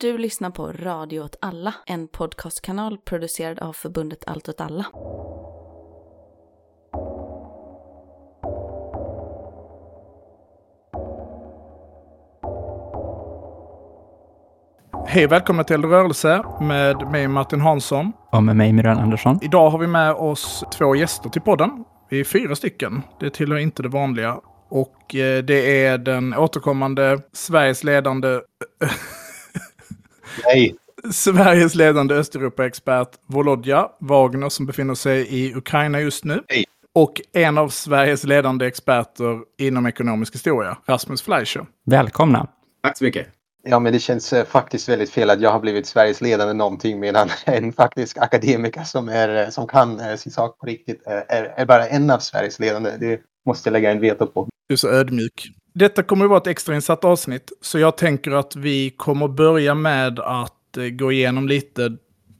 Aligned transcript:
Du 0.00 0.18
lyssnar 0.18 0.50
på 0.50 0.72
Radio 0.72 1.20
åt 1.20 1.36
alla, 1.40 1.74
en 1.86 2.08
podcastkanal 2.08 2.98
producerad 2.98 3.58
av 3.58 3.72
förbundet 3.72 4.24
Allt 4.26 4.48
åt 4.48 4.60
alla. 4.60 4.86
Hej 15.06 15.26
välkomna 15.26 15.64
till 15.64 15.84
Rörelse 15.84 16.42
med 16.60 17.10
mig 17.10 17.28
Martin 17.28 17.60
Hansson. 17.60 18.12
Och 18.32 18.42
med 18.42 18.56
mig 18.56 18.72
Myran 18.72 18.98
Andersson. 18.98 19.38
Idag 19.42 19.70
har 19.70 19.78
vi 19.78 19.86
med 19.86 20.12
oss 20.12 20.64
två 20.78 20.96
gäster 20.96 21.30
till 21.30 21.42
podden. 21.42 21.84
Vi 22.10 22.20
är 22.20 22.24
fyra 22.24 22.56
stycken. 22.56 23.02
Det 23.20 23.30
tillhör 23.30 23.58
inte 23.58 23.82
det 23.82 23.88
vanliga. 23.88 24.40
Och 24.68 25.14
eh, 25.14 25.44
det 25.44 25.86
är 25.86 25.98
den 25.98 26.34
återkommande 26.34 27.18
Sveriges 27.32 27.84
ledande... 27.84 28.40
Nej. 30.46 30.74
Sveriges 31.12 31.74
ledande 31.74 32.14
Östeuropa-expert 32.14 33.08
Volodja 33.26 33.88
Wagner 34.00 34.48
som 34.48 34.66
befinner 34.66 34.94
sig 34.94 35.26
i 35.28 35.54
Ukraina 35.54 36.00
just 36.00 36.24
nu. 36.24 36.42
Hej. 36.48 36.64
Och 36.94 37.20
en 37.32 37.58
av 37.58 37.68
Sveriges 37.68 38.24
ledande 38.24 38.66
experter 38.66 39.38
inom 39.58 39.86
ekonomisk 39.86 40.34
historia, 40.34 40.78
Rasmus 40.86 41.22
Fleischer. 41.22 41.66
Välkomna. 41.86 42.48
Tack 42.82 42.98
så 42.98 43.04
mycket. 43.04 43.26
Ja, 43.62 43.78
men 43.78 43.92
det 43.92 43.98
känns 43.98 44.32
eh, 44.32 44.44
faktiskt 44.44 44.88
väldigt 44.88 45.10
fel 45.10 45.30
att 45.30 45.40
jag 45.40 45.50
har 45.50 45.60
blivit 45.60 45.86
Sveriges 45.86 46.20
ledande 46.20 46.54
någonting 46.54 47.00
medan 47.00 47.28
en 47.44 47.72
faktisk 47.72 48.18
akademiker 48.18 48.82
som, 48.82 49.08
är, 49.08 49.44
eh, 49.44 49.50
som 49.50 49.66
kan 49.66 50.00
eh, 50.00 50.16
sin 50.16 50.32
sak 50.32 50.58
på 50.58 50.66
riktigt 50.66 51.02
är, 51.06 51.24
är, 51.28 51.44
är 51.56 51.66
bara 51.66 51.88
en 51.88 52.10
av 52.10 52.18
Sveriges 52.18 52.58
ledande. 52.58 52.90
Det 53.00 53.20
måste 53.46 53.68
jag 53.68 53.72
lägga 53.72 53.90
en 53.90 54.00
veto 54.00 54.26
på. 54.26 54.48
Du 54.68 54.72
är 54.72 54.76
så 54.76 54.88
ödmjuk. 54.88 55.48
Detta 55.78 56.02
kommer 56.02 56.24
att 56.24 56.28
vara 56.28 56.40
ett 56.40 56.46
extrainsatt 56.46 57.04
avsnitt, 57.04 57.52
så 57.60 57.78
jag 57.78 57.96
tänker 57.96 58.30
att 58.30 58.56
vi 58.56 58.90
kommer 58.90 59.28
börja 59.28 59.74
med 59.74 60.18
att 60.18 60.76
eh, 60.76 60.84
gå 60.84 61.12
igenom 61.12 61.48
lite 61.48 61.96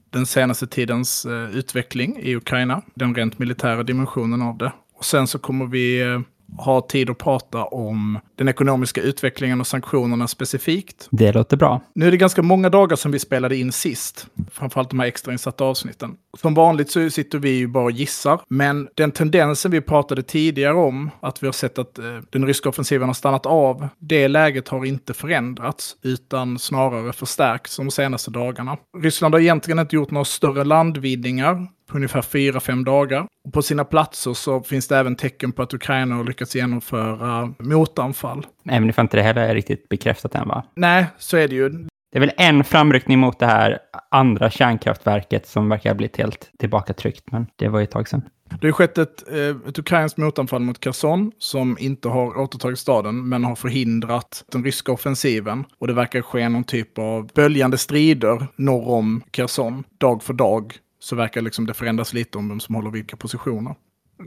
den 0.09 0.25
senaste 0.25 0.67
tidens 0.67 1.25
eh, 1.25 1.55
utveckling 1.57 2.19
i 2.21 2.35
Ukraina, 2.35 2.81
den 2.93 3.15
rent 3.15 3.39
militära 3.39 3.83
dimensionen 3.83 4.41
av 4.41 4.57
det. 4.57 4.71
Och 4.95 5.05
sen 5.05 5.27
så 5.27 5.39
kommer 5.39 5.65
vi 5.65 6.01
eh, 6.01 6.19
ha 6.57 6.81
tid 6.81 7.09
att 7.09 7.17
prata 7.17 7.65
om 7.65 8.19
den 8.35 8.49
ekonomiska 8.49 9.01
utvecklingen 9.01 9.59
och 9.59 9.67
sanktionerna 9.67 10.27
specifikt. 10.27 11.07
Det 11.11 11.31
låter 11.31 11.57
bra. 11.57 11.81
Nu 11.93 12.07
är 12.07 12.11
det 12.11 12.17
ganska 12.17 12.41
många 12.41 12.69
dagar 12.69 12.95
som 12.95 13.11
vi 13.11 13.19
spelade 13.19 13.57
in 13.57 13.71
sist, 13.71 14.27
framförallt 14.51 14.89
de 14.89 14.99
här 14.99 15.07
extrainsatta 15.07 15.63
avsnitten. 15.63 16.15
Som 16.37 16.53
vanligt 16.53 16.91
så 16.91 17.09
sitter 17.09 17.39
vi 17.39 17.49
ju 17.49 17.67
bara 17.67 17.83
och 17.83 17.91
gissar, 17.91 18.39
men 18.47 18.87
den 18.95 19.11
tendensen 19.11 19.71
vi 19.71 19.81
pratade 19.81 20.23
tidigare 20.23 20.73
om, 20.73 21.09
att 21.19 21.43
vi 21.43 21.47
har 21.47 21.51
sett 21.51 21.79
att 21.79 21.99
eh, 21.99 22.05
den 22.29 22.45
ryska 22.45 22.69
offensiven 22.69 23.09
har 23.09 23.13
stannat 23.13 23.45
av, 23.45 23.87
det 23.99 24.27
läget 24.27 24.67
har 24.67 24.85
inte 24.85 25.13
förändrats, 25.13 25.95
utan 26.03 26.59
snarare 26.59 27.13
förstärkts 27.13 27.77
de 27.77 27.91
senaste 27.91 28.31
dagarna. 28.31 28.77
Ryssland 28.97 29.33
har 29.33 29.41
egentligen 29.41 29.79
inte 29.79 29.95
gjort 29.95 30.11
några 30.11 30.25
större 30.25 30.63
landvinningar 30.63 31.67
på 31.89 31.97
ungefär 31.97 32.21
4-5 32.21 32.83
dagar. 32.83 33.27
Och 33.45 33.53
på 33.53 33.61
sina 33.61 33.85
platser 33.85 34.33
så 34.33 34.63
finns 34.63 34.87
det 34.87 34.97
även 34.97 35.15
tecken 35.15 35.51
på 35.51 35.61
att 35.61 35.73
Ukraina 35.73 36.15
har 36.15 36.23
lyckats 36.23 36.55
genomföra 36.55 37.53
motanfall. 37.59 38.45
Även 38.69 38.89
ifall 38.89 39.05
inte 39.05 39.17
det 39.17 39.23
heller 39.23 39.41
är 39.41 39.55
riktigt 39.55 39.89
bekräftat 39.89 40.35
än 40.35 40.47
va? 40.47 40.65
Nej, 40.75 41.05
så 41.17 41.37
är 41.37 41.47
det 41.47 41.55
ju. 41.55 41.69
Det 42.11 42.17
är 42.17 42.19
väl 42.19 42.31
en 42.37 42.63
framryckning 42.63 43.19
mot 43.19 43.39
det 43.39 43.45
här 43.45 43.79
andra 44.11 44.49
kärnkraftverket 44.49 45.47
som 45.47 45.69
verkar 45.69 45.89
ha 45.89 45.95
blivit 45.95 46.17
helt 46.17 46.51
tillbakatryckt, 46.59 47.31
men 47.31 47.47
det 47.55 47.67
var 47.67 47.79
ju 47.79 47.83
ett 47.83 47.91
tag 47.91 48.07
sedan. 48.07 48.21
Det 48.61 48.67
har 48.67 48.71
skett 48.71 48.97
ett, 48.97 49.31
eh, 49.31 49.69
ett 49.69 49.79
ukrainskt 49.79 50.17
motanfall 50.17 50.61
mot 50.61 50.79
Kherson 50.79 51.31
som 51.37 51.77
inte 51.79 52.07
har 52.07 52.37
återtagit 52.37 52.79
staden 52.79 53.29
men 53.29 53.43
har 53.43 53.55
förhindrat 53.55 54.45
den 54.51 54.63
ryska 54.63 54.91
offensiven. 54.91 55.65
Och 55.77 55.87
det 55.87 55.93
verkar 55.93 56.21
ske 56.21 56.49
någon 56.49 56.63
typ 56.63 56.97
av 56.97 57.29
böljande 57.35 57.77
strider 57.77 58.47
norr 58.55 58.89
om 58.89 59.21
Kherson 59.31 59.83
dag 59.97 60.23
för 60.23 60.33
dag. 60.33 60.73
Så 60.99 61.15
verkar 61.15 61.41
liksom 61.41 61.65
det 61.65 61.73
förändras 61.73 62.13
lite 62.13 62.37
om 62.37 62.49
vem 62.49 62.59
som 62.59 62.75
håller 62.75 62.91
vilka 62.91 63.17
positioner. 63.17 63.75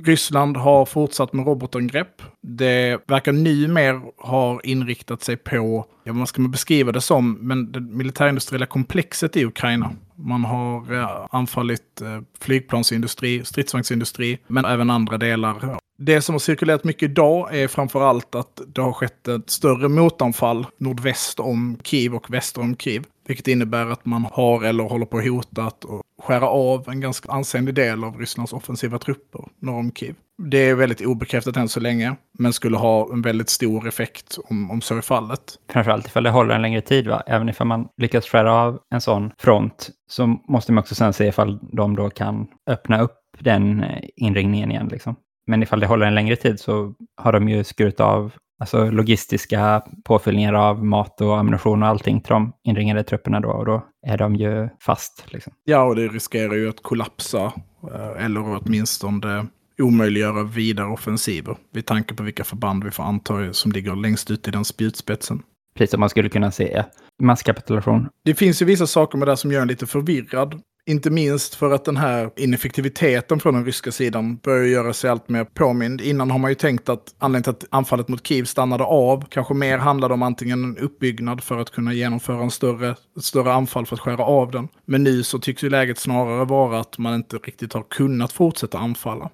Ryssland 0.04 0.56
har 0.56 0.86
fortsatt 0.86 1.32
med 1.32 1.46
robotangrepp. 1.46 2.22
Det 2.40 3.00
verkar 3.06 3.32
numera 3.32 4.02
ha 4.16 4.60
inriktat 4.60 5.22
sig 5.22 5.36
på, 5.36 5.86
ja 6.04 6.12
vad 6.12 6.28
ska 6.28 6.42
man 6.42 6.50
beskriva 6.50 6.92
det 6.92 7.00
som, 7.00 7.32
men 7.32 7.72
det 7.72 7.80
militärindustriella 7.80 8.66
komplexet 8.66 9.36
i 9.36 9.44
Ukraina. 9.44 9.90
Man 10.16 10.44
har 10.44 10.94
eh, 10.94 11.26
anfallit 11.30 12.00
eh, 12.00 12.20
flygplansindustri, 12.40 13.44
stridsvagnsindustri, 13.44 14.38
men 14.46 14.64
även 14.64 14.90
andra 14.90 15.18
delar. 15.18 15.78
Det 15.98 16.22
som 16.22 16.34
har 16.34 16.40
cirkulerat 16.40 16.84
mycket 16.84 17.10
idag 17.10 17.56
är 17.56 17.68
framför 17.68 18.00
allt 18.02 18.34
att 18.34 18.60
det 18.66 18.80
har 18.80 18.92
skett 18.92 19.28
ett 19.28 19.50
större 19.50 19.88
motanfall 19.88 20.66
nordväst 20.78 21.40
om 21.40 21.78
Kiev 21.82 22.14
och 22.14 22.34
väster 22.34 22.60
om 22.60 22.76
Kiev. 22.76 23.04
Vilket 23.26 23.48
innebär 23.48 23.86
att 23.86 24.06
man 24.06 24.26
har 24.32 24.64
eller 24.64 24.84
håller 24.84 25.06
på 25.06 25.18
att 25.18 25.28
hota 25.28 25.62
att 25.62 25.84
skära 26.22 26.48
av 26.48 26.88
en 26.88 27.00
ganska 27.00 27.32
ansenlig 27.32 27.74
del 27.74 28.04
av 28.04 28.18
Rysslands 28.18 28.52
offensiva 28.52 28.98
trupper 28.98 29.44
norr 29.60 29.78
om 29.78 29.92
Kiev. 29.92 30.14
Det 30.42 30.58
är 30.58 30.74
väldigt 30.74 31.06
obekräftat 31.06 31.56
än 31.56 31.68
så 31.68 31.80
länge, 31.80 32.16
men 32.38 32.52
skulle 32.52 32.76
ha 32.76 33.12
en 33.12 33.22
väldigt 33.22 33.48
stor 33.48 33.88
effekt 33.88 34.38
om, 34.50 34.70
om 34.70 34.80
så 34.80 34.96
är 34.96 35.00
fallet. 35.00 35.40
Framförallt 35.72 36.06
ifall 36.06 36.22
det 36.22 36.30
håller 36.30 36.54
en 36.54 36.62
längre 36.62 36.80
tid, 36.80 37.08
va? 37.08 37.22
Även 37.26 37.48
ifall 37.48 37.66
man 37.66 37.88
lyckas 37.96 38.26
skära 38.26 38.52
av 38.52 38.80
en 38.94 39.00
sån 39.00 39.30
front 39.38 39.90
så 40.08 40.26
måste 40.26 40.72
man 40.72 40.82
också 40.82 40.94
sen 40.94 41.12
se 41.12 41.26
ifall 41.26 41.58
de 41.72 41.96
då 41.96 42.10
kan 42.10 42.46
öppna 42.70 43.00
upp 43.00 43.18
den 43.38 43.82
eh, 43.82 44.02
inringningen 44.16 44.70
igen. 44.70 44.88
Liksom. 44.88 45.16
Men 45.46 45.62
ifall 45.62 45.80
det 45.80 45.86
håller 45.86 46.06
en 46.06 46.14
längre 46.14 46.36
tid 46.36 46.60
så 46.60 46.94
har 47.16 47.32
de 47.32 47.48
ju 47.48 47.64
skurit 47.64 48.00
av 48.00 48.32
alltså 48.62 48.90
logistiska 48.90 49.82
påfyllningar 50.04 50.52
av 50.52 50.84
mat 50.84 51.20
och 51.20 51.38
ammunition 51.38 51.82
och 51.82 51.88
allting 51.88 52.20
till 52.20 52.32
de 52.32 52.52
inringade 52.64 53.04
trupperna 53.04 53.40
då 53.40 53.48
och 53.48 53.66
då 53.66 53.86
är 54.06 54.18
de 54.18 54.36
ju 54.36 54.68
fast. 54.80 55.24
Liksom. 55.28 55.52
Ja, 55.64 55.82
och 55.82 55.96
det 55.96 56.08
riskerar 56.08 56.54
ju 56.54 56.68
att 56.68 56.82
kollapsa 56.82 57.52
eh, 57.92 58.24
eller 58.24 58.60
åtminstone 58.62 59.46
omöjliggöra 59.82 60.42
vidare 60.42 60.86
offensiver. 60.86 61.56
Vid 61.72 61.86
tanke 61.86 62.14
på 62.14 62.22
vilka 62.22 62.44
förband 62.44 62.84
vi 62.84 62.90
får 62.90 63.04
anta 63.04 63.52
som 63.52 63.72
ligger 63.72 63.96
längst 63.96 64.30
ut 64.30 64.48
i 64.48 64.50
den 64.50 64.64
spjutspetsen. 64.64 65.42
Precis 65.74 65.90
som 65.90 66.00
man 66.00 66.08
skulle 66.08 66.28
kunna 66.28 66.50
se 66.50 66.84
masskapitulation. 67.22 68.08
Det 68.24 68.34
finns 68.34 68.62
ju 68.62 68.66
vissa 68.66 68.86
saker 68.86 69.18
med 69.18 69.28
det 69.28 69.36
som 69.36 69.52
gör 69.52 69.62
en 69.62 69.68
lite 69.68 69.86
förvirrad. 69.86 70.60
Inte 70.86 71.10
minst 71.10 71.54
för 71.54 71.70
att 71.70 71.84
den 71.84 71.96
här 71.96 72.30
ineffektiviteten 72.36 73.40
från 73.40 73.54
den 73.54 73.64
ryska 73.64 73.92
sidan 73.92 74.36
börjar 74.36 74.64
göra 74.64 74.92
sig 74.92 75.10
allt 75.10 75.28
mer 75.28 75.44
påmind. 75.44 76.00
Innan 76.00 76.30
har 76.30 76.38
man 76.38 76.50
ju 76.50 76.54
tänkt 76.54 76.88
att 76.88 77.14
anledningen 77.18 77.42
till 77.42 77.66
att 77.66 77.74
anfallet 77.74 78.08
mot 78.08 78.26
Kiev 78.26 78.44
stannade 78.44 78.84
av 78.84 79.24
kanske 79.28 79.54
mer 79.54 79.78
handlade 79.78 80.14
om 80.14 80.22
antingen 80.22 80.64
en 80.64 80.78
uppbyggnad 80.78 81.42
för 81.42 81.58
att 81.58 81.70
kunna 81.70 81.92
genomföra 81.92 82.42
en 82.42 82.50
större, 82.50 82.90
ett 83.16 83.24
större 83.24 83.52
anfall 83.52 83.86
för 83.86 83.96
att 83.96 84.00
skära 84.00 84.24
av 84.24 84.50
den. 84.50 84.68
Men 84.84 85.02
nu 85.02 85.22
så 85.22 85.38
tycks 85.38 85.64
ju 85.64 85.70
läget 85.70 85.98
snarare 85.98 86.44
vara 86.44 86.80
att 86.80 86.98
man 86.98 87.14
inte 87.14 87.36
riktigt 87.36 87.72
har 87.72 87.82
kunnat 87.82 88.32
fortsätta 88.32 88.78
anfalla. 88.78 89.30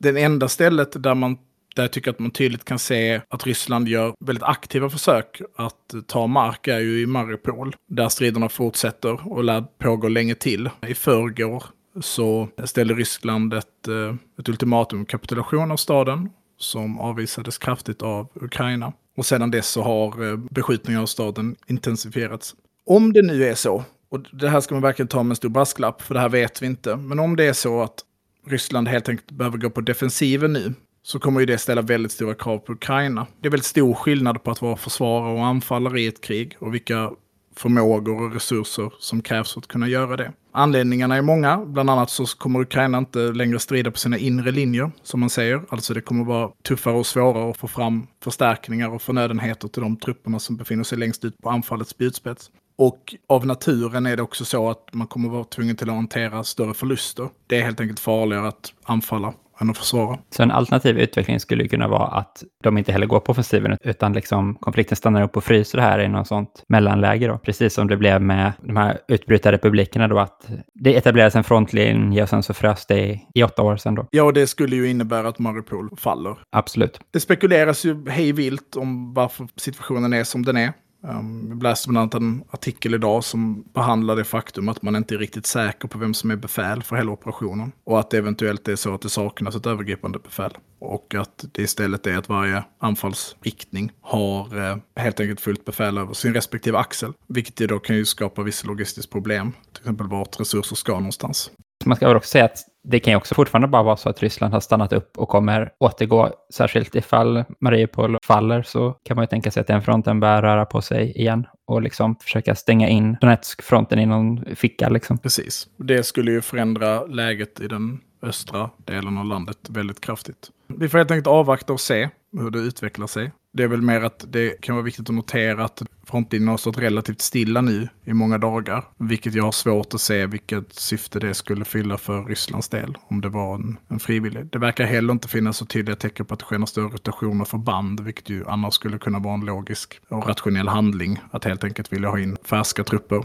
Det 0.00 0.22
enda 0.22 0.48
stället 0.48 1.02
där 1.02 1.14
man 1.14 1.36
där 1.78 1.84
jag 1.84 1.92
tycker 1.92 2.10
att 2.10 2.18
man 2.18 2.30
tydligt 2.30 2.64
kan 2.64 2.78
se 2.78 3.20
att 3.28 3.46
Ryssland 3.46 3.88
gör 3.88 4.14
väldigt 4.20 4.42
aktiva 4.42 4.90
försök 4.90 5.40
att 5.56 5.94
ta 6.06 6.26
mark 6.26 6.68
är 6.68 6.78
ju 6.78 7.00
i 7.00 7.06
Mariupol. 7.06 7.76
Där 7.88 8.08
striderna 8.08 8.48
fortsätter 8.48 9.32
och 9.32 9.44
lär 9.44 9.64
pågå 9.78 10.08
länge 10.08 10.34
till. 10.34 10.70
I 10.86 10.94
förrgår 10.94 11.64
så 12.00 12.48
ställde 12.64 12.94
Ryssland 12.94 13.54
ett, 13.54 13.88
eh, 13.88 14.14
ett 14.38 14.48
ultimatum 14.48 15.06
kapitulation 15.06 15.70
av 15.70 15.76
staden 15.76 16.30
som 16.58 17.00
avvisades 17.00 17.58
kraftigt 17.58 18.02
av 18.02 18.28
Ukraina. 18.34 18.92
Och 19.16 19.26
sedan 19.26 19.50
dess 19.50 19.68
så 19.68 19.82
har 19.82 20.10
beskjutningen 20.10 20.48
beskjutningar 20.50 21.02
av 21.02 21.06
staden 21.06 21.56
intensifierats. 21.66 22.54
Om 22.86 23.12
det 23.12 23.22
nu 23.22 23.44
är 23.44 23.54
så, 23.54 23.84
och 24.10 24.20
det 24.32 24.48
här 24.48 24.60
ska 24.60 24.74
man 24.74 24.82
verkligen 24.82 25.08
ta 25.08 25.22
med 25.22 25.30
en 25.30 25.36
stor 25.36 25.48
brasklapp, 25.48 26.02
för 26.02 26.14
det 26.14 26.20
här 26.20 26.28
vet 26.28 26.62
vi 26.62 26.66
inte, 26.66 26.96
men 26.96 27.18
om 27.18 27.36
det 27.36 27.44
är 27.44 27.52
så 27.52 27.82
att 27.82 28.04
Ryssland 28.46 28.88
helt 28.88 29.08
enkelt 29.08 29.30
behöver 29.30 29.58
gå 29.58 29.70
på 29.70 29.80
defensiven 29.80 30.52
nu, 30.52 30.74
så 31.08 31.18
kommer 31.18 31.40
ju 31.40 31.46
det 31.46 31.58
ställa 31.58 31.82
väldigt 31.82 32.12
stora 32.12 32.34
krav 32.34 32.58
på 32.58 32.72
Ukraina. 32.72 33.26
Det 33.40 33.48
är 33.48 33.50
väldigt 33.50 33.66
stor 33.66 33.94
skillnad 33.94 34.42
på 34.42 34.50
att 34.50 34.62
vara 34.62 34.76
försvarare 34.76 35.32
och 35.32 35.46
anfallare 35.46 36.00
i 36.00 36.06
ett 36.06 36.20
krig 36.20 36.56
och 36.60 36.74
vilka 36.74 37.10
förmågor 37.56 38.22
och 38.22 38.34
resurser 38.34 38.92
som 38.98 39.22
krävs 39.22 39.52
för 39.52 39.60
att 39.60 39.68
kunna 39.68 39.88
göra 39.88 40.16
det. 40.16 40.32
Anledningarna 40.52 41.16
är 41.16 41.22
många. 41.22 41.58
Bland 41.66 41.90
annat 41.90 42.10
så 42.10 42.26
kommer 42.26 42.60
Ukraina 42.60 42.98
inte 42.98 43.18
längre 43.18 43.58
strida 43.58 43.90
på 43.90 43.98
sina 43.98 44.18
inre 44.18 44.50
linjer, 44.50 44.90
som 45.02 45.20
man 45.20 45.30
säger. 45.30 45.62
Alltså 45.68 45.94
det 45.94 46.00
kommer 46.00 46.24
vara 46.24 46.50
tuffare 46.68 46.94
och 46.94 47.06
svårare 47.06 47.50
att 47.50 47.56
få 47.56 47.68
fram 47.68 48.06
förstärkningar 48.24 48.88
och 48.88 49.02
förnödenheter 49.02 49.68
till 49.68 49.82
de 49.82 49.96
trupperna 49.96 50.38
som 50.38 50.56
befinner 50.56 50.84
sig 50.84 50.98
längst 50.98 51.24
ut 51.24 51.38
på 51.42 51.50
anfallets 51.50 51.90
spjutspets. 51.90 52.50
Och 52.78 53.14
av 53.28 53.46
naturen 53.46 54.06
är 54.06 54.16
det 54.16 54.22
också 54.22 54.44
så 54.44 54.70
att 54.70 54.88
man 54.92 55.06
kommer 55.06 55.28
vara 55.28 55.44
tvungen 55.44 55.76
till 55.76 55.90
att 55.90 55.96
hantera 55.96 56.44
större 56.44 56.74
förluster. 56.74 57.28
Det 57.46 57.58
är 57.58 57.62
helt 57.62 57.80
enkelt 57.80 58.00
farligare 58.00 58.48
att 58.48 58.72
anfalla 58.82 59.34
än 59.60 59.70
att 59.70 59.78
försvara. 59.78 60.18
Så 60.30 60.42
en 60.42 60.50
alternativ 60.50 60.98
utveckling 60.98 61.40
skulle 61.40 61.68
kunna 61.68 61.88
vara 61.88 62.06
att 62.06 62.44
de 62.62 62.78
inte 62.78 62.92
heller 62.92 63.06
går 63.06 63.20
på 63.20 63.32
offensiven 63.32 63.76
utan 63.80 64.12
liksom 64.12 64.54
konflikten 64.54 64.96
stannar 64.96 65.22
upp 65.22 65.36
och 65.36 65.44
fryser 65.44 65.78
här 65.78 66.00
i 66.00 66.08
något 66.08 66.26
sånt 66.26 66.64
mellanläge 66.68 67.26
då. 67.26 67.38
Precis 67.38 67.74
som 67.74 67.88
det 67.88 67.96
blev 67.96 68.22
med 68.22 68.52
de 68.60 68.76
här 68.76 68.98
utbrytarrepublikerna 69.08 70.08
då 70.08 70.18
att 70.18 70.48
det 70.74 70.96
etablerades 70.96 71.36
en 71.36 71.44
frontlinje 71.44 72.22
och 72.22 72.28
sen 72.28 72.42
så 72.42 72.54
frös 72.54 72.86
det 72.86 73.00
i, 73.00 73.26
i 73.34 73.42
åtta 73.42 73.62
år 73.62 73.76
sedan 73.76 73.94
då. 73.94 74.06
Ja, 74.10 74.22
och 74.22 74.32
det 74.32 74.46
skulle 74.46 74.76
ju 74.76 74.90
innebära 74.90 75.28
att 75.28 75.38
Mariupol 75.38 75.90
faller. 75.96 76.36
Absolut. 76.50 77.00
Det 77.10 77.20
spekuleras 77.20 77.84
ju 77.84 78.10
hej 78.10 78.32
vilt 78.32 78.76
om 78.76 79.14
varför 79.14 79.48
situationen 79.56 80.12
är 80.12 80.24
som 80.24 80.44
den 80.44 80.56
är. 80.56 80.72
Ehm, 81.04 81.46
jag 81.48 81.62
läste 81.62 81.88
bland 81.88 82.02
annat 82.02 82.22
en 82.22 82.44
artikel 82.50 82.94
idag 82.94 83.24
som 83.24 83.64
behandlar 83.74 84.16
det 84.16 84.24
faktum 84.24 84.68
att 84.68 84.82
man 84.82 84.96
inte 84.96 85.14
är 85.14 85.18
riktigt 85.18 85.46
säker 85.46 85.88
på 85.88 85.98
vem 85.98 86.14
som 86.14 86.30
är 86.30 86.36
befäl 86.36 86.82
för 86.82 86.96
hela 86.96 87.12
operationen. 87.12 87.72
Och 87.84 88.00
att 88.00 88.10
det 88.10 88.18
eventuellt 88.18 88.68
är 88.68 88.76
så 88.76 88.94
att 88.94 89.00
det 89.00 89.08
saknas 89.08 89.54
ett 89.54 89.66
övergripande 89.66 90.18
befäl. 90.18 90.58
Och 90.78 91.14
att 91.14 91.44
det 91.52 91.62
istället 91.62 92.06
är 92.06 92.16
att 92.16 92.28
varje 92.28 92.64
anfallsriktning 92.78 93.92
har 94.00 94.70
eh, 94.70 94.76
helt 94.96 95.20
enkelt 95.20 95.40
fullt 95.40 95.64
befäl 95.64 95.98
över 95.98 96.14
sin 96.14 96.34
respektive 96.34 96.78
axel. 96.78 97.12
Vilket 97.26 97.68
då 97.68 97.78
kan 97.78 97.96
ju 97.96 98.04
skapa 98.04 98.42
vissa 98.42 98.66
logistiska 98.66 99.12
problem. 99.12 99.52
Till 99.72 99.82
exempel 99.82 100.08
vart 100.08 100.40
resurser 100.40 100.76
ska 100.76 100.92
någonstans. 100.92 101.50
Man 101.88 101.96
ska 101.96 102.08
väl 102.08 102.16
också 102.16 102.28
säga 102.28 102.44
att 102.44 102.58
det 102.84 103.00
kan 103.00 103.12
ju 103.12 103.16
också 103.16 103.34
fortfarande 103.34 103.68
bara 103.68 103.82
vara 103.82 103.96
så 103.96 104.08
att 104.08 104.22
Ryssland 104.22 104.54
har 104.54 104.60
stannat 104.60 104.92
upp 104.92 105.18
och 105.18 105.28
kommer 105.28 105.72
återgå. 105.80 106.30
Särskilt 106.54 106.94
ifall 106.94 107.44
Mariupol 107.60 108.18
faller 108.22 108.62
så 108.62 108.96
kan 109.04 109.14
man 109.14 109.22
ju 109.22 109.26
tänka 109.26 109.50
sig 109.50 109.60
att 109.60 109.66
den 109.66 109.82
fronten 109.82 110.20
börjar 110.20 110.42
röra 110.42 110.64
på 110.64 110.82
sig 110.82 111.12
igen 111.18 111.46
och 111.66 111.82
liksom 111.82 112.16
försöka 112.16 112.54
stänga 112.54 112.88
in 112.88 113.16
Donetsk-fronten 113.20 113.98
i 113.98 114.06
någon 114.06 114.44
ficka. 114.56 114.88
Liksom. 114.88 115.18
Precis. 115.18 115.66
Det 115.76 116.02
skulle 116.02 116.30
ju 116.30 116.40
förändra 116.40 117.04
läget 117.04 117.60
i 117.60 117.68
den 117.68 118.00
östra 118.22 118.70
delen 118.84 119.18
av 119.18 119.24
landet 119.24 119.58
väldigt 119.68 120.00
kraftigt. 120.00 120.50
Vi 120.66 120.88
får 120.88 120.98
helt 120.98 121.10
enkelt 121.10 121.26
avvakta 121.26 121.72
och 121.72 121.80
se 121.80 122.08
hur 122.32 122.50
det 122.50 122.58
utvecklar 122.58 123.06
sig. 123.06 123.32
Det 123.52 123.62
är 123.62 123.68
väl 123.68 123.82
mer 123.82 124.00
att 124.00 124.24
det 124.28 124.60
kan 124.60 124.74
vara 124.74 124.84
viktigt 124.84 125.08
att 125.08 125.14
notera 125.14 125.64
att 125.64 125.82
frontlinjen 126.06 126.48
har 126.48 126.56
stått 126.56 126.78
relativt 126.78 127.20
stilla 127.20 127.60
nu 127.60 127.88
i 128.04 128.12
många 128.12 128.38
dagar. 128.38 128.84
Vilket 128.98 129.34
jag 129.34 129.44
har 129.44 129.52
svårt 129.52 129.94
att 129.94 130.00
se 130.00 130.26
vilket 130.26 130.72
syfte 130.72 131.18
det 131.18 131.34
skulle 131.34 131.64
fylla 131.64 131.98
för 131.98 132.24
Rysslands 132.24 132.68
del. 132.68 132.98
Om 133.08 133.20
det 133.20 133.28
var 133.28 133.54
en, 133.54 133.78
en 133.88 134.00
frivillig. 134.00 134.46
Det 134.46 134.58
verkar 134.58 134.84
heller 134.84 135.12
inte 135.12 135.28
finnas 135.28 135.56
så 135.56 135.66
tydliga 135.66 135.96
tecken 135.96 136.26
på 136.26 136.34
att 136.34 136.40
det 136.40 136.46
sker 136.46 136.58
några 136.58 136.66
större 136.66 136.88
rotationer 136.88 137.44
för 137.44 137.58
band. 137.58 138.00
Vilket 138.00 138.30
ju 138.30 138.44
annars 138.46 138.74
skulle 138.74 138.98
kunna 138.98 139.18
vara 139.18 139.34
en 139.34 139.44
logisk 139.44 140.00
och 140.08 140.28
rationell 140.28 140.68
handling. 140.68 141.18
Att 141.30 141.44
helt 141.44 141.64
enkelt 141.64 141.92
vilja 141.92 142.08
ha 142.08 142.18
in 142.18 142.36
färska 142.44 142.84
trupper. 142.84 143.22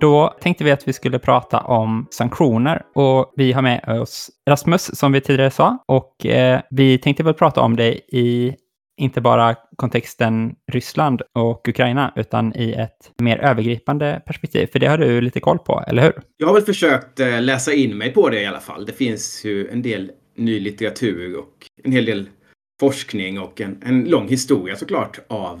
Då 0.00 0.34
tänkte 0.40 0.64
vi 0.64 0.70
att 0.70 0.88
vi 0.88 0.92
skulle 0.92 1.18
prata 1.18 1.58
om 1.58 2.06
sanktioner 2.10 2.82
och 2.94 3.32
vi 3.36 3.52
har 3.52 3.62
med 3.62 4.00
oss 4.00 4.30
Rasmus 4.48 4.98
som 4.98 5.12
vi 5.12 5.20
tidigare 5.20 5.50
sa 5.50 5.84
och 5.88 6.26
eh, 6.26 6.60
vi 6.70 6.98
tänkte 6.98 7.22
väl 7.22 7.34
prata 7.34 7.60
om 7.60 7.76
det 7.76 7.94
i 7.94 8.56
inte 9.00 9.20
bara 9.20 9.56
kontexten 9.76 10.54
Ryssland 10.72 11.22
och 11.34 11.68
Ukraina, 11.68 12.12
utan 12.16 12.56
i 12.56 12.72
ett 12.72 13.12
mer 13.22 13.38
övergripande 13.38 14.22
perspektiv. 14.26 14.66
För 14.72 14.78
det 14.78 14.86
har 14.86 14.98
du 14.98 15.20
lite 15.20 15.40
koll 15.40 15.58
på, 15.58 15.84
eller 15.86 16.02
hur? 16.02 16.12
Jag 16.36 16.46
har 16.46 16.54
väl 16.54 16.62
försökt 16.62 17.20
eh, 17.20 17.42
läsa 17.42 17.72
in 17.72 17.98
mig 17.98 18.12
på 18.12 18.28
det 18.28 18.40
i 18.40 18.46
alla 18.46 18.60
fall. 18.60 18.86
Det 18.86 18.92
finns 18.92 19.44
ju 19.44 19.68
en 19.68 19.82
del 19.82 20.10
ny 20.36 20.60
litteratur 20.60 21.38
och 21.38 21.66
en 21.84 21.92
hel 21.92 22.04
del 22.04 22.28
forskning 22.80 23.40
och 23.40 23.60
en, 23.60 23.82
en 23.84 24.04
lång 24.04 24.28
historia 24.28 24.76
såklart 24.76 25.18
av 25.28 25.60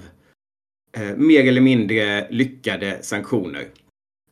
eh, 0.96 1.16
mer 1.16 1.48
eller 1.48 1.60
mindre 1.60 2.26
lyckade 2.30 2.98
sanktioner 3.02 3.64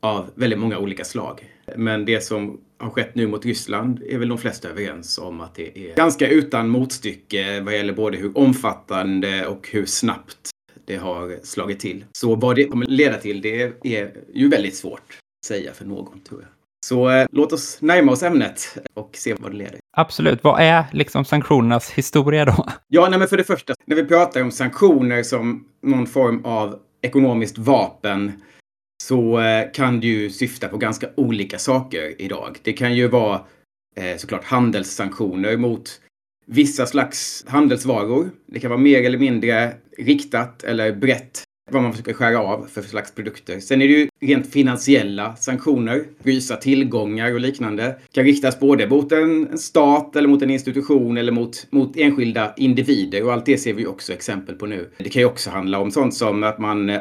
av 0.01 0.31
väldigt 0.35 0.59
många 0.59 0.79
olika 0.79 1.05
slag. 1.05 1.45
Men 1.77 2.05
det 2.05 2.21
som 2.21 2.61
har 2.79 2.91
skett 2.91 3.15
nu 3.15 3.27
mot 3.27 3.45
Ryssland 3.45 4.03
är 4.09 4.19
väl 4.19 4.29
de 4.29 4.39
flesta 4.39 4.69
överens 4.69 5.19
om 5.19 5.41
att 5.41 5.55
det 5.55 5.79
är 5.79 5.95
ganska 5.95 6.29
utan 6.29 6.69
motstycke 6.69 7.61
vad 7.61 7.75
gäller 7.75 7.93
både 7.93 8.17
hur 8.17 8.39
omfattande 8.39 9.47
och 9.47 9.69
hur 9.73 9.87
snabbt 9.87 10.51
det 10.85 10.97
har 10.97 11.39
slagit 11.43 11.81
till. 11.81 12.05
Så 12.13 12.35
vad 12.35 12.57
det 12.57 12.65
kommer 12.65 12.87
leda 12.87 13.17
till, 13.17 13.41
det 13.41 13.63
är 13.83 14.13
ju 14.35 14.49
väldigt 14.49 14.77
svårt 14.77 15.03
att 15.41 15.47
säga 15.47 15.73
för 15.73 15.85
någon, 15.85 16.21
tror 16.21 16.41
jag. 16.41 16.49
Så 16.87 17.11
eh, 17.11 17.27
låt 17.31 17.53
oss 17.53 17.79
närma 17.81 18.13
oss 18.13 18.23
ämnet 18.23 18.79
och 18.95 19.11
se 19.13 19.35
vad 19.35 19.51
det 19.51 19.57
leder. 19.57 19.79
Absolut. 19.97 20.45
Vad 20.45 20.61
är 20.61 20.85
liksom 20.93 21.25
sanktionernas 21.25 21.91
historia 21.91 22.45
då? 22.45 22.67
Ja, 22.89 23.09
nej, 23.09 23.19
men 23.19 23.29
för 23.29 23.37
det 23.37 23.45
första, 23.45 23.75
när 23.85 23.97
vi 23.97 24.05
pratar 24.05 24.43
om 24.43 24.51
sanktioner 24.51 25.23
som 25.23 25.65
någon 25.83 26.07
form 26.07 26.45
av 26.45 26.79
ekonomiskt 27.03 27.59
vapen 27.59 28.33
så 29.03 29.41
eh, 29.41 29.73
kan 29.73 30.01
det 30.01 30.07
ju 30.07 30.31
syfta 30.31 30.69
på 30.69 30.77
ganska 30.77 31.09
olika 31.15 31.59
saker 31.59 32.23
idag. 32.23 32.59
Det 32.63 32.73
kan 32.73 32.95
ju 32.95 33.09
vara 33.09 33.41
eh, 33.97 34.17
såklart 34.17 34.45
handelssanktioner 34.45 35.57
mot 35.57 36.01
vissa 36.47 36.87
slags 36.87 37.45
handelsvaror. 37.49 38.31
Det 38.47 38.61
kan 38.61 38.71
vara 38.71 38.81
mer 38.81 39.03
eller 39.03 39.19
mindre 39.19 39.75
riktat 39.99 40.65
eller 40.65 40.93
brett 40.93 41.43
vad 41.71 41.83
man 41.83 41.93
försöker 41.93 42.13
skära 42.13 42.39
av 42.39 42.67
för 42.73 42.83
slags 42.83 43.15
produkter. 43.15 43.61
Sen 43.61 43.83
är 43.83 43.89
det 43.89 43.95
ju 43.95 44.09
rent 44.21 44.53
finansiella 44.53 45.37
sanktioner, 45.37 46.05
frysa 46.25 46.57
tillgångar 46.57 47.33
och 47.35 47.41
liknande. 47.41 47.99
Kan 48.13 48.25
riktas 48.25 48.61
både 48.61 48.89
mot 48.89 49.13
en 49.13 49.59
stat 49.59 50.17
eller 50.17 50.29
mot 50.29 50.43
en 50.43 50.51
institution 50.51 51.17
eller 51.17 51.33
mot, 51.33 51.67
mot 51.71 51.97
enskilda 51.97 52.55
individer 52.57 53.25
och 53.25 53.33
allt 53.33 53.47
det 53.47 53.59
ser 53.59 53.75
vi 53.75 53.87
också 53.87 54.13
exempel 54.13 54.55
på 54.55 54.67
nu. 54.67 54.91
Det 54.99 55.09
kan 55.09 55.23
ju 55.23 55.27
också 55.27 55.51
handla 55.51 55.79
om 55.79 55.91
sånt 55.91 56.15
som 56.15 56.43
att 56.43 56.59
man 56.59 56.91
eh, 56.91 57.01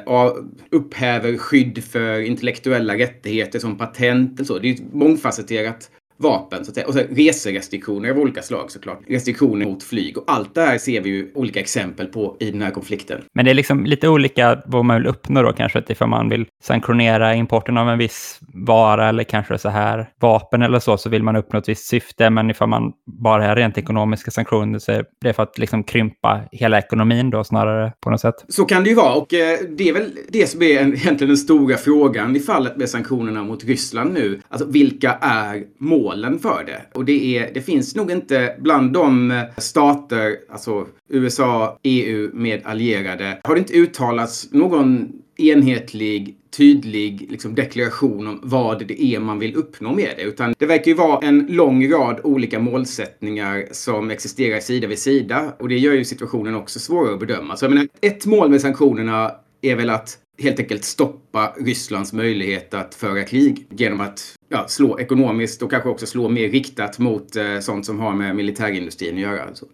upphäver 0.71 1.37
skydd 1.37 1.83
för 1.83 2.21
intellektuella 2.21 2.93
rättigheter 2.93 3.59
som 3.59 3.77
patent 3.77 4.39
och 4.39 4.45
så. 4.45 4.59
Det 4.59 4.67
är 4.67 4.69
ju 4.69 4.75
ett 4.75 4.93
mångfacetterat 4.93 5.89
vapen. 6.17 6.65
Så 6.65 6.71
att 6.71 6.75
säga. 6.75 6.87
Och 6.87 6.93
så 6.93 7.01
reserestriktioner 7.09 8.09
av 8.09 8.17
olika 8.17 8.41
slag 8.41 8.71
såklart. 8.71 8.99
Restriktioner 9.07 9.65
mot 9.65 9.83
flyg. 9.83 10.17
Och 10.17 10.23
allt 10.27 10.55
det 10.55 10.61
här 10.61 10.77
ser 10.77 11.01
vi 11.01 11.09
ju 11.09 11.31
olika 11.35 11.59
exempel 11.59 12.07
på 12.07 12.37
i 12.39 12.51
den 12.51 12.61
här 12.61 12.71
konflikten. 12.71 13.21
Men 13.33 13.45
det 13.45 13.51
är 13.51 13.55
liksom 13.55 13.85
lite 13.85 14.09
olika 14.09 14.61
vad 14.65 14.85
man 14.85 14.97
vill 14.97 15.07
uppnå 15.07 15.41
då 15.41 15.53
kanske. 15.53 15.79
Att 15.79 15.89
ifall 15.89 16.09
man 16.09 16.29
vill 16.29 16.45
sanktionera 16.63 17.35
importen 17.35 17.77
av 17.77 17.89
en 17.89 17.97
viss 17.97 18.39
vara 18.53 19.09
eller 19.09 19.23
kanske 19.23 19.57
så 19.57 19.69
här 19.69 20.09
vapen 20.21 20.61
eller 20.61 20.79
så, 20.79 20.97
så 20.97 21.09
vill 21.09 21.23
man 21.23 21.35
uppnå 21.35 21.59
ett 21.59 21.69
visst 21.69 21.87
syfte. 21.87 22.29
Men 22.29 22.49
ifall 22.49 22.69
man 22.69 22.91
bara 23.21 23.47
har 23.47 23.55
rent 23.55 23.77
ekonomiska 23.77 24.31
sanktioner 24.31 24.79
så 24.79 24.91
är 24.91 25.05
det 25.21 25.33
för 25.33 25.43
att 25.43 25.57
liksom 25.57 25.83
krympa 25.83 26.41
hela 26.51 26.77
ekonomin 26.77 27.29
då 27.29 27.43
snarare 27.43 27.93
på 28.01 28.09
något 28.09 28.21
sätt. 28.21 28.45
Så 28.47 28.65
kan 28.65 28.83
det 28.83 28.89
ju 28.89 28.95
vara 28.95 29.13
och 29.13 29.33
eh, 29.33 29.59
det 29.77 29.89
är 29.89 29.93
väl 29.93 30.11
det 30.29 30.47
som 30.47 30.61
är 30.61 30.65
egentligen 30.65 31.27
den 31.27 31.37
stora 31.37 31.77
frågan 31.77 32.35
i 32.35 32.39
fallet 32.39 32.77
med 32.77 32.89
sanktionerna 32.89 33.43
mot 33.43 33.63
Ryssland 33.63 34.13
nu. 34.13 34.39
Alltså 34.49 34.67
vilka 34.67 35.11
är 35.21 35.63
mål 35.79 36.06
symbolen 36.07 36.39
för 36.39 36.63
det. 36.63 36.81
Och 36.93 37.05
det, 37.05 37.37
är, 37.37 37.53
det 37.53 37.61
finns 37.61 37.95
nog 37.95 38.11
inte 38.11 38.55
bland 38.59 38.93
de 38.93 39.43
stater, 39.57 40.35
alltså 40.49 40.87
USA, 41.09 41.79
EU 41.83 42.29
med 42.33 42.61
allierade, 42.65 43.37
har 43.43 43.55
det 43.55 43.59
inte 43.59 43.77
uttalats 43.77 44.51
någon 44.51 45.09
enhetlig, 45.37 46.35
tydlig 46.57 47.27
liksom, 47.29 47.55
deklaration 47.55 48.27
om 48.27 48.39
vad 48.43 48.87
det 48.87 49.03
är 49.03 49.19
man 49.19 49.39
vill 49.39 49.55
uppnå 49.55 49.93
med 49.93 50.13
det. 50.17 50.23
Utan 50.23 50.53
det 50.57 50.65
verkar 50.65 50.91
ju 50.91 50.93
vara 50.93 51.27
en 51.27 51.47
lång 51.49 51.91
rad 51.91 52.19
olika 52.23 52.59
målsättningar 52.59 53.65
som 53.71 54.11
existerar 54.11 54.59
sida 54.59 54.87
vid 54.87 54.99
sida. 54.99 55.53
Och 55.59 55.69
det 55.69 55.77
gör 55.77 55.93
ju 55.93 56.05
situationen 56.05 56.55
också 56.55 56.79
svårare 56.79 57.13
att 57.13 57.19
bedöma. 57.19 57.57
Så 57.57 57.65
jag 57.65 57.69
menar, 57.69 57.87
ett 58.01 58.25
mål 58.25 58.49
med 58.49 58.61
sanktionerna 58.61 59.31
är 59.61 59.75
väl 59.75 59.89
att 59.89 60.19
helt 60.39 60.59
enkelt 60.59 60.83
stoppa 60.83 61.53
Rysslands 61.57 62.13
möjlighet 62.13 62.73
att 62.73 62.95
föra 62.95 63.23
krig 63.23 63.67
genom 63.69 64.01
att 64.01 64.35
ja, 64.49 64.67
slå 64.67 64.99
ekonomiskt 64.99 65.61
och 65.61 65.71
kanske 65.71 65.89
också 65.89 66.05
slå 66.05 66.29
mer 66.29 66.49
riktat 66.49 66.99
mot 66.99 67.35
eh, 67.35 67.59
sånt 67.59 67.85
som 67.85 67.99
har 67.99 68.13
med 68.13 68.35
militärindustrin 68.35 69.15
att 69.15 69.21
göra. 69.21 69.43
Alltså. 69.43 69.65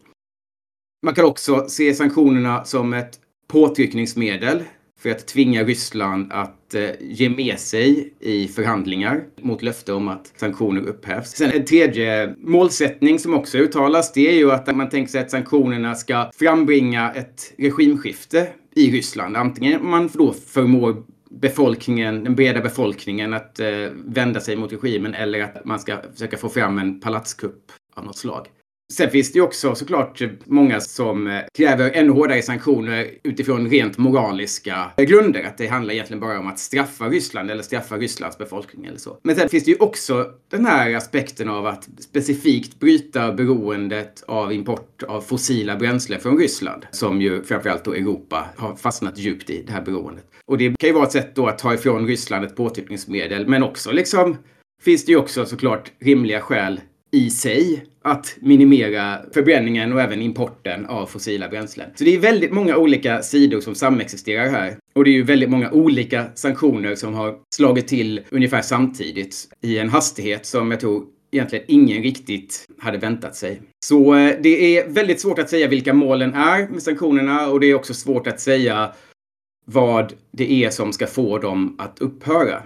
Man 1.05 1.13
kan 1.13 1.25
också 1.25 1.65
se 1.69 1.93
sanktionerna 1.93 2.65
som 2.65 2.93
ett 2.93 3.19
påtryckningsmedel 3.47 4.63
för 4.99 5.09
att 5.09 5.27
tvinga 5.27 5.63
Ryssland 5.63 6.33
att 6.33 6.73
eh, 6.73 6.89
ge 6.99 7.29
med 7.29 7.59
sig 7.59 8.13
i 8.19 8.47
förhandlingar 8.47 9.23
mot 9.41 9.61
löfte 9.61 9.93
om 9.93 10.07
att 10.07 10.33
sanktioner 10.35 10.81
upphävs. 10.81 11.29
Sen 11.31 11.51
en 11.51 11.65
tredje 11.65 12.35
målsättning 12.37 13.19
som 13.19 13.33
också 13.33 13.57
uttalas, 13.57 14.13
det 14.13 14.29
är 14.29 14.35
ju 14.35 14.51
att 14.51 14.75
man 14.75 14.89
tänker 14.89 15.11
sig 15.11 15.21
att 15.21 15.31
sanktionerna 15.31 15.95
ska 15.95 16.31
frambringa 16.33 17.11
ett 17.11 17.53
regimskifte 17.57 18.47
i 18.75 18.91
Ryssland. 18.91 19.37
Antingen 19.37 19.89
man 19.89 20.09
då 20.13 20.33
förmår 20.33 21.03
befolkningen, 21.29 22.23
den 22.23 22.35
breda 22.35 22.61
befolkningen 22.61 23.33
att 23.33 23.59
eh, 23.59 23.67
vända 24.05 24.39
sig 24.39 24.55
mot 24.55 24.71
regimen 24.71 25.13
eller 25.13 25.43
att 25.43 25.65
man 25.65 25.79
ska 25.79 26.01
försöka 26.13 26.37
få 26.37 26.49
fram 26.49 26.77
en 26.77 26.99
palatskupp 26.99 27.71
av 27.95 28.05
något 28.05 28.17
slag. 28.17 28.47
Sen 28.93 29.09
finns 29.09 29.31
det 29.31 29.37
ju 29.37 29.43
också 29.43 29.75
såklart 29.75 30.21
många 30.45 30.79
som 30.81 31.27
eh, 31.27 31.41
kräver 31.57 31.91
ännu 31.91 32.11
hårdare 32.11 32.41
sanktioner 32.41 33.07
utifrån 33.23 33.69
rent 33.69 33.97
moraliska 33.97 34.91
eh, 34.97 35.03
grunder. 35.03 35.43
Att 35.43 35.57
det 35.57 35.67
handlar 35.67 35.93
egentligen 35.93 36.19
bara 36.19 36.39
om 36.39 36.47
att 36.47 36.59
straffa 36.59 37.09
Ryssland 37.09 37.51
eller 37.51 37.63
straffa 37.63 37.97
Rysslands 37.97 38.37
befolkning 38.37 38.85
eller 38.85 38.97
så. 38.97 39.17
Men 39.23 39.35
sen 39.35 39.49
finns 39.49 39.63
det 39.63 39.71
ju 39.71 39.77
också 39.77 40.25
den 40.51 40.65
här 40.65 40.95
aspekten 40.95 41.49
av 41.49 41.65
att 41.65 41.89
specifikt 41.99 42.79
bryta 42.79 43.31
beroendet 43.31 44.23
av 44.27 44.53
import 44.53 45.03
av 45.03 45.21
fossila 45.21 45.75
bränslen 45.75 46.19
från 46.19 46.37
Ryssland. 46.37 46.85
Som 46.91 47.21
ju 47.21 47.43
framförallt 47.43 47.85
då 47.85 47.93
Europa 47.93 48.45
har 48.57 48.75
fastnat 48.75 49.17
djupt 49.17 49.49
i, 49.49 49.63
det 49.67 49.73
här 49.73 49.81
beroendet. 49.81 50.25
Och 50.45 50.57
det 50.57 50.75
kan 50.79 50.89
ju 50.89 50.93
vara 50.93 51.05
ett 51.05 51.11
sätt 51.11 51.35
då 51.35 51.47
att 51.47 51.59
ta 51.59 51.73
ifrån 51.73 52.07
Ryssland 52.07 52.45
ett 52.45 52.55
påtryckningsmedel, 52.55 53.47
men 53.47 53.63
också 53.63 53.91
liksom 53.91 54.37
finns 54.83 55.05
det 55.05 55.11
ju 55.11 55.17
också 55.17 55.45
såklart 55.45 55.91
rimliga 55.99 56.41
skäl 56.41 56.81
i 57.13 57.29
sig 57.29 57.85
att 58.01 58.37
minimera 58.39 59.19
förbränningen 59.33 59.93
och 59.93 60.01
även 60.01 60.21
importen 60.21 60.85
av 60.85 61.05
fossila 61.05 61.49
bränslen. 61.49 61.89
Så 61.95 62.03
det 62.03 62.15
är 62.15 62.19
väldigt 62.19 62.51
många 62.51 62.77
olika 62.77 63.21
sidor 63.21 63.61
som 63.61 63.75
samexisterar 63.75 64.49
här. 64.49 64.77
Och 64.93 65.03
det 65.03 65.09
är 65.09 65.13
ju 65.13 65.23
väldigt 65.23 65.49
många 65.49 65.71
olika 65.71 66.25
sanktioner 66.35 66.95
som 66.95 67.13
har 67.13 67.35
slagit 67.55 67.87
till 67.87 68.21
ungefär 68.29 68.61
samtidigt 68.61 69.47
i 69.61 69.77
en 69.77 69.89
hastighet 69.89 70.45
som 70.45 70.71
jag 70.71 70.79
tror 70.79 71.05
egentligen 71.31 71.65
ingen 71.67 72.03
riktigt 72.03 72.65
hade 72.77 72.97
väntat 72.97 73.35
sig. 73.35 73.61
Så 73.85 74.15
eh, 74.15 74.35
det 74.43 74.77
är 74.77 74.89
väldigt 74.89 75.21
svårt 75.21 75.39
att 75.39 75.49
säga 75.49 75.67
vilka 75.67 75.93
målen 75.93 76.33
är 76.33 76.67
med 76.67 76.83
sanktionerna 76.83 77.47
och 77.47 77.59
det 77.59 77.67
är 77.67 77.75
också 77.75 77.93
svårt 77.93 78.27
att 78.27 78.39
säga 78.39 78.93
vad 79.65 80.13
det 80.31 80.63
är 80.63 80.69
som 80.69 80.93
ska 80.93 81.07
få 81.07 81.37
dem 81.37 81.75
att 81.79 81.99
upphöra. 81.99 82.63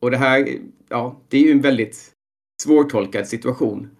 Och 0.00 0.10
det 0.10 0.16
här, 0.16 0.48
ja, 0.88 1.20
det 1.28 1.38
är 1.38 1.42
ju 1.42 1.50
en 1.50 1.60
väldigt 1.60 2.13
svårtolkad 2.62 3.28
situation 3.28 3.90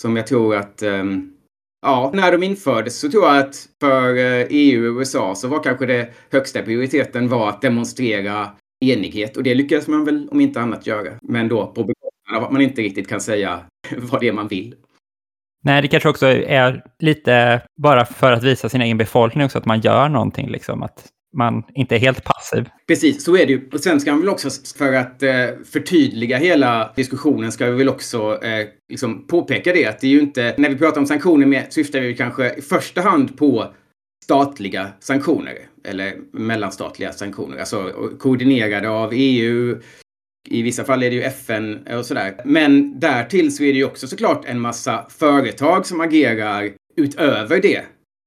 som 0.00 0.16
jag 0.16 0.26
tror 0.26 0.56
att 0.56 0.82
um, 0.82 1.34
Ja, 1.86 2.10
när 2.14 2.32
de 2.32 2.42
infördes 2.42 3.00
så 3.00 3.10
tror 3.10 3.24
jag 3.24 3.38
att 3.38 3.68
för 3.80 4.16
eh, 4.16 4.46
EU 4.50 4.90
och 4.90 4.98
USA 4.98 5.34
så 5.34 5.48
var 5.48 5.62
kanske 5.62 5.86
det 5.86 6.12
högsta 6.30 6.62
prioriteten 6.62 7.28
var 7.28 7.48
att 7.48 7.62
demonstrera 7.62 8.50
enighet 8.84 9.36
och 9.36 9.42
det 9.42 9.54
lyckades 9.54 9.88
man 9.88 10.04
väl 10.04 10.28
om 10.30 10.40
inte 10.40 10.60
annat 10.60 10.86
göra. 10.86 11.12
Men 11.22 11.48
då 11.48 11.66
på 11.66 11.84
bekostnad 11.84 12.36
av 12.36 12.44
att 12.44 12.52
man 12.52 12.62
inte 12.62 12.82
riktigt 12.82 13.08
kan 13.08 13.20
säga 13.20 13.60
vad 13.96 14.20
det 14.20 14.28
är 14.28 14.32
man 14.32 14.48
vill. 14.48 14.74
Nej, 15.62 15.82
det 15.82 15.88
kanske 15.88 16.08
också 16.08 16.26
är 16.26 16.84
lite 16.98 17.62
bara 17.82 18.04
för 18.04 18.32
att 18.32 18.42
visa 18.42 18.68
sin 18.68 18.80
egen 18.80 18.98
befolkning 18.98 19.44
också 19.44 19.58
att 19.58 19.66
man 19.66 19.80
gör 19.80 20.08
någonting, 20.08 20.48
liksom 20.48 20.82
att 20.82 21.06
man 21.34 21.62
inte 21.74 21.94
är 21.94 21.98
helt 21.98 22.24
passiv. 22.24 22.64
Precis, 22.86 23.24
så 23.24 23.36
är 23.36 23.46
det 23.46 23.52
ju. 23.52 23.68
Och 23.72 23.80
sen 23.80 24.00
ska 24.00 24.10
man 24.10 24.20
väl 24.20 24.28
också, 24.28 24.48
för 24.78 24.92
att 24.92 25.22
eh, 25.22 25.46
förtydliga 25.72 26.36
hela 26.36 26.92
diskussionen, 26.96 27.52
ska 27.52 27.66
vi 27.66 27.76
väl 27.76 27.88
också 27.88 28.42
eh, 28.42 28.66
liksom 28.88 29.26
påpeka 29.26 29.72
det 29.72 29.86
att 29.86 30.00
det 30.00 30.06
är 30.06 30.10
ju 30.10 30.20
inte, 30.20 30.54
när 30.58 30.68
vi 30.68 30.76
pratar 30.76 31.00
om 31.00 31.06
sanktioner 31.06 31.46
med, 31.46 31.66
syftar 31.70 32.00
vi 32.00 32.16
kanske 32.16 32.54
i 32.54 32.62
första 32.62 33.00
hand 33.00 33.36
på 33.36 33.74
statliga 34.24 34.88
sanktioner 35.00 35.58
eller 35.84 36.14
mellanstatliga 36.32 37.12
sanktioner, 37.12 37.58
alltså 37.58 37.92
koordinerade 38.18 38.88
av 38.88 39.10
EU. 39.12 39.80
I 40.48 40.62
vissa 40.62 40.84
fall 40.84 41.02
är 41.02 41.10
det 41.10 41.16
ju 41.16 41.22
FN 41.22 41.86
och 41.86 42.06
sådär. 42.06 42.34
Men 42.44 43.00
därtill 43.00 43.56
så 43.56 43.64
är 43.64 43.72
det 43.72 43.78
ju 43.78 43.84
också 43.84 44.06
såklart 44.06 44.44
en 44.44 44.60
massa 44.60 45.06
företag 45.08 45.86
som 45.86 46.00
agerar 46.00 46.70
utöver 46.96 47.62
det 47.62 47.82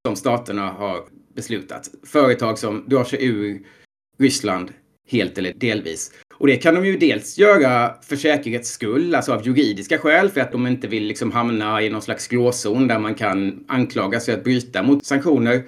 som 0.06 0.16
staterna 0.16 0.70
har 0.70 1.04
beslutat. 1.36 1.89
Företag 2.04 2.60
som 2.60 2.84
drar 2.88 3.04
sig 3.04 3.25
ur 3.25 3.62
Ryssland 4.20 4.72
helt 5.10 5.38
eller 5.38 5.54
delvis. 5.54 6.12
Och 6.34 6.48
det 6.48 6.58
kan 6.58 6.75
de 6.75 6.86
ju 6.86 6.98
dels 6.98 7.38
göra 7.38 7.94
för 8.01 8.16
säkerhets 8.16 8.70
skull, 8.70 9.16
alltså 9.16 9.34
av 9.34 9.48
juridiska 9.48 9.98
skäl, 9.98 10.30
för 10.30 10.42
att 10.42 10.51
de 10.51 10.68
inte 10.68 10.88
vill 10.88 11.04
liksom 11.04 11.32
hamna 11.32 11.82
i 11.82 11.89
någon 11.89 12.01
slags 12.01 12.27
gråzon 12.27 12.88
där 12.88 13.00
man 13.00 13.16
kan 13.16 13.66
anklagas 13.68 14.25
för 14.25 14.34
att 14.34 14.44
bryta 14.44 14.84
mot 14.84 15.06
sanktioner. 15.06 15.63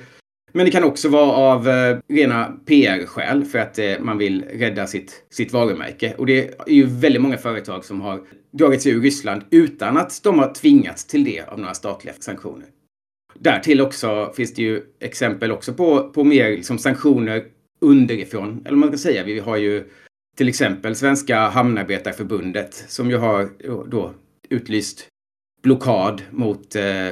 Men 0.52 0.66
det 0.66 0.72
kan 0.72 0.84
också 0.84 1.10
vara 1.10 1.32
av 1.32 1.70
eh, 1.70 1.98
rena 2.08 2.46
PR-skäl 2.66 3.46
för 3.46 3.60
att 3.60 3.80
eh, 3.80 4.00
man 4.00 4.18
vill 4.18 4.44
rädda 4.44 4.88
sitt, 4.88 5.24
sitt 5.30 5.54
varumärke. 5.54 6.14
Och 6.18 6.26
det 6.26 6.60
är 6.68 6.74
ju 6.74 6.86
väldigt 6.86 7.22
många 7.22 7.38
företag 7.38 7.86
som 7.86 8.02
har 8.02 8.22
dragit 8.52 8.82
sig 8.82 8.92
ur 8.92 9.02
Ryssland 9.02 9.42
utan 9.50 9.98
att 9.98 10.24
de 10.24 10.40
har 10.40 10.54
tvingats 10.54 11.06
till 11.06 11.24
det 11.24 11.42
av 11.42 11.60
några 11.60 11.74
statliga 11.74 12.14
sanktioner. 12.20 12.68
Därtill 13.42 13.82
också 13.82 14.34
finns 14.36 14.54
det 14.54 14.62
ju 14.62 14.84
exempel 15.00 15.52
också 15.52 15.74
på, 15.74 16.10
på 16.10 16.24
mer 16.24 16.50
liksom 16.50 16.78
sanktioner 16.78 17.46
underifrån. 17.82 18.64
Eller 18.66 18.78
man 18.78 18.90
ska 18.90 18.98
säga, 18.98 19.24
vi 19.24 19.40
har 19.40 19.58
ju 19.58 19.90
till 20.38 20.50
exempel 20.50 20.96
Svenska 20.96 21.40
Hamnarbetarförbundet 21.40 22.74
som 22.74 23.10
ju 23.10 23.18
har 23.18 23.50
då 23.90 24.14
utlyst 24.50 25.08
blockad 25.64 26.22
mot 26.32 26.76
eh, 26.76 27.10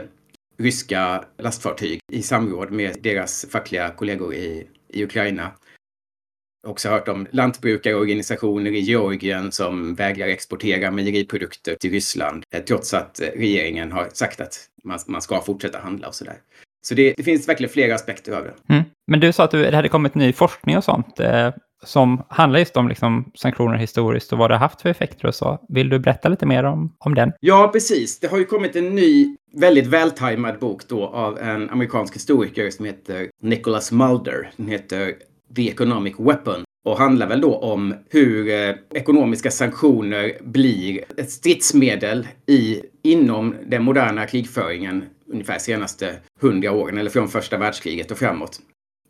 ryska 0.57 1.25
lastfartyg 1.37 1.99
i 2.11 2.21
samråd 2.21 2.71
med 2.71 2.97
deras 3.01 3.45
fackliga 3.49 3.89
kollegor 3.89 4.33
i, 4.33 4.67
i 4.89 5.03
Ukraina. 5.03 5.51
Också 6.67 6.89
hört 6.89 7.07
om 7.07 7.27
lantbrukarorganisationer 7.31 8.71
i 8.71 8.79
Georgien 8.79 9.51
som 9.51 9.95
vägrar 9.95 10.27
exportera 10.27 10.91
mejeriprodukter 10.91 11.75
till 11.75 11.91
Ryssland 11.91 12.43
eh, 12.53 12.63
trots 12.63 12.93
att 12.93 13.21
eh, 13.21 13.27
regeringen 13.35 13.91
har 13.91 14.09
sagt 14.13 14.41
att 14.41 14.59
man, 14.83 14.99
man 15.07 15.21
ska 15.21 15.41
fortsätta 15.41 15.79
handla 15.79 16.07
och 16.07 16.15
sådär. 16.15 16.37
Så 16.81 16.95
det, 16.95 17.13
det, 17.17 17.23
finns 17.23 17.49
verkligen 17.49 17.73
flera 17.73 17.95
aspekter 17.95 18.31
av 18.31 18.43
det. 18.43 18.73
Mm. 18.73 18.83
Men 19.07 19.19
du 19.19 19.33
sa 19.33 19.43
att 19.43 19.51
det 19.51 19.75
hade 19.75 19.89
kommit 19.89 20.15
ny 20.15 20.33
forskning 20.33 20.77
och 20.77 20.83
sånt 20.83 21.19
eh, 21.19 21.49
som 21.83 22.23
handlar 22.29 22.59
just 22.59 22.77
om 22.77 22.87
liksom, 22.87 23.31
sanktioner 23.35 23.77
historiskt 23.77 24.33
och 24.33 24.39
vad 24.39 24.49
det 24.49 24.55
har 24.55 24.59
haft 24.59 24.81
för 24.81 24.89
effekter 24.89 25.27
och 25.27 25.35
så. 25.35 25.59
Vill 25.69 25.89
du 25.89 25.99
berätta 25.99 26.29
lite 26.29 26.45
mer 26.45 26.63
om, 26.63 26.95
om 26.99 27.15
den? 27.15 27.33
Ja, 27.39 27.69
precis. 27.73 28.19
Det 28.19 28.27
har 28.27 28.37
ju 28.37 28.45
kommit 28.45 28.75
en 28.75 28.95
ny, 28.95 29.35
väldigt 29.53 29.87
vältajmad 29.87 30.59
bok 30.59 30.87
då 30.87 31.07
av 31.07 31.39
en 31.39 31.69
amerikansk 31.69 32.15
historiker 32.15 32.71
som 32.71 32.85
heter 32.85 33.29
Nicholas 33.41 33.91
Mulder. 33.91 34.51
Den 34.57 34.67
heter 34.67 35.13
The 35.55 35.69
Economic 35.69 36.15
Weapon 36.19 36.63
och 36.85 36.97
handlar 36.97 37.27
väl 37.27 37.41
då 37.41 37.55
om 37.55 37.95
hur 38.09 38.49
eh, 38.49 38.75
ekonomiska 38.93 39.51
sanktioner 39.51 40.37
blir 40.43 41.03
ett 41.17 41.31
stridsmedel 41.31 42.27
i, 42.45 42.81
inom 43.03 43.55
den 43.65 43.83
moderna 43.83 44.25
krigföringen 44.25 45.05
ungefär 45.31 45.59
senaste 45.59 46.15
hundra 46.41 46.71
åren, 46.71 46.97
eller 46.97 47.09
från 47.09 47.27
första 47.27 47.57
världskriget 47.57 48.11
och 48.11 48.17
framåt. 48.17 48.59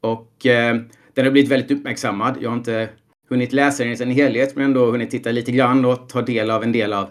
Och 0.02 0.46
eh, 0.46 0.76
den 1.14 1.26
har 1.26 1.32
blivit 1.32 1.52
väldigt 1.52 1.72
uppmärksammad. 1.72 2.38
Jag 2.42 2.50
har 2.50 2.58
inte 2.58 2.90
hunnit 3.30 3.54
läsa 3.54 3.84
den 3.84 3.94
i 3.94 3.98
sin 3.98 4.12
helhet, 4.12 4.56
men 4.56 4.66
ändå 4.66 4.92
hunnit 4.92 5.12
titta 5.12 5.32
lite 5.32 5.52
grann 5.52 5.86
och 5.86 6.10
ta 6.10 6.22
del 6.22 6.52
av 6.52 6.64
en 6.64 6.72
del 6.72 6.94
av 6.94 7.10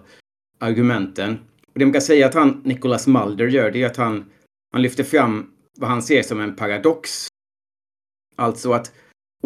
argumenten. 0.60 1.38
Och 1.72 1.78
det 1.78 1.84
man 1.84 1.92
kan 1.92 2.02
säga 2.02 2.26
att 2.26 2.34
han, 2.34 2.60
Nicholas 2.64 3.06
Mulder, 3.06 3.46
gör, 3.46 3.70
det 3.70 3.82
är 3.82 3.86
att 3.86 3.96
han, 3.96 4.24
han 4.72 4.82
lyfter 4.82 5.04
fram 5.04 5.50
vad 5.78 5.90
han 5.90 6.02
ser 6.02 6.22
som 6.22 6.40
en 6.40 6.56
paradox. 6.56 7.28
Alltså 8.36 8.72
att 8.72 8.92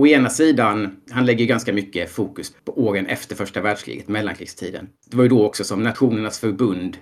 å 0.01 0.07
ena 0.07 0.31
sidan, 0.31 0.97
han 1.11 1.27
lägger 1.27 1.47
ganska 1.47 1.73
mycket 1.73 2.11
fokus 2.11 2.53
på 2.65 2.81
åren 2.81 3.07
efter 3.07 3.37
första 3.37 3.61
världskriget, 3.61 4.09
mellankrigstiden. 4.09 4.89
Det 5.11 5.17
var 5.17 5.23
ju 5.23 5.29
då 5.29 5.47
också 5.47 5.65
som 5.65 5.83
Nationernas 5.83 6.39
förbund 6.39 6.97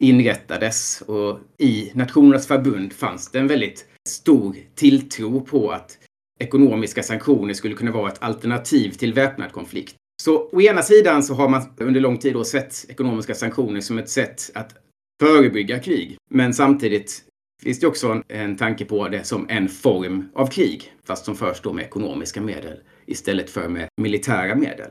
inrättades 0.00 1.02
och 1.06 1.38
i 1.58 1.90
Nationernas 1.94 2.46
förbund 2.46 2.92
fanns 2.92 3.30
det 3.30 3.38
en 3.38 3.46
väldigt 3.46 3.86
stor 4.08 4.56
tilltro 4.74 5.40
på 5.40 5.70
att 5.70 5.98
ekonomiska 6.40 7.02
sanktioner 7.02 7.54
skulle 7.54 7.74
kunna 7.74 7.92
vara 7.92 8.12
ett 8.12 8.22
alternativ 8.22 8.90
till 8.90 9.14
väpnad 9.14 9.52
konflikt. 9.52 9.94
Så 10.22 10.48
å 10.52 10.60
ena 10.60 10.82
sidan 10.82 11.22
så 11.22 11.34
har 11.34 11.48
man 11.48 11.62
under 11.76 12.00
lång 12.00 12.18
tid 12.18 12.32
då 12.32 12.44
sett 12.44 12.86
ekonomiska 12.88 13.34
sanktioner 13.34 13.80
som 13.80 13.98
ett 13.98 14.10
sätt 14.10 14.50
att 14.54 14.74
förebygga 15.22 15.78
krig. 15.78 16.16
Men 16.30 16.54
samtidigt 16.54 17.24
finns 17.62 17.80
det 17.80 17.86
också 17.86 18.08
en, 18.08 18.24
en 18.28 18.56
tanke 18.56 18.84
på 18.84 19.08
det 19.08 19.24
som 19.24 19.46
en 19.48 19.68
form 19.68 20.28
av 20.34 20.46
krig, 20.46 20.92
fast 21.04 21.24
som 21.24 21.36
förs 21.36 21.60
då 21.60 21.72
med 21.72 21.84
ekonomiska 21.84 22.40
medel 22.40 22.80
istället 23.06 23.50
för 23.50 23.68
med 23.68 23.88
militära 23.96 24.54
medel. 24.54 24.90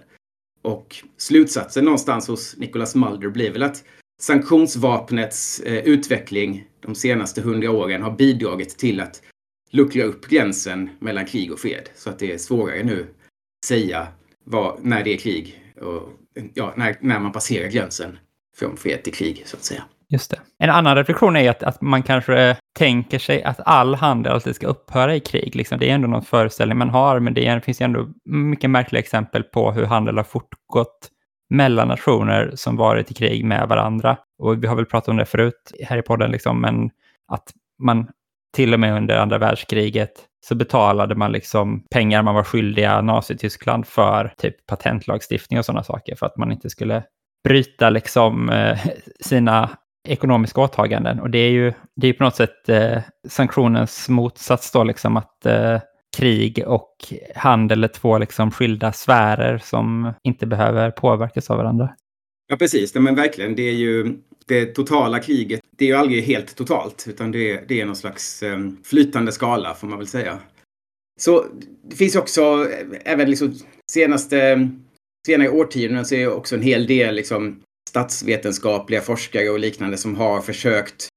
Och 0.62 0.96
slutsatsen 1.18 1.86
någonstans 1.86 2.28
hos 2.28 2.58
Nicholas 2.58 2.96
Mulder 2.96 3.30
blir 3.30 3.52
väl 3.52 3.64
att 3.64 3.84
sanktionsvapnets 4.22 5.60
eh, 5.60 5.84
utveckling 5.88 6.68
de 6.80 6.96
senaste 6.96 7.42
hundra 7.42 7.72
åren 7.72 8.02
har 8.02 8.12
bidragit 8.12 8.78
till 8.78 9.00
att 9.00 9.22
luckra 9.72 10.04
upp 10.04 10.28
gränsen 10.28 10.90
mellan 11.00 11.26
krig 11.26 11.52
och 11.52 11.60
fred. 11.60 11.90
Så 11.96 12.10
att 12.10 12.20
det 12.20 12.34
är 12.34 12.38
svårare 12.38 12.84
nu 12.84 13.02
att 13.02 13.66
säga 13.66 14.08
vad, 14.44 14.86
när 14.86 15.04
det 15.04 15.14
är 15.14 15.18
krig 15.18 15.74
och 15.82 16.14
ja, 16.54 16.74
när, 16.78 16.98
när 17.02 17.20
man 17.20 17.32
passerar 17.32 17.70
gränsen 17.70 18.20
från 18.56 18.78
fred 18.78 19.04
till 19.04 19.14
krig, 19.14 19.44
så 19.46 19.58
att 19.58 19.64
säga. 19.64 19.84
Just 20.10 20.32
det. 20.32 20.40
En 20.60 20.70
annan 20.70 20.96
reflektion 20.96 21.36
är 21.36 21.50
att, 21.50 21.64
att 21.64 21.82
man 21.82 22.04
kanske 22.04 22.58
tänker 22.78 23.20
sig 23.20 23.44
att 23.44 23.60
all 23.66 23.96
handel 23.96 24.34
alltid 24.34 24.56
ska 24.56 24.68
upphöra 24.68 25.16
i 25.16 25.20
krig. 25.20 25.56
Liksom. 25.56 25.80
Det 25.80 25.90
är 25.90 25.96
ändå 25.96 26.08
någon 26.08 26.22
föreställning 26.22 26.78
man 26.78 26.90
har, 26.90 27.20
men 27.20 27.34
det 27.34 27.48
är, 27.48 27.60
finns 27.60 27.82
ju 27.82 27.84
ändå 27.84 28.08
mycket 28.26 28.70
märkliga 28.70 29.00
exempel 29.00 29.44
på 29.44 29.72
hur 29.72 29.86
handel 29.86 30.18
har 30.18 30.24
fortgått 30.24 31.10
mellan 31.50 31.88
nationer 31.88 32.52
som 32.56 32.78
varit 32.78 33.12
i 33.12 33.14
krig 33.14 33.46
med 33.46 33.68
varandra. 33.68 34.18
Och 34.44 34.64
vi 34.64 34.68
har 34.68 34.76
väl 34.76 34.86
pratat 34.86 35.10
om 35.10 35.18
det 35.18 35.26
förut 35.26 35.72
här 35.84 35.98
i 35.98 36.02
podden, 36.02 36.32
liksom, 36.32 36.62
men 36.62 36.90
att 37.32 37.54
man 37.84 38.08
till 38.56 38.74
och 38.74 38.80
med 38.80 38.98
under 38.98 39.18
andra 39.18 39.38
världskriget 39.38 40.12
så 40.46 40.56
betalade 40.56 41.16
man 41.16 41.32
liksom 41.32 41.84
pengar 41.92 42.24
man 42.24 42.36
var 42.36 42.44
skyldiga 42.44 43.02
Nazityskland 43.02 43.88
för 43.88 44.34
typ 44.38 44.66
patentlagstiftning 44.66 45.60
och 45.60 45.66
sådana 45.66 45.84
saker 45.84 46.16
för 46.16 46.26
att 46.26 46.38
man 46.38 46.52
inte 46.52 46.70
skulle 46.70 47.04
bryta 47.44 47.90
liksom 47.90 48.50
eh, 48.50 48.80
sina 49.20 49.70
ekonomiska 50.08 50.62
åtaganden. 50.62 51.20
Och 51.20 51.30
det 51.30 51.38
är 51.38 51.50
ju, 51.50 51.74
det 51.96 52.08
är 52.08 52.14
på 52.14 52.24
något 52.24 52.36
sätt 52.36 52.70
eh, 52.70 53.02
sanktionens 53.28 54.10
motsats 54.10 54.72
då, 54.72 54.84
liksom 54.84 55.18
att 55.18 55.46
eh, 55.46 55.80
krig 56.18 56.64
och 56.68 56.96
handel 57.36 57.84
är 57.84 57.88
två 57.88 58.18
liksom 58.18 58.52
skilda 58.52 58.92
sfärer 58.92 59.58
som 59.58 60.14
inte 60.24 60.46
behöver 60.46 60.92
påverkas 60.92 61.50
av 61.50 61.58
varandra. 61.58 61.90
Ja, 62.48 62.58
precis. 62.58 62.96
Men 62.96 63.16
verkligen, 63.16 63.56
det 63.56 63.70
är 63.70 63.74
ju 63.74 64.18
det 64.48 64.66
totala 64.66 65.20
kriget. 65.20 65.60
Det 65.78 65.86
är 65.86 65.90
ju 65.90 65.96
aldrig 65.96 66.24
helt 66.24 66.56
totalt, 66.56 67.06
utan 67.10 67.32
det 67.32 67.52
är, 67.52 67.66
det 67.68 67.82
är 67.82 67.86
någon 67.86 67.96
slags 67.96 68.44
eh, 68.44 68.60
flytande 68.84 69.32
skala 69.32 69.74
får 69.74 69.88
man 69.88 69.98
väl 69.98 70.08
säga. 70.08 70.40
Så 71.20 71.46
det 71.90 71.96
finns 71.96 72.16
också, 72.16 72.42
eh, 72.42 73.14
även 73.14 73.30
liksom 73.30 73.56
senaste 73.92 74.70
senare 75.28 75.50
årtionden 75.50 76.06
så 76.06 76.16
är 76.16 76.34
också 76.34 76.56
en 76.56 76.62
hel 76.62 76.88
del 76.88 77.16
liksom 77.16 77.62
statsvetenskapliga 77.98 79.02
forskare 79.02 79.50
och 79.50 79.60
liknande 79.60 79.98
som 79.98 80.16
har 80.16 80.42
försökt 80.42 81.08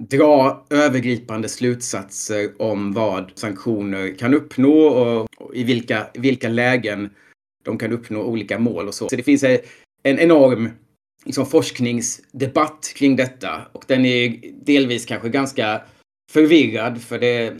dra 0.00 0.66
övergripande 0.70 1.48
slutsatser 1.48 2.50
om 2.58 2.92
vad 2.92 3.32
sanktioner 3.34 4.18
kan 4.18 4.34
uppnå 4.34 4.72
och 4.86 5.54
i 5.54 5.64
vilka, 5.64 6.06
vilka 6.14 6.48
lägen 6.48 7.10
de 7.64 7.78
kan 7.78 7.92
uppnå 7.92 8.22
olika 8.22 8.58
mål 8.58 8.88
och 8.88 8.94
så. 8.94 9.08
Så 9.08 9.16
det 9.16 9.22
finns 9.22 9.44
en 10.02 10.18
enorm 10.18 10.70
liksom, 11.24 11.46
forskningsdebatt 11.46 12.92
kring 12.96 13.16
detta 13.16 13.62
och 13.72 13.84
den 13.86 14.04
är 14.04 14.40
delvis 14.64 15.06
kanske 15.06 15.28
ganska 15.28 15.82
förvirrad 16.32 17.02
för 17.02 17.18
det 17.18 17.54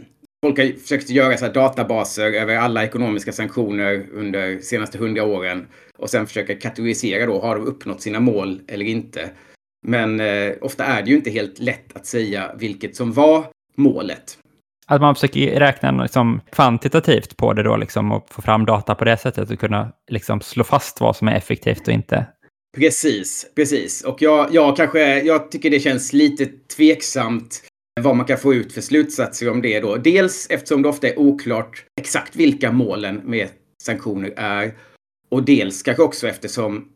Folk 0.46 0.58
har 0.58 0.78
försökt 0.78 1.10
göra 1.10 1.36
så 1.36 1.48
databaser 1.48 2.32
över 2.32 2.56
alla 2.56 2.84
ekonomiska 2.84 3.32
sanktioner 3.32 4.06
under 4.12 4.56
de 4.56 4.62
senaste 4.62 4.98
hundra 4.98 5.24
åren 5.24 5.66
och 6.00 6.10
sen 6.10 6.26
försöka 6.26 6.54
kategorisera 6.54 7.26
då, 7.26 7.40
har 7.40 7.56
de 7.56 7.66
uppnått 7.66 8.02
sina 8.02 8.20
mål 8.20 8.60
eller 8.68 8.84
inte? 8.84 9.30
Men 9.86 10.20
eh, 10.20 10.52
ofta 10.60 10.84
är 10.84 11.02
det 11.02 11.10
ju 11.10 11.16
inte 11.16 11.30
helt 11.30 11.58
lätt 11.58 11.96
att 11.96 12.06
säga 12.06 12.54
vilket 12.58 12.96
som 12.96 13.12
var 13.12 13.44
målet. 13.76 14.38
Att 14.86 15.00
man 15.00 15.14
försöker 15.14 15.60
räkna 15.60 16.02
liksom 16.02 16.40
kvantitativt 16.52 17.36
på 17.36 17.52
det 17.52 17.62
då 17.62 17.76
liksom 17.76 18.12
och 18.12 18.26
få 18.30 18.42
fram 18.42 18.64
data 18.64 18.94
på 18.94 19.04
det 19.04 19.16
sättet 19.16 19.50
och 19.50 19.58
kunna 19.58 19.92
liksom 20.10 20.40
slå 20.40 20.64
fast 20.64 21.00
vad 21.00 21.16
som 21.16 21.28
är 21.28 21.36
effektivt 21.36 21.88
och 21.88 21.94
inte. 21.94 22.26
Precis, 22.76 23.46
precis. 23.56 24.04
Och 24.04 24.22
jag, 24.22 24.48
jag 24.54 24.76
kanske, 24.76 25.20
jag 25.20 25.50
tycker 25.50 25.70
det 25.70 25.80
känns 25.80 26.12
lite 26.12 26.46
tveksamt 26.76 27.62
vad 28.00 28.16
man 28.16 28.26
kan 28.26 28.38
få 28.38 28.54
ut 28.54 28.72
för 28.72 28.80
slutsatser 28.80 29.50
om 29.50 29.62
det 29.62 29.80
då. 29.80 29.96
Dels 29.96 30.46
eftersom 30.50 30.82
det 30.82 30.88
ofta 30.88 31.08
är 31.08 31.18
oklart 31.18 31.84
exakt 32.00 32.36
vilka 32.36 32.72
målen 32.72 33.20
med 33.24 33.48
sanktioner 33.82 34.32
är. 34.36 34.74
Och 35.30 35.44
dels 35.44 35.82
kanske 35.82 36.02
också 36.02 36.28
eftersom 36.28 36.88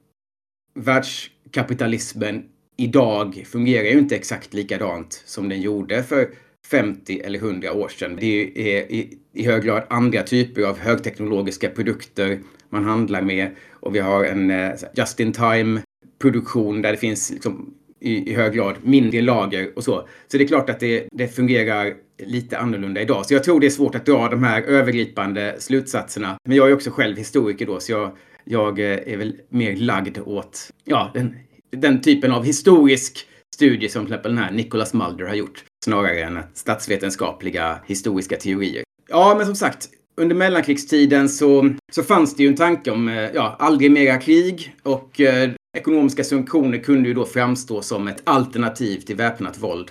världskapitalismen 0.75 2.45
idag 2.77 3.45
fungerar 3.47 3.85
ju 3.85 3.99
inte 3.99 4.17
exakt 4.17 4.55
likadant 4.55 5.23
som 5.27 5.49
den 5.49 5.61
gjorde 5.61 6.03
för 6.03 6.31
50 6.71 7.21
eller 7.25 7.39
100 7.39 7.73
år 7.73 7.89
sedan. 7.89 8.17
Det 8.21 8.27
är 8.27 8.83
eh, 8.83 9.05
i, 9.33 9.45
hög 9.45 9.63
grad 9.63 9.83
andra 9.91 10.23
typer 10.23 10.63
av 10.63 10.79
högteknologiska 10.79 11.69
produkter 11.69 12.41
man 12.69 12.85
handlar 12.85 13.23
med 13.23 13.51
och 13.71 13.95
vi 13.95 13.99
har 13.99 14.25
en 14.25 14.51
eh, 14.51 14.73
just 14.95 15.21
in 15.21 15.33
time 15.33 15.83
produktion 16.19 16.83
där 16.83 16.93
det 16.93 16.99
finns 16.99 17.31
liksom 17.31 17.75
i, 18.01 18.31
i 18.31 18.35
hög 18.35 18.53
grad 18.53 18.75
mindre 18.83 19.21
lager 19.21 19.73
och 19.77 19.85
så. 19.85 20.09
Så 20.29 20.39
det 20.39 20.45
är 20.45 20.49
klart 20.49 20.71
att 20.71 20.81
det, 20.81 21.09
det 21.13 21.29
fungerar 21.29 21.95
lite 22.19 22.59
annorlunda 22.59 23.01
idag. 23.01 23.27
Så 23.27 23.35
jag 23.35 23.45
tror 23.45 23.61
det 23.61 23.67
är 23.67 23.71
svårt 23.71 23.95
att 23.95 24.07
dra 24.07 24.29
de 24.29 24.45
här 24.45 24.63
övergripande 24.63 25.57
slutsatserna. 25.59 26.37
Men 26.49 26.57
jag 26.57 26.71
är 26.71 26.75
också 26.75 26.91
själv 26.91 27.17
historiker 27.17 27.67
då, 27.67 27.81
så 27.81 27.93
jag, 27.93 28.17
jag 28.45 28.79
eh, 28.79 29.13
är 29.13 29.17
väl 29.17 29.37
mer 29.49 29.77
lagd 29.77 30.19
åt 30.19 30.71
ja, 30.85 31.11
den, 31.15 31.37
den 31.71 32.01
typen 32.01 32.33
av 32.33 32.45
historisk 32.45 33.27
studie 33.55 33.89
som 33.89 34.07
till 34.07 34.15
exempel 34.15 34.35
den 34.35 34.45
här 34.45 34.53
Nicholas 34.53 34.95
Mulder 34.95 35.27
har 35.27 35.35
gjort, 35.35 35.65
snarare 35.85 36.23
än 36.23 36.39
statsvetenskapliga 36.55 37.79
historiska 37.87 38.37
teorier. 38.37 38.83
Ja, 39.09 39.35
men 39.37 39.47
som 39.47 39.57
sagt, 39.57 39.89
under 40.17 40.37
mellankrigstiden 40.37 41.29
så, 41.29 41.75
så 41.93 42.03
fanns 42.03 42.37
det 42.37 42.43
ju 42.43 42.49
en 42.49 42.57
tanke 42.57 42.91
om 42.91 43.09
eh, 43.09 43.31
ja, 43.35 43.57
aldrig 43.59 43.91
mera 43.91 44.19
krig 44.19 44.77
och 44.83 45.21
eh, 45.21 45.51
ekonomiska 45.77 46.25
sanktioner 46.25 46.79
kunde 46.79 47.09
ju 47.09 47.15
då 47.15 47.25
framstå 47.25 47.83
som 47.83 48.09
ett 48.09 48.23
alternativ 48.25 49.01
till 49.01 49.17
väpnat 49.17 49.59
våld. 49.59 49.91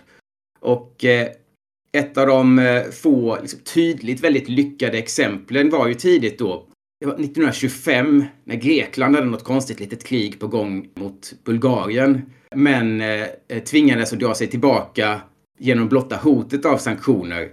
Och 0.59 1.05
eh, 1.05 1.27
ett 1.97 2.17
av 2.17 2.27
de 2.27 2.59
eh, 2.59 2.83
få 2.83 3.37
liksom, 3.41 3.59
tydligt 3.59 4.23
väldigt 4.23 4.49
lyckade 4.49 4.97
exemplen 4.97 5.69
var 5.69 5.87
ju 5.87 5.93
tidigt 5.93 6.39
då, 6.39 6.67
det 6.99 7.07
var 7.07 7.13
1925, 7.13 8.25
när 8.43 8.55
Grekland 8.55 9.15
hade 9.15 9.27
något 9.27 9.43
konstigt 9.43 9.79
litet 9.79 10.03
krig 10.03 10.39
på 10.39 10.47
gång 10.47 10.87
mot 10.95 11.33
Bulgarien. 11.43 12.21
Men 12.55 13.01
eh, 13.01 13.27
tvingades 13.65 14.13
att 14.13 14.19
dra 14.19 14.35
sig 14.35 14.47
tillbaka 14.47 15.21
genom 15.59 15.89
blotta 15.89 16.15
hotet 16.15 16.65
av 16.65 16.77
sanktioner 16.77 17.49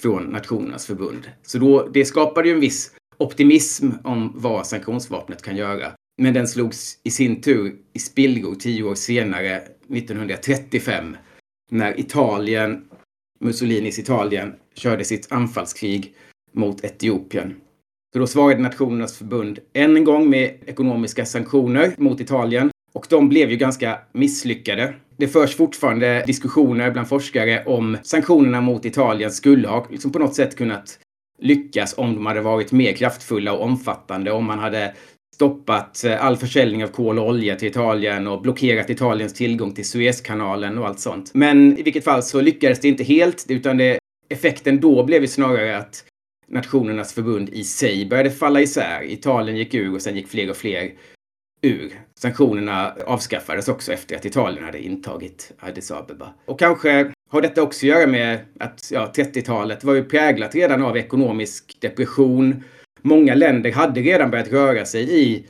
från 0.00 0.22
Nationernas 0.22 0.86
förbund. 0.86 1.30
Så 1.42 1.58
då, 1.58 1.88
det 1.88 2.04
skapade 2.04 2.48
ju 2.48 2.54
en 2.54 2.60
viss 2.60 2.90
optimism 3.18 3.90
om 4.04 4.32
vad 4.34 4.66
sanktionsvapnet 4.66 5.42
kan 5.42 5.56
göra. 5.56 5.92
Men 6.22 6.34
den 6.34 6.48
slogs 6.48 6.98
i 7.02 7.10
sin 7.10 7.40
tur 7.40 7.76
i 7.92 7.98
spillror 7.98 8.54
tio 8.54 8.82
år 8.82 8.94
senare, 8.94 9.56
1935, 9.56 11.16
när 11.70 12.00
Italien, 12.00 12.88
Mussolinis 13.40 13.98
Italien, 13.98 14.54
körde 14.74 15.04
sitt 15.04 15.32
anfallskrig 15.32 16.14
mot 16.52 16.84
Etiopien. 16.84 17.54
Så 18.12 18.18
då 18.18 18.26
svarade 18.26 18.62
Nationernas 18.62 19.18
förbund 19.18 19.58
än 19.72 19.96
en 19.96 20.04
gång 20.04 20.30
med 20.30 20.58
ekonomiska 20.66 21.24
sanktioner 21.26 21.94
mot 21.98 22.20
Italien. 22.20 22.70
Och 22.92 23.06
de 23.10 23.28
blev 23.28 23.50
ju 23.50 23.56
ganska 23.56 23.98
misslyckade. 24.12 24.94
Det 25.16 25.28
förs 25.28 25.56
fortfarande 25.56 26.24
diskussioner 26.26 26.90
bland 26.90 27.08
forskare 27.08 27.64
om 27.64 27.96
sanktionerna 28.02 28.60
mot 28.60 28.84
Italien 28.84 29.30
skulle 29.30 29.68
ha 29.68 29.86
liksom 29.90 30.12
på 30.12 30.18
något 30.18 30.34
sätt 30.34 30.56
kunnat 30.56 30.98
lyckas 31.38 31.94
om 31.98 32.14
de 32.14 32.26
hade 32.26 32.40
varit 32.40 32.72
mer 32.72 32.92
kraftfulla 32.92 33.52
och 33.52 33.64
omfattande, 33.64 34.32
om 34.32 34.44
man 34.44 34.58
hade 34.58 34.94
stoppat 35.34 36.04
eh, 36.04 36.24
all 36.24 36.36
försäljning 36.36 36.84
av 36.84 36.88
kol 36.88 37.18
och 37.18 37.28
olja 37.28 37.56
till 37.56 37.68
Italien 37.68 38.26
och 38.26 38.42
blockerat 38.42 38.90
Italiens 38.90 39.34
tillgång 39.34 39.74
till 39.74 39.88
Suezkanalen 39.88 40.78
och 40.78 40.86
allt 40.86 41.00
sånt. 41.00 41.30
Men 41.34 41.78
i 41.78 41.82
vilket 41.82 42.04
fall 42.04 42.22
så 42.22 42.40
lyckades 42.40 42.80
det 42.80 42.88
inte 42.88 43.04
helt, 43.04 43.46
utan 43.48 43.76
det, 43.76 43.98
effekten 44.28 44.80
då 44.80 45.04
blev 45.04 45.22
ju 45.22 45.28
snarare 45.28 45.76
att 45.76 46.04
Nationernas 46.48 47.12
förbund 47.12 47.48
i 47.48 47.64
sig 47.64 48.06
började 48.06 48.30
falla 48.30 48.60
isär. 48.60 49.02
Italien 49.02 49.56
gick 49.56 49.74
ur 49.74 49.94
och 49.94 50.02
sen 50.02 50.16
gick 50.16 50.28
fler 50.28 50.50
och 50.50 50.56
fler 50.56 50.92
ur. 51.62 51.92
Sanktionerna 52.18 52.94
avskaffades 53.06 53.68
också 53.68 53.92
efter 53.92 54.16
att 54.16 54.24
Italien 54.24 54.64
hade 54.64 54.84
intagit 54.84 55.52
Addis 55.58 55.90
Abeba. 55.90 56.34
Och 56.44 56.58
kanske 56.58 57.12
har 57.30 57.42
detta 57.42 57.62
också 57.62 57.86
att 57.86 57.90
göra 57.90 58.06
med 58.06 58.38
att 58.60 58.90
ja, 58.92 59.12
30-talet 59.16 59.84
var 59.84 59.94
ju 59.94 60.04
präglat 60.04 60.54
redan 60.54 60.82
av 60.82 60.96
ekonomisk 60.96 61.76
depression 61.80 62.64
många 63.04 63.34
länder 63.34 63.72
hade 63.72 64.00
redan 64.00 64.30
börjat 64.30 64.52
röra 64.52 64.84
sig 64.84 65.20
i 65.20 65.46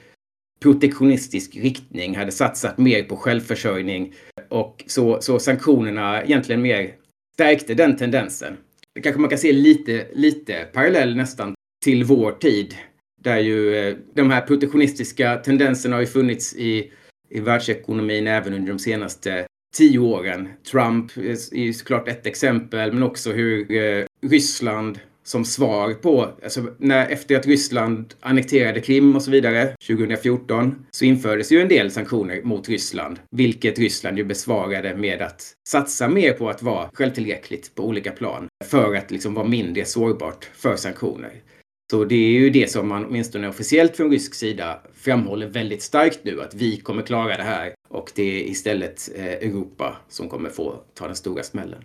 protektionistisk 0.61 1.57
riktning, 1.57 2.17
hade 2.17 2.33
satsat 2.33 2.79
mer 2.79 3.03
på 3.03 3.17
självförsörjning 3.17 4.15
och 4.49 4.85
så, 4.87 5.21
så 5.21 5.39
sanktionerna 5.39 6.23
egentligen 6.23 6.63
mer 6.63 6.95
stärkte 7.35 7.75
den 7.75 7.97
tendensen. 7.97 8.57
Det 8.95 9.01
kanske 9.01 9.21
man 9.21 9.31
kan 9.31 9.39
se 9.39 9.53
lite, 9.53 10.07
lite 10.15 10.69
parallell 10.73 11.17
nästan 11.17 11.55
till 11.85 12.05
vår 12.05 12.33
tid. 12.33 12.75
Där 13.23 13.39
ju 13.39 13.77
eh, 13.77 13.97
de 14.15 14.31
här 14.31 14.41
protektionistiska 14.41 15.37
tendenserna 15.37 15.97
har 15.97 16.01
ju 16.01 16.07
funnits 16.07 16.57
i, 16.57 16.93
i 17.31 17.41
världsekonomin 17.41 18.27
även 18.27 18.55
under 18.55 18.73
de 18.73 18.79
senaste 18.79 19.47
tio 19.77 19.99
åren. 19.99 20.49
Trump 20.71 21.17
eh, 21.17 21.25
är 21.25 21.73
såklart 21.73 22.09
ett 22.09 22.27
exempel, 22.27 22.93
men 22.93 23.03
också 23.03 23.33
hur 23.33 23.73
eh, 23.73 24.05
Ryssland 24.23 24.99
som 25.25 25.45
svar 25.45 25.95
på, 25.95 26.29
alltså 26.43 26.67
när, 26.79 27.09
efter 27.09 27.37
att 27.37 27.47
Ryssland 27.47 28.15
annekterade 28.21 28.81
Krim 28.81 29.17
och 29.17 29.23
så 29.23 29.31
vidare 29.31 29.77
2014 29.87 30.87
så 30.91 31.05
infördes 31.05 31.53
ju 31.53 31.61
en 31.61 31.69
del 31.69 31.91
sanktioner 31.91 32.43
mot 32.43 32.69
Ryssland, 32.69 33.19
vilket 33.31 33.79
Ryssland 33.79 34.19
ju 34.19 34.25
besvarade 34.25 34.97
med 34.97 35.23
att 35.23 35.53
satsa 35.69 36.09
mer 36.09 36.33
på 36.33 36.49
att 36.49 36.63
vara 36.63 36.91
självtillräckligt 36.93 37.75
på 37.75 37.85
olika 37.85 38.11
plan 38.11 38.49
för 38.65 38.95
att 38.95 39.11
liksom 39.11 39.35
vara 39.35 39.47
mindre 39.47 39.85
sårbart 39.85 40.51
för 40.55 40.77
sanktioner. 40.77 41.33
Så 41.91 42.05
det 42.05 42.15
är 42.15 42.41
ju 42.41 42.51
det 42.51 42.71
som 42.71 42.89
man 42.89 43.05
åtminstone 43.05 43.49
officiellt 43.49 43.97
från 43.97 44.11
rysk 44.11 44.35
sida 44.35 44.81
framhåller 44.95 45.47
väldigt 45.47 45.83
starkt 45.83 46.21
nu, 46.23 46.43
att 46.43 46.55
vi 46.55 46.77
kommer 46.77 47.03
klara 47.03 47.37
det 47.37 47.43
här 47.43 47.73
och 47.89 48.13
det 48.15 48.23
är 48.23 48.51
istället 48.51 49.11
eh, 49.17 49.25
Europa 49.25 49.97
som 50.09 50.29
kommer 50.29 50.51
få 50.51 50.81
ta 50.95 51.07
den 51.07 51.17
stora 51.17 51.43
smällen. 51.43 51.85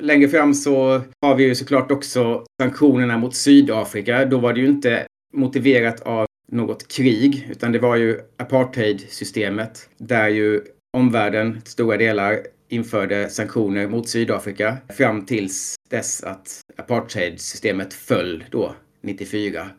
Längre 0.00 0.28
fram 0.28 0.54
så 0.54 1.02
har 1.22 1.34
vi 1.34 1.44
ju 1.44 1.54
såklart 1.54 1.90
också 1.90 2.44
sanktionerna 2.62 3.18
mot 3.18 3.34
Sydafrika. 3.34 4.24
Då 4.24 4.38
var 4.38 4.52
det 4.52 4.60
ju 4.60 4.66
inte 4.66 5.06
motiverat 5.32 6.00
av 6.00 6.26
något 6.48 6.88
krig, 6.88 7.48
utan 7.50 7.72
det 7.72 7.78
var 7.78 7.96
ju 7.96 8.20
apartheidsystemet 8.36 9.88
där 9.98 10.28
ju 10.28 10.62
omvärlden, 10.96 11.60
stora 11.64 11.96
delar, 11.96 12.38
införde 12.68 13.30
sanktioner 13.30 13.88
mot 13.88 14.08
Sydafrika 14.08 14.76
fram 14.88 15.26
tills 15.26 15.74
dess 15.90 16.22
att 16.22 16.60
apartheidsystemet 16.76 17.94
föll 17.94 18.44
då, 18.50 18.74
94. 19.02 19.70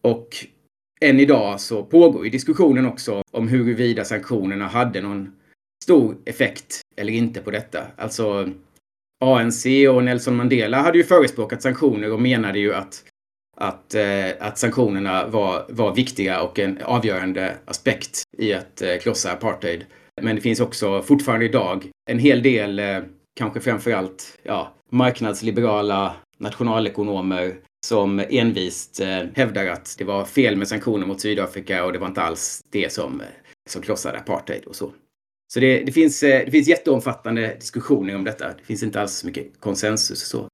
Och 0.00 0.28
än 1.00 1.20
idag 1.20 1.60
så 1.60 1.82
pågår 1.82 2.24
ju 2.24 2.30
diskussionen 2.30 2.86
också 2.86 3.22
om 3.30 3.48
huruvida 3.48 4.04
sanktionerna 4.04 4.66
hade 4.66 5.00
någon 5.00 5.32
stor 5.84 6.16
effekt 6.24 6.80
eller 6.96 7.12
inte 7.12 7.40
på 7.40 7.50
detta. 7.50 7.86
Alltså 7.96 8.48
ANC 9.26 9.66
och 9.90 10.04
Nelson 10.04 10.36
Mandela 10.36 10.82
hade 10.82 10.98
ju 10.98 11.04
förespråkat 11.04 11.62
sanktioner 11.62 12.12
och 12.12 12.20
menade 12.20 12.58
ju 12.58 12.74
att, 12.74 13.04
att, 13.56 13.94
eh, 13.94 14.30
att 14.40 14.58
sanktionerna 14.58 15.26
var, 15.26 15.66
var 15.68 15.94
viktiga 15.94 16.42
och 16.42 16.58
en 16.58 16.78
avgörande 16.82 17.56
aspekt 17.64 18.22
i 18.38 18.52
att 18.52 18.82
eh, 18.82 18.96
krossa 18.96 19.32
apartheid. 19.32 19.84
Men 20.22 20.36
det 20.36 20.42
finns 20.42 20.60
också 20.60 21.02
fortfarande 21.02 21.44
idag 21.44 21.90
en 22.10 22.18
hel 22.18 22.42
del, 22.42 22.78
eh, 22.78 22.98
kanske 23.38 23.60
framförallt 23.60 24.38
ja, 24.42 24.72
marknadsliberala 24.90 26.16
nationalekonomer 26.38 27.54
som 27.86 28.22
envist 28.30 29.02
hävdar 29.34 29.66
att 29.66 29.94
det 29.98 30.04
var 30.04 30.24
fel 30.24 30.56
med 30.56 30.68
sanktioner 30.68 31.06
mot 31.06 31.20
Sydafrika 31.20 31.84
och 31.84 31.92
det 31.92 31.98
var 31.98 32.06
inte 32.06 32.22
alls 32.22 32.64
det 32.70 32.92
som, 32.92 33.22
som 33.68 33.82
krossade 33.82 34.18
apartheid 34.18 34.64
och 34.64 34.76
så. 34.76 34.92
Så 35.48 35.60
det, 35.60 35.84
det, 35.84 35.92
finns, 35.92 36.22
eh, 36.22 36.44
det 36.44 36.50
finns 36.50 36.68
jätteomfattande 36.68 37.56
diskussioner 37.60 38.16
om 38.16 38.24
detta. 38.24 38.46
Det 38.46 38.64
finns 38.64 38.82
inte 38.82 39.00
alls 39.00 39.12
så 39.12 39.26
mycket 39.26 39.60
konsensus 39.60 40.22
och 40.22 40.40
så. 40.40 40.48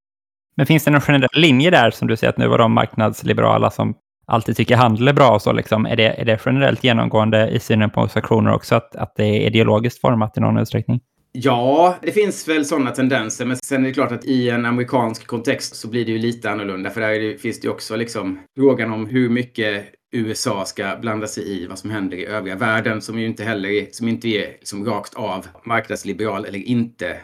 Men 0.56 0.66
finns 0.66 0.84
det 0.84 0.90
någon 0.90 1.00
generell 1.00 1.40
linje 1.40 1.70
där 1.70 1.90
som 1.90 2.08
du 2.08 2.16
säger 2.16 2.30
att 2.30 2.38
nu 2.38 2.48
var 2.48 2.58
de 2.58 2.72
marknadsliberala 2.72 3.70
som 3.70 3.94
alltid 4.26 4.56
tycker 4.56 4.76
handel 4.76 5.08
är 5.08 5.12
bra 5.12 5.30
och 5.30 5.42
så 5.42 5.52
liksom, 5.52 5.86
är 5.86 5.96
det, 5.96 6.08
är 6.08 6.24
det 6.24 6.40
generellt 6.46 6.84
genomgående 6.84 7.48
i 7.48 7.60
synen 7.60 7.90
på 7.90 8.08
sanktioner 8.08 8.52
också, 8.52 8.74
att, 8.74 8.96
att 8.96 9.16
det 9.16 9.24
är 9.24 9.46
ideologiskt 9.46 10.00
format 10.00 10.36
i 10.36 10.40
någon 10.40 10.58
utsträckning? 10.58 11.00
Ja, 11.32 11.96
det 12.02 12.12
finns 12.12 12.48
väl 12.48 12.64
sådana 12.64 12.90
tendenser, 12.90 13.44
men 13.44 13.56
sen 13.56 13.84
är 13.84 13.88
det 13.88 13.94
klart 13.94 14.12
att 14.12 14.24
i 14.24 14.50
en 14.50 14.66
amerikansk 14.66 15.26
kontext 15.26 15.76
så 15.76 15.88
blir 15.88 16.04
det 16.04 16.12
ju 16.12 16.18
lite 16.18 16.50
annorlunda, 16.50 16.90
för 16.90 17.00
där 17.00 17.38
finns 17.38 17.60
det 17.60 17.66
ju 17.66 17.72
också 17.72 17.96
liksom 17.96 18.38
frågan 18.56 18.92
om 18.92 19.06
hur 19.06 19.28
mycket 19.28 19.84
USA 20.12 20.64
ska 20.64 20.96
blanda 21.00 21.26
sig 21.26 21.48
i 21.48 21.66
vad 21.66 21.78
som 21.78 21.90
händer 21.90 22.16
i 22.16 22.26
övriga 22.26 22.56
världen, 22.56 23.02
som 23.02 23.18
ju 23.18 23.26
inte 23.26 23.44
heller 23.44 23.68
är, 23.68 23.86
som 23.90 24.08
inte 24.08 24.28
är 24.28 24.48
liksom 24.50 24.84
rakt 24.84 25.14
av 25.14 25.46
marknadsliberal 25.64 26.44
eller 26.44 26.58
inte 26.58 27.20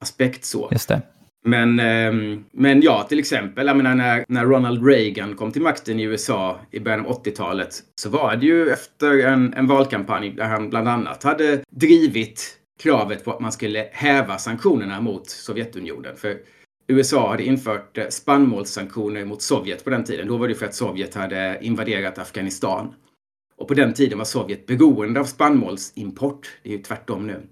aspekt 0.00 0.44
så. 0.44 0.68
Just 0.72 0.88
det. 0.88 1.02
Men, 1.44 1.80
ehm, 1.80 2.44
men 2.52 2.80
ja, 2.82 3.06
till 3.08 3.18
exempel, 3.18 3.66
jag 3.66 3.76
menar 3.76 3.94
när, 3.94 4.24
när 4.28 4.44
Ronald 4.44 4.86
Reagan 4.86 5.36
kom 5.36 5.52
till 5.52 5.62
makten 5.62 6.00
i 6.00 6.02
USA 6.02 6.60
i 6.70 6.80
början 6.80 7.06
av 7.06 7.22
80-talet 7.24 7.74
så 7.94 8.10
var 8.10 8.36
det 8.36 8.46
ju 8.46 8.70
efter 8.70 9.26
en, 9.26 9.54
en 9.54 9.66
valkampanj 9.66 10.30
där 10.30 10.44
han 10.44 10.70
bland 10.70 10.88
annat 10.88 11.22
hade 11.22 11.60
drivit 11.70 12.58
kravet 12.82 13.24
på 13.24 13.32
att 13.32 13.40
man 13.40 13.52
skulle 13.52 13.88
häva 13.92 14.38
sanktionerna 14.38 15.00
mot 15.00 15.30
Sovjetunionen. 15.30 16.16
För 16.16 16.36
USA 16.92 17.30
hade 17.30 17.44
infört 17.44 17.98
eh, 17.98 18.08
spannmålssanktioner 18.08 19.24
mot 19.24 19.42
Sovjet 19.42 19.84
på 19.84 19.90
den 19.90 20.04
tiden. 20.04 20.28
Då 20.28 20.36
var 20.36 20.48
det 20.48 20.54
för 20.54 20.66
att 20.66 20.74
Sovjet 20.74 21.14
hade 21.14 21.58
invaderat 21.60 22.18
Afghanistan. 22.18 22.94
Och 23.56 23.68
på 23.68 23.74
den 23.74 23.94
tiden 23.94 24.18
var 24.18 24.24
Sovjet 24.24 24.66
beroende 24.66 25.20
av 25.20 25.24
spannmålsimport. 25.24 26.50
Det 26.62 26.68
är 26.68 26.76
ju 26.76 26.82
tvärtom 26.82 27.26
nu. 27.26 27.42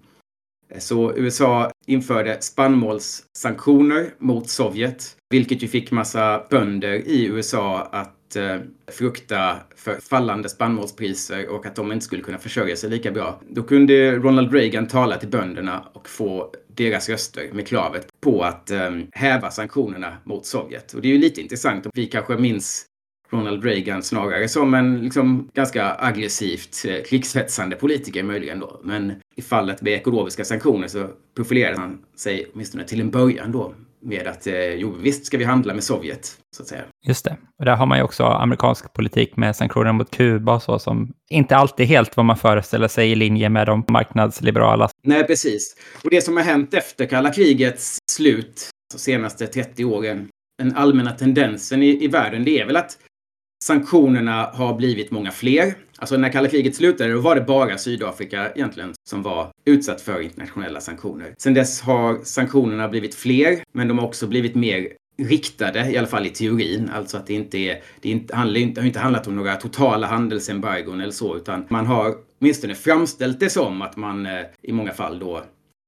Eh, 0.70 0.78
så 0.78 1.16
USA 1.16 1.70
införde 1.86 2.40
spannmålssanktioner 2.40 4.14
mot 4.18 4.48
Sovjet, 4.48 5.16
vilket 5.30 5.62
ju 5.62 5.68
fick 5.68 5.90
massa 5.90 6.46
bönder 6.50 6.94
i 6.94 7.26
USA 7.26 7.80
att 7.80 8.19
eh, 8.36 8.56
frukta 8.92 9.56
för 9.76 10.00
fallande 10.00 10.48
spannmålspriser 10.48 11.48
och 11.48 11.66
att 11.66 11.76
de 11.76 11.92
inte 11.92 12.04
skulle 12.04 12.22
kunna 12.22 12.38
försörja 12.38 12.76
sig 12.76 12.90
lika 12.90 13.10
bra. 13.10 13.40
Då 13.48 13.62
kunde 13.62 14.12
Ronald 14.12 14.52
Reagan 14.52 14.86
tala 14.86 15.16
till 15.16 15.28
bönderna 15.28 15.84
och 15.92 16.08
få 16.08 16.52
deras 16.68 17.08
röster 17.08 17.50
med 17.52 17.66
kravet 17.66 18.06
på 18.20 18.42
att 18.42 18.70
eh, 18.70 18.90
häva 19.12 19.50
sanktionerna 19.50 20.16
mot 20.24 20.46
Sovjet. 20.46 20.92
Och 20.92 21.02
det 21.02 21.08
är 21.08 21.12
ju 21.12 21.18
lite 21.18 21.40
intressant. 21.40 21.86
Vi 21.94 22.06
kanske 22.06 22.36
minns 22.36 22.86
Ronald 23.30 23.64
Reagan 23.64 24.02
snarare 24.02 24.48
som 24.48 24.74
en 24.74 25.00
liksom, 25.00 25.50
ganska 25.54 25.96
aggressivt 25.98 26.84
eh, 26.88 27.02
krigshetsande 27.02 27.76
politiker 27.76 28.22
möjligen 28.22 28.60
då. 28.60 28.80
Men 28.84 29.12
i 29.36 29.42
fallet 29.42 29.82
med 29.82 29.92
ekologiska 29.92 30.44
sanktioner 30.44 30.88
så 30.88 31.08
profilerade 31.36 31.80
han 31.80 32.04
sig 32.16 32.50
åtminstone 32.54 32.84
till 32.84 33.00
en 33.00 33.10
början 33.10 33.52
då 33.52 33.74
med 34.02 34.26
att 34.26 34.46
eh, 34.46 34.54
jo, 34.54 34.94
visst 35.00 35.26
ska 35.26 35.38
vi 35.38 35.44
handla 35.44 35.74
med 35.74 35.84
Sovjet, 35.84 36.36
så 36.56 36.62
att 36.62 36.68
säga. 36.68 36.82
Just 37.06 37.24
det. 37.24 37.36
Och 37.58 37.64
där 37.64 37.76
har 37.76 37.86
man 37.86 37.98
ju 37.98 38.04
också 38.04 38.24
amerikansk 38.24 38.92
politik 38.92 39.36
med 39.36 39.56
sanktioner 39.56 39.92
mot 39.92 40.10
Kuba 40.10 40.54
och 40.54 40.62
så, 40.62 40.78
som 40.78 41.12
inte 41.30 41.56
alltid 41.56 41.86
helt 41.86 42.16
vad 42.16 42.26
man 42.26 42.36
föreställer 42.36 42.88
sig 42.88 43.10
i 43.10 43.14
linje 43.14 43.48
med 43.48 43.66
de 43.66 43.84
marknadsliberala. 43.88 44.88
Nej, 45.02 45.26
precis. 45.26 45.76
Och 46.04 46.10
det 46.10 46.20
som 46.20 46.36
har 46.36 46.44
hänt 46.44 46.74
efter 46.74 47.06
kalla 47.06 47.32
krigets 47.32 47.98
slut, 48.10 48.70
de 48.92 48.98
senaste 48.98 49.46
30 49.46 49.84
åren, 49.84 50.28
den 50.58 50.76
allmänna 50.76 51.10
tendensen 51.10 51.82
i, 51.82 52.04
i 52.04 52.08
världen, 52.08 52.44
det 52.44 52.60
är 52.60 52.66
väl 52.66 52.76
att 52.76 52.98
Sanktionerna 53.64 54.50
har 54.54 54.74
blivit 54.74 55.10
många 55.10 55.30
fler. 55.30 55.74
Alltså 55.98 56.16
när 56.16 56.32
kalla 56.32 56.48
kriget 56.48 56.76
slutade 56.76 57.12
då 57.12 57.20
var 57.20 57.34
det 57.34 57.40
bara 57.40 57.78
Sydafrika 57.78 58.50
egentligen 58.54 58.94
som 59.08 59.22
var 59.22 59.48
utsatt 59.64 60.00
för 60.00 60.20
internationella 60.20 60.80
sanktioner. 60.80 61.34
Sen 61.38 61.54
dess 61.54 61.80
har 61.80 62.18
sanktionerna 62.24 62.88
blivit 62.88 63.14
fler, 63.14 63.58
men 63.72 63.88
de 63.88 63.98
har 63.98 64.06
också 64.06 64.26
blivit 64.26 64.54
mer 64.54 64.88
riktade, 65.18 65.90
i 65.90 65.98
alla 65.98 66.06
fall 66.06 66.26
i 66.26 66.30
teorin. 66.30 66.90
Alltså 66.94 67.16
att 67.16 67.26
det 67.26 67.34
inte 67.34 67.58
är, 67.58 67.82
det 68.00 68.10
inte, 68.10 68.36
handlar, 68.36 68.60
inte, 68.60 68.80
har 68.80 68.86
inte 68.86 68.98
handlat 68.98 69.26
om 69.26 69.36
några 69.36 69.56
totala 69.56 70.06
handelsembargon 70.06 71.00
eller 71.00 71.12
så, 71.12 71.36
utan 71.36 71.66
man 71.68 71.86
har 71.86 72.14
åtminstone 72.40 72.74
framställt 72.74 73.40
det 73.40 73.50
som 73.50 73.82
att 73.82 73.96
man 73.96 74.26
eh, 74.26 74.40
i 74.62 74.72
många 74.72 74.92
fall 74.92 75.18
då 75.18 75.42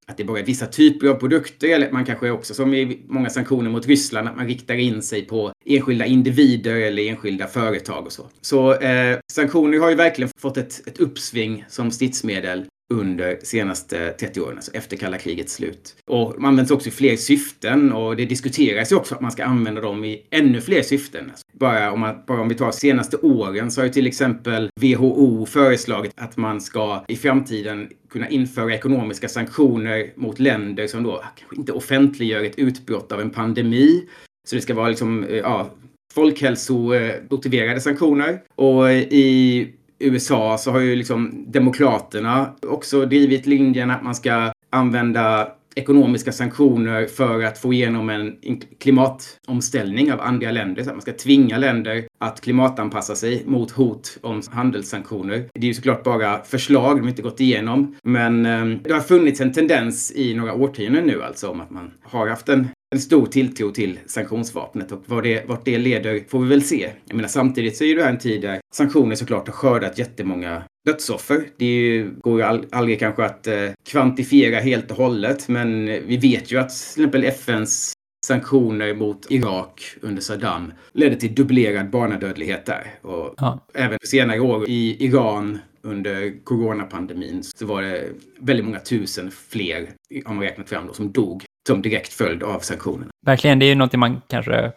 att 0.06 0.16
det 0.16 0.24
bara 0.24 0.38
är 0.38 0.44
vissa 0.44 0.66
typer 0.66 1.06
av 1.06 1.14
produkter 1.14 1.68
eller 1.68 1.90
man 1.90 2.04
kanske 2.04 2.30
också 2.30 2.54
som 2.54 2.74
i 2.74 2.98
många 3.08 3.30
sanktioner 3.30 3.70
mot 3.70 3.86
Ryssland 3.86 4.28
att 4.28 4.36
man 4.36 4.46
riktar 4.46 4.74
in 4.74 5.02
sig 5.02 5.22
på 5.22 5.52
enskilda 5.64 6.06
individer 6.06 6.76
eller 6.76 7.08
enskilda 7.08 7.46
företag 7.46 8.06
och 8.06 8.12
så. 8.12 8.26
Så 8.40 8.74
eh, 8.74 9.18
sanktioner 9.32 9.78
har 9.78 9.90
ju 9.90 9.96
verkligen 9.96 10.30
fått 10.40 10.56
ett, 10.56 10.88
ett 10.88 10.98
uppsving 10.98 11.64
som 11.68 11.90
stridsmedel 11.90 12.64
under 12.92 13.38
senaste 13.42 14.10
30 14.12 14.40
åren, 14.40 14.56
alltså 14.56 14.72
efter 14.74 14.96
kalla 14.96 15.18
krigets 15.18 15.54
slut. 15.54 15.96
Och 16.06 16.32
de 16.34 16.44
används 16.44 16.70
också 16.70 16.88
i 16.88 16.92
fler 16.92 17.16
syften 17.16 17.92
och 17.92 18.16
det 18.16 18.24
diskuteras 18.24 18.92
ju 18.92 18.96
också 18.96 19.14
att 19.14 19.20
man 19.20 19.32
ska 19.32 19.44
använda 19.44 19.80
dem 19.80 20.04
i 20.04 20.26
ännu 20.30 20.60
fler 20.60 20.82
syften. 20.82 21.30
Alltså 21.30 21.44
bara, 21.52 21.92
om 21.92 22.00
man, 22.00 22.16
bara 22.26 22.40
om 22.40 22.48
vi 22.48 22.54
tar 22.54 22.70
senaste 22.70 23.16
åren 23.16 23.70
så 23.70 23.80
har 23.80 23.86
ju 23.86 23.92
till 23.92 24.06
exempel 24.06 24.70
WHO 24.80 25.46
föreslagit 25.46 26.12
att 26.16 26.36
man 26.36 26.60
ska 26.60 27.04
i 27.08 27.16
framtiden 27.16 27.88
kunna 28.12 28.28
införa 28.28 28.74
ekonomiska 28.74 29.28
sanktioner 29.28 30.12
mot 30.16 30.38
länder 30.38 30.86
som 30.86 31.02
då 31.02 31.24
kanske 31.36 31.56
inte 31.56 31.72
offentliggör 31.72 32.44
ett 32.44 32.58
utbrott 32.58 33.12
av 33.12 33.20
en 33.20 33.30
pandemi. 33.30 34.08
Så 34.48 34.56
det 34.56 34.62
ska 34.62 34.74
vara 34.74 34.88
liksom, 34.88 35.24
eh, 35.24 35.36
ja, 35.36 35.70
folkhälsomotiverade 36.14 37.80
sanktioner. 37.80 38.42
Och 38.54 38.92
i 38.92 39.68
USA 39.98 40.58
så 40.58 40.70
har 40.70 40.80
ju 40.80 40.96
liksom 40.96 41.44
Demokraterna 41.48 42.52
också 42.62 43.06
drivit 43.06 43.46
linjen 43.46 43.90
att 43.90 44.02
man 44.02 44.14
ska 44.14 44.52
använda 44.70 45.52
ekonomiska 45.76 46.32
sanktioner 46.32 47.06
för 47.06 47.42
att 47.42 47.58
få 47.58 47.72
igenom 47.72 48.10
en 48.10 48.36
klimatomställning 48.80 50.12
av 50.12 50.20
andra 50.20 50.50
länder. 50.50 50.82
Så 50.82 50.88
att 50.88 50.96
man 50.96 51.02
ska 51.02 51.12
tvinga 51.12 51.58
länder 51.58 52.04
att 52.20 52.40
klimatanpassa 52.40 53.14
sig 53.14 53.42
mot 53.46 53.70
hot 53.70 54.18
om 54.22 54.42
handelssanktioner. 54.50 55.48
Det 55.54 55.60
är 55.60 55.68
ju 55.68 55.74
såklart 55.74 56.04
bara 56.04 56.42
förslag, 56.42 56.96
de 56.96 57.00
har 57.00 57.08
inte 57.08 57.22
gått 57.22 57.40
igenom. 57.40 57.96
Men 58.02 58.46
eh, 58.46 58.78
det 58.84 58.92
har 58.92 59.00
funnits 59.00 59.40
en 59.40 59.52
tendens 59.52 60.12
i 60.16 60.34
några 60.34 60.54
årtionden 60.54 61.04
nu 61.04 61.22
alltså 61.22 61.48
om 61.48 61.60
att 61.60 61.70
man 61.70 61.90
har 62.02 62.28
haft 62.28 62.48
en 62.48 62.68
en 62.92 63.00
stor 63.00 63.26
tilltro 63.26 63.70
till 63.70 63.98
sanktionsvapnet 64.06 64.92
och 64.92 65.02
vad 65.06 65.22
det, 65.22 65.48
vart 65.48 65.64
det 65.64 65.78
leder 65.78 66.24
får 66.28 66.40
vi 66.40 66.48
väl 66.48 66.62
se. 66.62 66.90
Jag 67.06 67.16
menar 67.16 67.28
samtidigt 67.28 67.76
så 67.76 67.84
är 67.84 67.96
det 67.96 68.02
här 68.02 68.10
en 68.10 68.18
tid 68.18 68.42
där 68.42 68.60
sanktioner 68.74 69.14
såklart 69.14 69.48
har 69.48 69.54
skördat 69.54 69.98
jättemånga 69.98 70.62
dödsoffer. 70.86 71.44
Det 71.56 71.64
ju, 71.64 72.10
går 72.20 72.38
ju 72.38 72.44
all, 72.44 72.66
aldrig 72.70 72.98
kanske 72.98 73.24
att 73.24 73.46
eh, 73.46 73.70
kvantifiera 73.86 74.60
helt 74.60 74.90
och 74.90 74.96
hållet, 74.96 75.48
men 75.48 75.86
vi 75.86 76.16
vet 76.16 76.52
ju 76.52 76.58
att 76.58 76.68
till 76.68 77.04
exempel 77.04 77.24
FNs 77.24 77.92
sanktioner 78.26 78.94
mot 78.94 79.26
Irak 79.30 79.96
under 80.00 80.22
Saddam 80.22 80.72
ledde 80.92 81.16
till 81.16 81.34
dubblerad 81.34 81.90
barnadödlighet 81.90 82.66
där. 82.66 82.94
Och 83.02 83.34
ja. 83.36 83.66
även 83.74 83.98
senare 84.04 84.40
år 84.40 84.68
i 84.68 85.04
Iran 85.04 85.58
under 85.82 86.44
coronapandemin 86.44 87.42
så 87.42 87.66
var 87.66 87.82
det 87.82 88.08
väldigt 88.38 88.66
många 88.66 88.80
tusen 88.80 89.30
fler, 89.30 89.88
om 90.24 90.36
man 90.36 90.44
räknat 90.44 90.68
fram 90.68 90.86
då, 90.86 90.92
som 90.92 91.12
dog 91.12 91.44
som 91.66 91.82
direkt 91.82 92.12
följd 92.12 92.42
av 92.42 92.58
sanktionerna. 92.58 93.10
Verkligen, 93.26 93.58
det 93.58 93.66
är 93.66 93.68
ju 93.68 93.74
någonting 93.74 94.00
man 94.00 94.20
kanske 94.28 94.72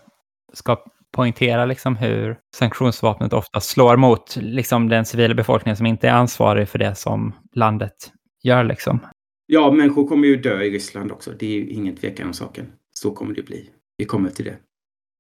ska 0.53 0.77
poängtera, 1.15 1.65
liksom 1.65 1.95
hur 1.95 2.37
sanktionsvapnet 2.55 3.33
ofta 3.33 3.59
slår 3.59 3.97
mot 3.97 4.35
liksom, 4.35 4.89
den 4.89 5.05
civila 5.05 5.33
befolkningen 5.33 5.77
som 5.77 5.85
inte 5.85 6.07
är 6.07 6.13
ansvarig 6.13 6.69
för 6.69 6.79
det 6.79 6.95
som 6.95 7.33
landet 7.53 8.11
gör. 8.43 8.63
Liksom. 8.63 8.99
Ja, 9.45 9.71
människor 9.71 10.07
kommer 10.07 10.27
ju 10.27 10.35
dö 10.35 10.61
i 10.61 10.71
Ryssland 10.71 11.11
också. 11.11 11.31
Det 11.39 11.45
är 11.45 11.51
ju 11.51 11.69
ingen 11.69 11.95
tvekan 11.95 12.27
om 12.27 12.33
saken. 12.33 12.65
Så 12.93 13.11
kommer 13.11 13.35
det 13.35 13.43
bli. 13.43 13.69
Vi 13.97 14.05
kommer 14.05 14.29
till 14.29 14.45
det 14.45 14.57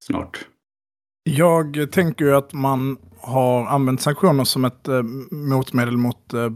snart. 0.03 0.45
Jag 1.23 1.91
tänker 1.91 2.25
ju 2.25 2.35
att 2.35 2.53
man 2.53 2.97
har 3.19 3.67
använt 3.67 4.01
sanktioner 4.01 4.43
som 4.43 4.65
ett 4.65 4.87
eh, 4.87 5.03
motmedel 5.31 5.97
mot 5.97 6.33
eh, 6.33 6.49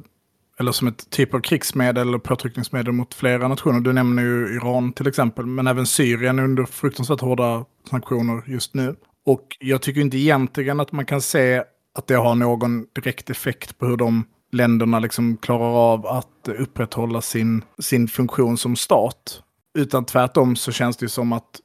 eller 0.59 0.71
som 0.71 0.87
ett 0.87 1.09
typ 1.09 1.33
av 1.33 1.39
krigsmedel 1.39 2.07
eller 2.07 2.17
påtryckningsmedel 2.17 2.93
mot 2.93 3.13
flera 3.13 3.47
nationer. 3.47 3.79
Du 3.79 3.93
nämner 3.93 4.23
ju 4.23 4.55
Iran 4.55 4.93
till 4.93 5.07
exempel, 5.07 5.45
men 5.45 5.67
även 5.67 5.85
Syrien 5.85 6.39
under 6.39 6.65
fruktansvärt 6.65 7.21
hårda 7.21 7.65
sanktioner 7.89 8.43
just 8.47 8.73
nu. 8.73 8.95
Och 9.25 9.57
jag 9.59 9.81
tycker 9.81 10.01
inte 10.01 10.17
egentligen 10.17 10.79
att 10.79 10.91
man 10.91 11.05
kan 11.05 11.21
se 11.21 11.63
att 11.95 12.07
det 12.07 12.15
har 12.15 12.35
någon 12.35 12.85
direkt 12.95 13.29
effekt 13.29 13.77
på 13.77 13.85
hur 13.85 13.97
de 13.97 14.23
länderna 14.51 14.99
liksom 14.99 15.37
klarar 15.37 15.93
av 15.93 16.07
att 16.07 16.47
upprätthålla 16.59 17.21
sin, 17.21 17.63
sin 17.79 18.07
funktion 18.07 18.57
som 18.57 18.75
stat. 18.75 19.43
Utan 19.77 20.05
tvärtom 20.05 20.55
så 20.55 20.71
känns 20.71 20.97
det 20.97 21.09
som 21.09 21.33
att 21.33 21.59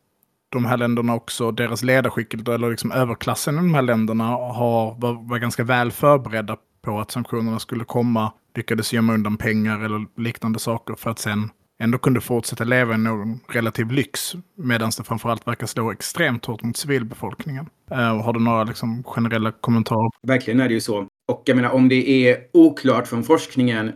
de 0.48 0.64
här 0.64 0.76
länderna 0.76 1.14
också, 1.14 1.50
deras 1.50 1.83
ledarskick, 1.83 2.35
eller 2.35 2.70
liksom 2.70 2.92
överklassen 2.92 3.54
i 3.54 3.59
de 3.59 3.74
här 3.74 3.83
länderna, 3.83 4.24
har, 4.24 4.94
var, 5.00 5.28
var 5.28 5.38
ganska 5.38 5.64
väl 5.64 5.92
förberedda 5.92 6.57
på 6.83 7.00
att 7.00 7.11
sanktionerna 7.11 7.59
skulle 7.59 7.85
komma 7.85 8.33
lyckades 8.57 8.93
gömma 8.93 9.14
undan 9.14 9.37
pengar 9.37 9.85
eller 9.85 10.23
liknande 10.23 10.59
saker 10.59 10.95
för 10.95 11.11
att 11.11 11.19
sen 11.19 11.51
ändå 11.83 11.99
kunde 11.99 12.21
fortsätta 12.21 12.64
leva 12.64 12.95
i 12.95 12.99
någon 12.99 13.40
relativ 13.49 13.90
lyx. 13.90 14.35
Medan 14.57 14.90
det 14.97 15.05
framförallt 15.05 15.47
verkar 15.47 15.67
slå 15.67 15.93
extremt 15.93 16.45
hårt 16.45 16.62
mot 16.62 16.77
civilbefolkningen. 16.77 17.69
Uh, 17.90 17.97
har 17.99 18.33
du 18.33 18.40
några 18.40 18.64
liksom, 18.64 19.05
generella 19.05 19.53
kommentarer? 19.53 20.11
Verkligen 20.23 20.61
är 20.61 20.69
det 20.69 20.75
ju 20.75 20.81
så. 20.81 21.09
Och 21.33 21.43
jag 21.45 21.57
menar 21.57 21.71
om 21.71 21.88
det 21.88 22.29
är 22.29 22.38
oklart 22.53 23.07
från 23.07 23.23
forskningen 23.23 23.93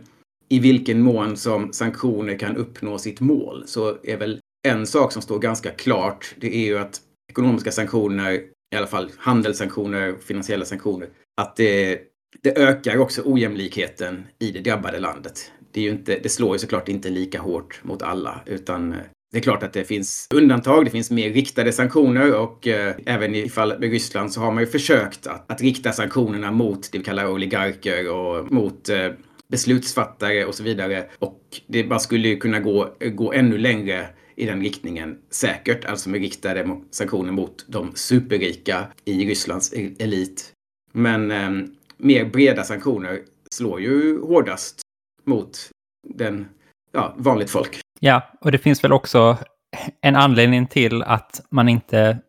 i 0.49 0.59
vilken 0.59 1.01
mån 1.01 1.37
som 1.37 1.73
sanktioner 1.73 2.39
kan 2.39 2.57
uppnå 2.57 2.97
sitt 2.97 3.19
mål 3.19 3.63
så 3.65 3.97
är 4.03 4.17
väl 4.17 4.39
en 4.67 4.87
sak 4.87 5.11
som 5.11 5.21
står 5.21 5.39
ganska 5.39 5.71
klart. 5.71 6.35
Det 6.37 6.55
är 6.55 6.65
ju 6.65 6.77
att 6.77 7.01
ekonomiska 7.31 7.71
sanktioner, 7.71 8.31
i 8.75 8.77
alla 8.77 8.87
fall 8.87 9.11
handelssanktioner, 9.17 10.15
finansiella 10.27 10.65
sanktioner, 10.65 11.07
att 11.41 11.55
det, 11.55 11.99
det 12.41 12.57
ökar 12.57 12.97
också 12.97 13.21
ojämlikheten 13.25 14.27
i 14.39 14.51
det 14.51 14.59
drabbade 14.59 14.99
landet. 14.99 15.51
Det, 15.71 15.79
är 15.79 15.83
ju 15.83 15.89
inte, 15.89 16.19
det 16.23 16.29
slår 16.29 16.55
ju 16.55 16.59
såklart 16.59 16.89
inte 16.89 17.09
lika 17.09 17.39
hårt 17.39 17.79
mot 17.83 18.01
alla, 18.01 18.41
utan 18.45 18.93
eh, 18.93 18.99
det 19.31 19.37
är 19.37 19.41
klart 19.41 19.63
att 19.63 19.73
det 19.73 19.83
finns 19.83 20.27
undantag. 20.33 20.85
Det 20.85 20.91
finns 20.91 21.11
mer 21.11 21.29
riktade 21.29 21.71
sanktioner 21.71 22.35
och 22.35 22.67
eh, 22.67 22.95
även 23.05 23.35
i 23.35 23.49
fallet 23.49 23.79
med 23.79 23.91
Ryssland 23.91 24.33
så 24.33 24.41
har 24.41 24.51
man 24.51 24.63
ju 24.63 24.67
försökt 24.67 25.27
att, 25.27 25.51
att 25.51 25.61
rikta 25.61 25.91
sanktionerna 25.91 26.51
mot 26.51 26.91
det 26.91 26.97
vi 26.97 27.03
kallar 27.03 27.27
oligarker 27.27 28.11
och 28.11 28.51
mot 28.51 28.89
eh, 28.89 29.11
beslutsfattare 29.47 30.45
och 30.45 30.55
så 30.55 30.63
vidare. 30.63 31.09
Och 31.19 31.41
det 31.67 31.83
bara 31.83 31.99
skulle 31.99 32.27
ju 32.27 32.37
kunna 32.37 32.59
gå, 32.59 32.95
gå 32.99 33.33
ännu 33.33 33.57
längre 33.57 34.07
i 34.35 34.45
den 34.45 34.61
riktningen 34.61 35.17
säkert, 35.29 35.85
alltså 35.85 36.09
med 36.09 36.21
riktade 36.21 36.79
sanktioner 36.91 37.31
mot 37.31 37.65
de 37.67 37.91
superrika 37.95 38.87
i 39.05 39.25
Rysslands 39.25 39.73
elit. 39.99 40.51
Men 40.93 41.31
eh, 41.31 41.49
mer 41.99 42.25
breda 42.25 42.63
sanktioner 42.63 43.19
slår 43.51 43.81
ju 43.81 44.21
hårdast 44.21 44.81
mot 45.25 45.69
den, 46.07 46.49
ja, 46.91 47.15
vanligt 47.17 47.49
folk. 47.49 47.79
Ja, 47.99 48.31
och 48.41 48.51
det 48.51 48.57
finns 48.57 48.83
väl 48.83 48.93
också 48.93 49.37
en 50.01 50.15
anledning 50.15 50.67
till 50.67 51.03
att 51.03 51.41
man 51.51 51.69
inte 51.69 52.19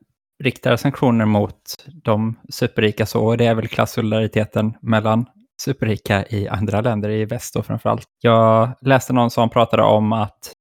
riktar 0.42 0.76
sanktioner 0.76 1.24
mot 1.24 1.60
de 2.04 2.36
superrika 2.48 3.06
så, 3.06 3.26
och 3.26 3.36
det 3.36 3.46
är 3.46 3.54
väl 3.54 3.68
klassolidariteten 3.68 4.74
mellan 4.82 5.26
superrika 5.62 6.26
i 6.26 6.48
andra 6.48 6.80
länder, 6.80 7.10
i 7.10 7.24
väst 7.24 7.54
då 7.54 7.62
framförallt. 7.62 8.06
Jag 8.20 8.70
läste 8.80 9.12
någon 9.12 9.30
som 9.30 9.50
pratade 9.50 9.82
om 9.82 10.12
att 10.12 10.52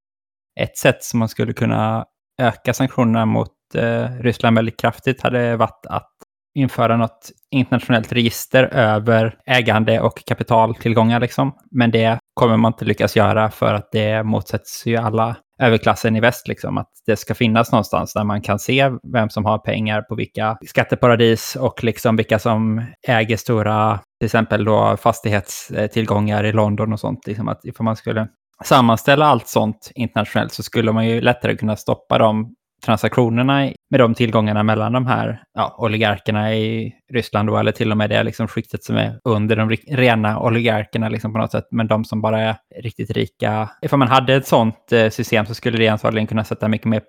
ett 0.60 0.78
sätt 0.78 1.04
som 1.04 1.20
man 1.20 1.30
skulle 1.30 1.54
kunna 1.54 2.06
öka 2.42 2.74
sanktionerna 2.74 3.26
mot 3.26 3.52
eh, 3.76 4.06
Ryssland 4.20 4.56
väldigt 4.56 4.80
kraftigt 4.80 5.22
hade 5.22 5.56
varit 5.56 5.86
att 5.86 6.12
införa 6.56 6.98
något 6.98 7.32
internationellt 7.52 8.12
register 8.12 8.64
över 8.64 9.36
ägande 9.46 10.00
och 10.00 10.26
kapitaltillgångar. 10.26 11.20
Liksom. 11.20 11.56
Men 11.72 11.92
det 11.92 12.20
kommer 12.34 12.58
man 12.58 12.74
inte 12.74 12.86
lyckas 12.86 13.16
göra 13.16 13.52
för 13.52 13.74
att 13.74 13.90
det 13.92 14.24
motsätts 14.24 14.86
ju 14.86 14.98
alla 14.98 15.36
överklassen 15.62 16.16
i 16.16 16.20
väst. 16.20 16.48
Liksom. 16.48 16.78
Att 16.78 16.90
det 17.06 17.16
ska 17.16 17.36
finnas 17.36 17.72
någonstans 17.72 18.14
där 18.14 18.24
man 18.24 18.42
kan 18.42 18.60
se 18.60 18.92
vem 19.14 19.30
som 19.30 19.46
har 19.46 19.58
pengar 19.58 20.02
på 20.02 20.16
vilka 20.16 20.58
skatteparadis 20.66 21.56
och 21.56 21.84
liksom 21.84 22.16
vilka 22.16 22.40
som 22.40 22.86
äger 23.08 23.38
stora, 23.38 24.00
till 24.20 24.26
exempel 24.26 24.66
då 24.66 24.98
fastighetstillgångar 24.98 26.44
i 26.44 26.52
London 26.52 26.94
och 26.94 27.00
sånt. 27.00 27.28
Liksom 27.28 27.48
att 27.48 27.66
ifall 27.66 27.86
man 27.86 27.96
skulle 27.96 28.28
sammanställa 28.64 29.26
allt 29.26 29.48
sånt 29.48 29.92
internationellt 29.96 30.54
så 30.54 30.64
skulle 30.64 30.92
man 30.92 31.08
ju 31.08 31.22
lättare 31.22 31.58
kunna 31.58 31.76
stoppa 31.76 32.18
de 32.18 32.56
transaktionerna 32.86 33.72
med 33.90 34.00
de 34.00 34.14
tillgångarna 34.14 34.64
mellan 34.64 34.94
de 34.94 35.06
här 35.08 35.44
ja, 35.54 35.76
oligarkerna 35.78 36.56
i 36.56 36.94
Ryssland 37.14 37.50
då, 37.50 37.58
eller 37.58 37.72
till 37.72 37.92
och 37.92 37.98
med 37.98 38.10
det 38.10 38.24
liksom 38.24 38.48
skiktet 38.48 38.84
som 38.84 38.98
är 38.98 39.20
under 39.24 39.56
de 39.56 39.70
rena 39.88 40.40
oligarkerna 40.40 41.10
liksom 41.10 41.34
på 41.34 41.40
något 41.40 41.52
sätt, 41.52 41.68
men 41.72 41.88
de 41.88 42.06
som 42.06 42.22
bara 42.22 42.42
är 42.42 42.56
riktigt 42.82 43.12
rika. 43.12 43.70
Ifall 43.82 44.00
man 44.00 44.08
hade 44.08 44.36
ett 44.36 44.48
sånt 44.48 44.92
eh, 44.92 45.10
system 45.10 45.46
så 45.46 45.56
skulle 45.56 45.78
det 45.78 45.88
antagligen 45.88 46.28
kunna 46.28 46.44
sätta 46.44 46.68
mycket 46.68 46.88
mer 46.88 47.02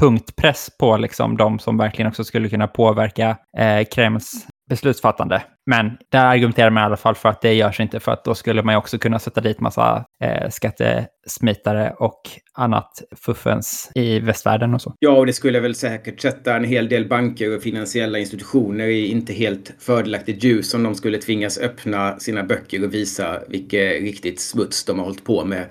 punktpress 0.00 0.68
på 0.80 0.96
liksom 0.96 1.36
de 1.36 1.58
som 1.58 1.78
verkligen 1.78 2.08
också 2.08 2.24
skulle 2.24 2.48
kunna 2.48 2.66
påverka 2.66 3.36
eh, 3.58 3.84
Kremls 3.84 4.46
beslutsfattande. 4.70 5.42
Men 5.66 5.90
där 6.12 6.24
argumenterar 6.26 6.70
man 6.70 6.82
i 6.82 6.86
alla 6.86 6.96
fall 6.96 7.14
för 7.14 7.28
att 7.28 7.40
det 7.40 7.54
görs 7.54 7.80
inte, 7.80 8.00
för 8.00 8.12
att 8.12 8.24
då 8.24 8.34
skulle 8.34 8.62
man 8.62 8.74
ju 8.74 8.78
också 8.78 8.98
kunna 8.98 9.18
sätta 9.18 9.40
dit 9.40 9.60
massa 9.60 10.04
eh, 10.22 10.50
skattesmitare 10.50 11.94
och 11.98 12.20
annat 12.54 13.02
fuffens 13.16 13.90
i 13.94 14.20
västvärlden 14.20 14.74
och 14.74 14.82
så. 14.82 14.94
Ja, 14.98 15.10
och 15.10 15.26
det 15.26 15.32
skulle 15.32 15.60
väl 15.60 15.74
säkert 15.74 16.20
sätta 16.20 16.56
en 16.56 16.64
hel 16.64 16.88
del 16.88 17.08
banker 17.08 17.56
och 17.56 17.62
finansiella 17.62 18.18
institutioner 18.18 18.86
i 18.86 19.06
inte 19.06 19.32
helt 19.32 19.74
fördelaktigt 19.78 20.44
ljus 20.44 20.74
om 20.74 20.82
de 20.82 20.94
skulle 20.94 21.18
tvingas 21.18 21.58
öppna 21.58 22.18
sina 22.18 22.42
böcker 22.42 22.84
och 22.84 22.94
visa 22.94 23.40
vilket 23.48 24.00
riktigt 24.00 24.40
smuts 24.40 24.84
de 24.84 24.98
har 24.98 25.04
hållit 25.04 25.24
på 25.24 25.44
med 25.44 25.66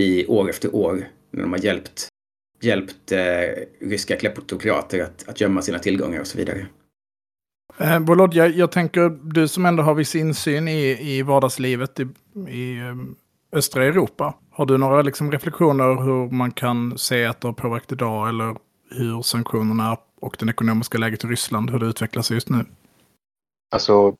i 0.00 0.26
år 0.26 0.50
efter 0.50 0.74
år 0.74 1.08
när 1.32 1.42
de 1.42 1.52
har 1.52 1.64
hjälpt, 1.64 2.08
hjälpt 2.62 3.12
eh, 3.12 3.18
ryska 3.80 4.16
kleptokrater 4.16 5.02
att, 5.02 5.28
att 5.28 5.40
gömma 5.40 5.62
sina 5.62 5.78
tillgångar 5.78 6.20
och 6.20 6.26
så 6.26 6.38
vidare. 6.38 6.66
Eh, 7.78 8.00
Volodja, 8.00 8.46
jag 8.46 8.72
tänker 8.72 9.18
du 9.34 9.48
som 9.48 9.66
ändå 9.66 9.82
har 9.82 9.94
viss 9.94 10.14
insyn 10.14 10.68
i, 10.68 10.98
i 11.00 11.22
vardagslivet 11.22 12.00
i, 12.00 12.08
i 12.48 12.78
ehm, 12.78 13.16
östra 13.52 13.84
Europa. 13.84 14.34
Har 14.50 14.66
du 14.66 14.78
några 14.78 15.02
liksom, 15.02 15.32
reflektioner 15.32 16.02
hur 16.02 16.30
man 16.30 16.50
kan 16.50 16.98
se 16.98 17.24
att 17.24 17.40
det 17.40 17.48
har 17.48 17.52
påverkat 17.52 17.92
idag 17.92 18.28
eller 18.28 18.56
hur 18.90 19.22
sanktionerna 19.22 19.96
och 20.20 20.36
det 20.38 20.50
ekonomiska 20.50 20.98
läget 20.98 21.24
i 21.24 21.26
Ryssland, 21.26 21.70
hur 21.70 21.78
det 21.78 21.86
utvecklas 21.86 22.30
just 22.30 22.48
nu? 22.48 22.64
Alltså, 23.70 24.14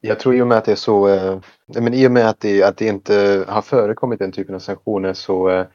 jag 0.00 0.20
tror 0.20 0.34
i 0.34 0.42
och 0.42 0.46
med 0.46 0.58
att 0.58 0.64
det 0.64 0.72
är 0.72 0.76
så, 0.76 1.08
eh, 1.08 1.38
men 1.66 1.94
i 1.94 2.06
och 2.06 2.12
med 2.12 2.28
att 2.28 2.40
det, 2.40 2.62
att 2.62 2.76
det 2.76 2.86
inte 2.86 3.44
har 3.48 3.62
förekommit 3.62 4.18
den 4.18 4.32
typen 4.32 4.54
av 4.54 4.58
sanktioner 4.58 5.12
så 5.12 5.48
eh, 5.48 5.66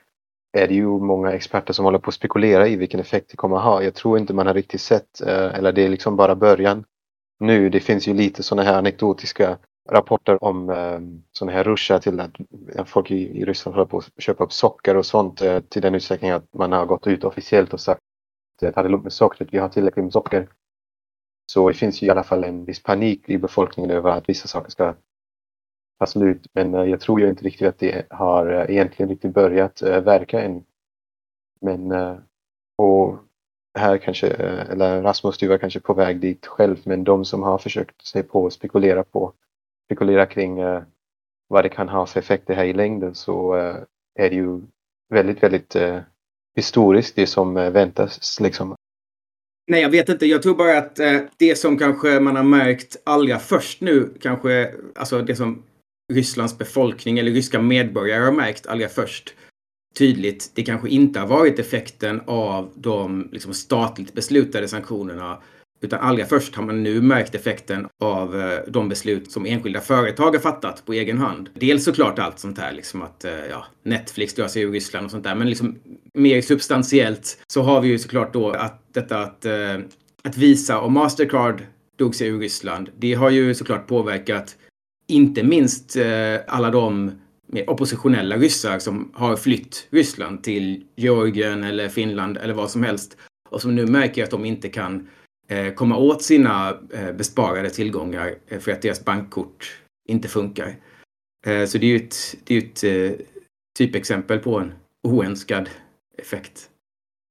är 0.58 0.67
det 0.67 0.73
ju 0.73 0.88
många 0.88 1.32
experter 1.32 1.73
som 1.73 1.86
håller 1.86 1.99
på 1.99 2.10
att 2.10 2.15
spekulera 2.15 2.67
i 2.67 2.76
vilken 2.76 2.99
effekt 2.99 3.30
det 3.30 3.38
kommer 3.38 3.58
att 3.58 3.63
ha. 3.63 3.84
Jag 3.84 3.93
tror 3.93 4.17
inte 4.17 4.34
man 4.34 4.47
har 4.47 4.54
riktigt 4.54 4.82
sett, 4.82 5.21
eh, 5.21 5.56
eller 5.56 5.71
det 5.71 5.86
är 5.86 5.89
liksom 5.89 6.15
bara 6.15 6.36
början 6.36 6.84
nu. 7.39 7.69
Det 7.69 7.80
finns 7.80 8.08
ju 8.08 8.13
lite 8.13 8.43
sådana 8.43 8.69
här 8.69 8.78
anekdotiska 8.78 9.58
rapporter 9.89 10.43
om 10.43 10.69
eh, 10.69 11.00
sådana 11.32 11.52
här 11.58 11.63
ruscher 11.63 12.00
till 12.00 12.19
att 12.19 12.89
folk 12.89 13.12
i, 13.12 13.39
i 13.39 13.46
Ryssland 13.46 13.76
håller 13.76 13.89
på 13.89 13.98
att 13.98 14.24
köpa 14.24 14.43
upp 14.43 14.54
socker 14.54 14.98
och 14.98 15.06
sånt 15.06 15.41
eh, 15.41 15.60
till 15.60 15.82
den 15.82 15.96
utsträckning 15.96 16.32
att 16.32 16.54
man 16.54 16.72
har 16.72 16.86
gått 16.86 17.08
ut 17.08 17.24
officiellt 17.24 17.74
och 17.74 17.80
sagt 17.80 18.02
att 18.62 18.76
ta 18.76 18.84
det 18.84 18.89
lugnt 18.89 19.04
med 19.04 19.13
sockret, 19.13 19.48
vi 19.52 19.58
har 19.58 19.69
tillräckligt 19.69 20.04
med 20.04 20.13
socker. 20.13 20.48
Så 21.52 21.67
det 21.67 21.74
finns 21.74 22.02
ju 22.02 22.08
i 22.08 22.10
alla 22.10 22.24
fall 22.24 22.43
en 22.43 22.65
viss 22.65 22.84
panik 22.84 23.30
i 23.30 23.38
befolkningen 23.38 23.91
över 23.91 24.10
att 24.10 24.30
vissa 24.30 24.48
saker 24.48 24.72
ska 24.72 24.96
ta 26.00 26.06
slut. 26.06 26.48
Men 26.54 26.74
eh, 26.74 26.84
jag 26.84 27.00
tror 27.00 27.22
ju 27.22 27.30
inte 27.30 27.43
riktigt 27.43 27.67
att 27.67 27.80
det 27.80 28.08
har 28.10 28.54
eh, 28.54 28.76
egentligen 28.76 29.10
riktigt 29.10 29.34
börjat 29.34 29.82
eh, 29.82 30.02
verka 30.02 30.41
än. 30.41 30.63
Men 31.62 31.91
eh, 31.91 32.17
och 32.78 33.17
här 33.79 33.97
kanske, 33.97 34.27
eh, 34.27 34.69
eller 34.69 35.01
Rasmus 35.01 35.38
du 35.38 35.47
var 35.47 35.57
kanske 35.57 35.79
på 35.79 35.93
väg 35.93 36.19
dit 36.19 36.45
själv, 36.45 36.77
men 36.83 37.03
de 37.03 37.25
som 37.25 37.43
har 37.43 37.57
försökt 37.57 38.05
sig 38.05 38.23
på 38.23 38.47
att 38.47 38.53
spekulera 38.53 39.03
på, 39.03 39.33
spekulera 39.86 40.25
kring 40.25 40.59
eh, 40.59 40.83
vad 41.47 41.65
det 41.65 41.69
kan 41.69 41.89
ha 41.89 42.05
för 42.05 42.19
effekter 42.19 42.53
här 42.53 42.65
i 42.65 42.73
längden 42.73 43.15
så 43.15 43.55
eh, 43.55 43.75
är 44.19 44.29
det 44.29 44.36
ju 44.36 44.62
väldigt, 45.09 45.43
väldigt 45.43 45.75
eh, 45.75 45.99
historiskt 46.55 47.15
det 47.15 47.27
som 47.27 47.57
eh, 47.57 47.69
väntas 47.69 48.39
liksom. 48.39 48.75
Nej, 49.67 49.81
jag 49.81 49.89
vet 49.89 50.09
inte. 50.09 50.25
Jag 50.25 50.41
tror 50.41 50.55
bara 50.55 50.77
att 50.77 50.99
eh, 50.99 51.19
det 51.38 51.55
som 51.55 51.77
kanske 51.77 52.19
man 52.19 52.36
har 52.36 52.43
märkt 52.43 53.01
allra 53.03 53.39
först 53.39 53.81
nu, 53.81 54.13
kanske 54.21 54.73
alltså 54.95 55.21
det 55.21 55.36
som 55.36 55.63
Rysslands 56.13 56.57
befolkning 56.57 57.19
eller 57.19 57.31
ryska 57.31 57.62
medborgare 57.62 58.23
har 58.23 58.31
märkt 58.31 58.67
allra 58.67 58.88
först, 58.88 59.36
tydligt 59.93 60.51
det 60.56 60.63
kanske 60.63 60.89
inte 60.89 61.19
har 61.19 61.27
varit 61.27 61.60
effekten 61.60 62.21
av 62.25 62.71
de 62.75 63.29
liksom, 63.32 63.53
statligt 63.53 64.13
beslutade 64.13 64.67
sanktionerna. 64.67 65.38
Utan 65.82 65.99
allra 65.99 66.25
först 66.25 66.56
har 66.56 66.63
man 66.63 66.84
nu 66.84 67.01
märkt 67.01 67.36
effekten 67.36 67.88
av 67.99 68.41
eh, 68.41 68.60
de 68.67 68.89
beslut 68.89 69.32
som 69.32 69.45
enskilda 69.45 69.82
företag 69.82 70.32
har 70.32 70.39
fattat 70.39 70.86
på 70.86 70.93
egen 70.93 71.17
hand. 71.17 71.49
Dels 71.53 71.84
såklart 71.84 72.19
allt 72.19 72.39
sånt 72.39 72.58
här, 72.58 72.73
liksom 72.73 73.01
att 73.01 73.25
eh, 73.25 73.45
ja, 73.49 73.65
Netflix 73.84 74.34
drar 74.34 74.47
sig 74.47 74.62
ur 74.62 74.71
Ryssland 74.71 75.06
och 75.06 75.12
sånt 75.12 75.23
där. 75.23 75.36
Men 75.36 75.49
liksom, 75.49 75.79
mer 76.13 76.41
substantiellt 76.41 77.38
så 77.47 77.62
har 77.62 77.82
vi 77.82 77.88
ju 77.88 77.99
såklart 77.99 78.34
då 78.34 78.51
att 78.51 78.93
detta 78.93 79.19
att, 79.19 79.45
eh, 79.45 79.79
att 80.23 80.38
Visa 80.38 80.79
och 80.79 80.91
Mastercard 80.91 81.62
drog 81.97 82.15
sig 82.15 82.27
ur 82.27 82.39
Ryssland. 82.39 82.89
Det 82.97 83.13
har 83.13 83.29
ju 83.29 83.56
såklart 83.56 83.88
påverkat 83.88 84.56
inte 85.08 85.43
minst 85.43 85.97
alla 86.47 86.69
de 86.69 87.12
oppositionella 87.68 88.38
ryssar 88.38 88.80
som 88.80 89.12
har 89.13 89.36
flytt 89.36 89.88
Ryssland 89.89 90.44
till 90.44 90.86
Georgien 90.96 91.63
eller 91.63 91.89
Finland 91.89 92.38
eller 92.38 92.54
vad 92.54 92.72
som 92.72 92.84
helst 92.84 93.18
och 93.50 93.62
som 93.62 93.76
nu 93.76 93.86
märker 93.86 94.24
att 94.24 94.32
de 94.32 94.46
inte 94.46 94.70
kan 94.70 95.10
eh, 95.48 95.74
komma 95.74 95.98
åt 95.98 96.24
sina 96.24 96.78
eh, 96.94 97.12
besparade 97.12 97.70
tillgångar 97.70 98.36
eh, 98.48 98.60
för 98.60 98.72
att 98.72 98.82
deras 98.82 99.06
bankkort 99.06 99.82
inte 100.10 100.28
funkar. 100.28 100.76
Så 101.68 101.78
det 101.78 101.86
är 101.86 101.89
ju 101.89 101.96
ett, 101.96 102.36
det 102.44 102.56
är 102.56 103.12
ett 103.12 103.22
typexempel 103.78 104.39
på 104.39 104.60
en 104.60 104.74
oönskad 105.04 105.70
effekt. 106.18 106.70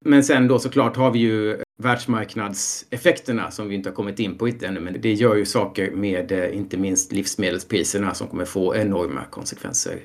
Men 0.05 0.25
sen 0.25 0.49
då 0.49 0.59
såklart 0.59 0.97
har 0.97 1.11
vi 1.11 1.19
ju 1.19 1.63
världsmarknadseffekterna 1.83 3.51
som 3.51 3.69
vi 3.69 3.75
inte 3.75 3.89
har 3.89 3.95
kommit 3.95 4.19
in 4.19 4.39
på 4.39 4.49
inte 4.49 4.67
ännu, 4.67 4.81
men 4.81 5.01
det 5.01 5.13
gör 5.13 5.35
ju 5.35 5.45
saker 5.45 5.91
med 5.91 6.33
eh, 6.33 6.57
inte 6.57 6.77
minst 6.77 7.13
livsmedelspriserna 7.13 8.15
som 8.15 8.29
kommer 8.29 8.45
få 8.45 8.77
enorma 8.77 9.25
konsekvenser 9.25 10.01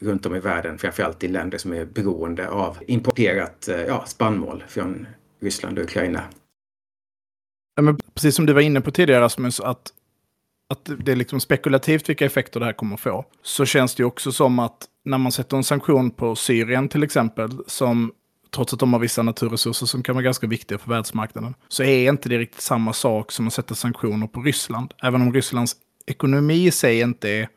runt 0.00 0.26
om 0.26 0.34
i 0.34 0.40
världen, 0.40 0.78
framförallt 0.78 1.24
i 1.24 1.28
länder 1.28 1.58
som 1.58 1.72
är 1.72 1.84
beroende 1.84 2.48
av 2.48 2.78
importerat 2.86 3.68
eh, 3.68 3.80
ja, 3.80 4.04
spannmål 4.06 4.64
från 4.68 5.06
Ryssland 5.40 5.78
och 5.78 5.84
Ukraina. 5.84 6.22
Ja, 7.76 7.82
men 7.82 7.98
precis 8.14 8.36
som 8.36 8.46
du 8.46 8.52
var 8.52 8.60
inne 8.60 8.80
på 8.80 8.90
tidigare 8.90 9.20
Rasmus, 9.20 9.60
att, 9.60 9.92
att 10.72 10.90
det 10.98 11.12
är 11.12 11.16
liksom 11.16 11.40
spekulativt 11.40 12.08
vilka 12.08 12.26
effekter 12.26 12.60
det 12.60 12.66
här 12.66 12.72
kommer 12.72 12.94
att 12.94 13.00
få, 13.00 13.24
så 13.42 13.64
känns 13.64 13.94
det 13.94 14.00
ju 14.02 14.06
också 14.06 14.32
som 14.32 14.58
att 14.58 14.86
när 15.04 15.18
man 15.18 15.32
sätter 15.32 15.56
en 15.56 15.64
sanktion 15.64 16.10
på 16.10 16.36
Syrien 16.36 16.88
till 16.88 17.02
exempel, 17.02 17.50
som 17.66 18.12
trots 18.50 18.72
att 18.72 18.80
de 18.80 18.92
har 18.92 19.00
vissa 19.00 19.22
naturresurser 19.22 19.86
som 19.86 20.02
kan 20.02 20.14
vara 20.14 20.24
ganska 20.24 20.46
viktiga 20.46 20.78
för 20.78 20.90
världsmarknaden, 20.90 21.54
så 21.68 21.82
är 21.82 22.08
inte 22.08 22.28
det 22.28 22.38
riktigt 22.38 22.60
samma 22.60 22.92
sak 22.92 23.32
som 23.32 23.46
att 23.46 23.52
sätta 23.52 23.74
sanktioner 23.74 24.26
på 24.26 24.42
Ryssland. 24.42 24.94
Även 25.02 25.22
om 25.22 25.32
Rysslands 25.32 25.76
ekonomi 26.06 26.66
i 26.66 26.70
sig 26.70 27.00
inte 27.00 27.30
är 27.30 27.48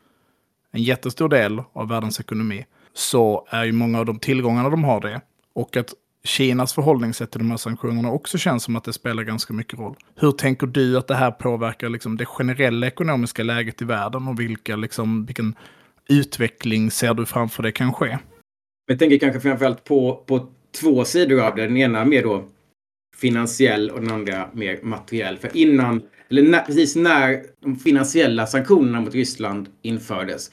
en 0.72 0.82
jättestor 0.82 1.28
del 1.28 1.62
av 1.72 1.88
världens 1.88 2.20
ekonomi, 2.20 2.64
så 2.92 3.46
är 3.50 3.64
ju 3.64 3.72
många 3.72 3.98
av 3.98 4.06
de 4.06 4.18
tillgångarna 4.18 4.70
de 4.70 4.84
har 4.84 5.00
det. 5.00 5.20
Och 5.52 5.76
att 5.76 5.94
Kinas 6.24 6.74
förhållningssätt 6.74 7.30
till 7.30 7.38
de 7.38 7.50
här 7.50 7.56
sanktionerna 7.56 8.10
också 8.10 8.38
känns 8.38 8.62
som 8.62 8.76
att 8.76 8.84
det 8.84 8.92
spelar 8.92 9.22
ganska 9.22 9.52
mycket 9.52 9.78
roll. 9.78 9.96
Hur 10.14 10.32
tänker 10.32 10.66
du 10.66 10.98
att 10.98 11.08
det 11.08 11.14
här 11.14 11.30
påverkar 11.30 11.88
liksom 11.88 12.16
det 12.16 12.26
generella 12.26 12.86
ekonomiska 12.86 13.42
läget 13.42 13.82
i 13.82 13.84
världen 13.84 14.28
och 14.28 14.40
vilka, 14.40 14.76
liksom, 14.76 15.26
vilken 15.26 15.54
utveckling 16.08 16.90
ser 16.90 17.14
du 17.14 17.26
framför 17.26 17.62
dig 17.62 17.72
kan 17.72 17.92
ske? 17.92 18.18
Jag 18.86 18.98
tänker 18.98 19.18
kanske 19.18 19.40
framförallt 19.40 19.84
på, 19.84 20.24
på 20.26 20.48
två 20.74 21.04
sidor 21.04 21.40
av 21.40 21.54
det. 21.54 21.62
Den 21.62 21.76
ena 21.76 22.04
mer 22.04 22.22
då 22.22 22.44
finansiell 23.16 23.90
och 23.90 24.00
den 24.00 24.10
andra 24.10 24.48
mer 24.52 24.78
materiell. 24.82 25.38
För 25.38 25.56
innan, 25.56 26.02
eller 26.30 26.42
när, 26.42 26.60
precis 26.60 26.96
när 26.96 27.42
de 27.62 27.76
finansiella 27.76 28.46
sanktionerna 28.46 29.00
mot 29.00 29.14
Ryssland 29.14 29.68
infördes, 29.82 30.50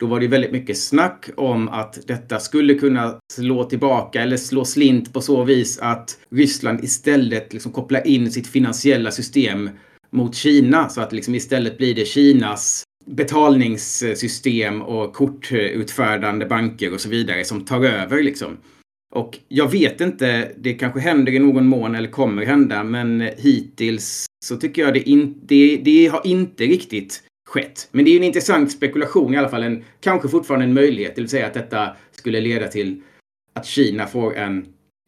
då 0.00 0.06
var 0.06 0.20
det 0.20 0.28
väldigt 0.28 0.52
mycket 0.52 0.78
snack 0.78 1.30
om 1.36 1.68
att 1.68 2.06
detta 2.06 2.40
skulle 2.40 2.74
kunna 2.74 3.18
slå 3.32 3.64
tillbaka 3.64 4.22
eller 4.22 4.36
slå 4.36 4.64
slint 4.64 5.12
på 5.12 5.20
så 5.20 5.44
vis 5.44 5.78
att 5.78 6.18
Ryssland 6.30 6.84
istället 6.84 7.52
liksom 7.52 7.72
kopplar 7.72 8.06
in 8.06 8.32
sitt 8.32 8.46
finansiella 8.46 9.10
system 9.10 9.70
mot 10.10 10.34
Kina 10.34 10.88
så 10.88 11.00
att 11.00 11.12
liksom 11.12 11.34
istället 11.34 11.78
blir 11.78 11.94
det 11.94 12.04
Kinas 12.04 12.84
betalningssystem 13.06 14.82
och 14.82 15.14
kortutfärdande 15.14 16.46
banker 16.46 16.94
och 16.94 17.00
så 17.00 17.08
vidare 17.08 17.44
som 17.44 17.64
tar 17.64 17.84
över 17.84 18.22
liksom. 18.22 18.56
Och 19.14 19.38
jag 19.48 19.70
vet 19.70 20.00
inte, 20.00 20.52
det 20.56 20.74
kanske 20.74 21.00
händer 21.00 21.32
i 21.32 21.38
någon 21.38 21.66
mån 21.66 21.94
eller 21.94 22.08
kommer 22.08 22.46
hända, 22.46 22.84
men 22.84 23.20
hittills 23.20 24.26
så 24.44 24.56
tycker 24.56 24.82
jag 24.82 24.94
det, 24.94 25.08
in, 25.08 25.40
det, 25.42 25.76
det 25.76 26.06
har 26.06 26.26
inte 26.26 26.64
riktigt 26.64 27.22
skett. 27.48 27.88
Men 27.92 28.04
det 28.04 28.10
är 28.10 28.16
en 28.16 28.24
intressant 28.24 28.72
spekulation 28.72 29.34
i 29.34 29.36
alla 29.36 29.48
fall, 29.48 29.62
en, 29.62 29.84
kanske 30.00 30.28
fortfarande 30.28 30.66
en 30.66 30.74
möjlighet, 30.74 31.14
det 31.14 31.20
vill 31.20 31.30
säga 31.30 31.46
att 31.46 31.54
detta 31.54 31.96
skulle 32.10 32.40
leda 32.40 32.68
till 32.68 33.02
att 33.52 33.66
Kina 33.66 34.06
får 34.06 34.36
en, 34.36 34.66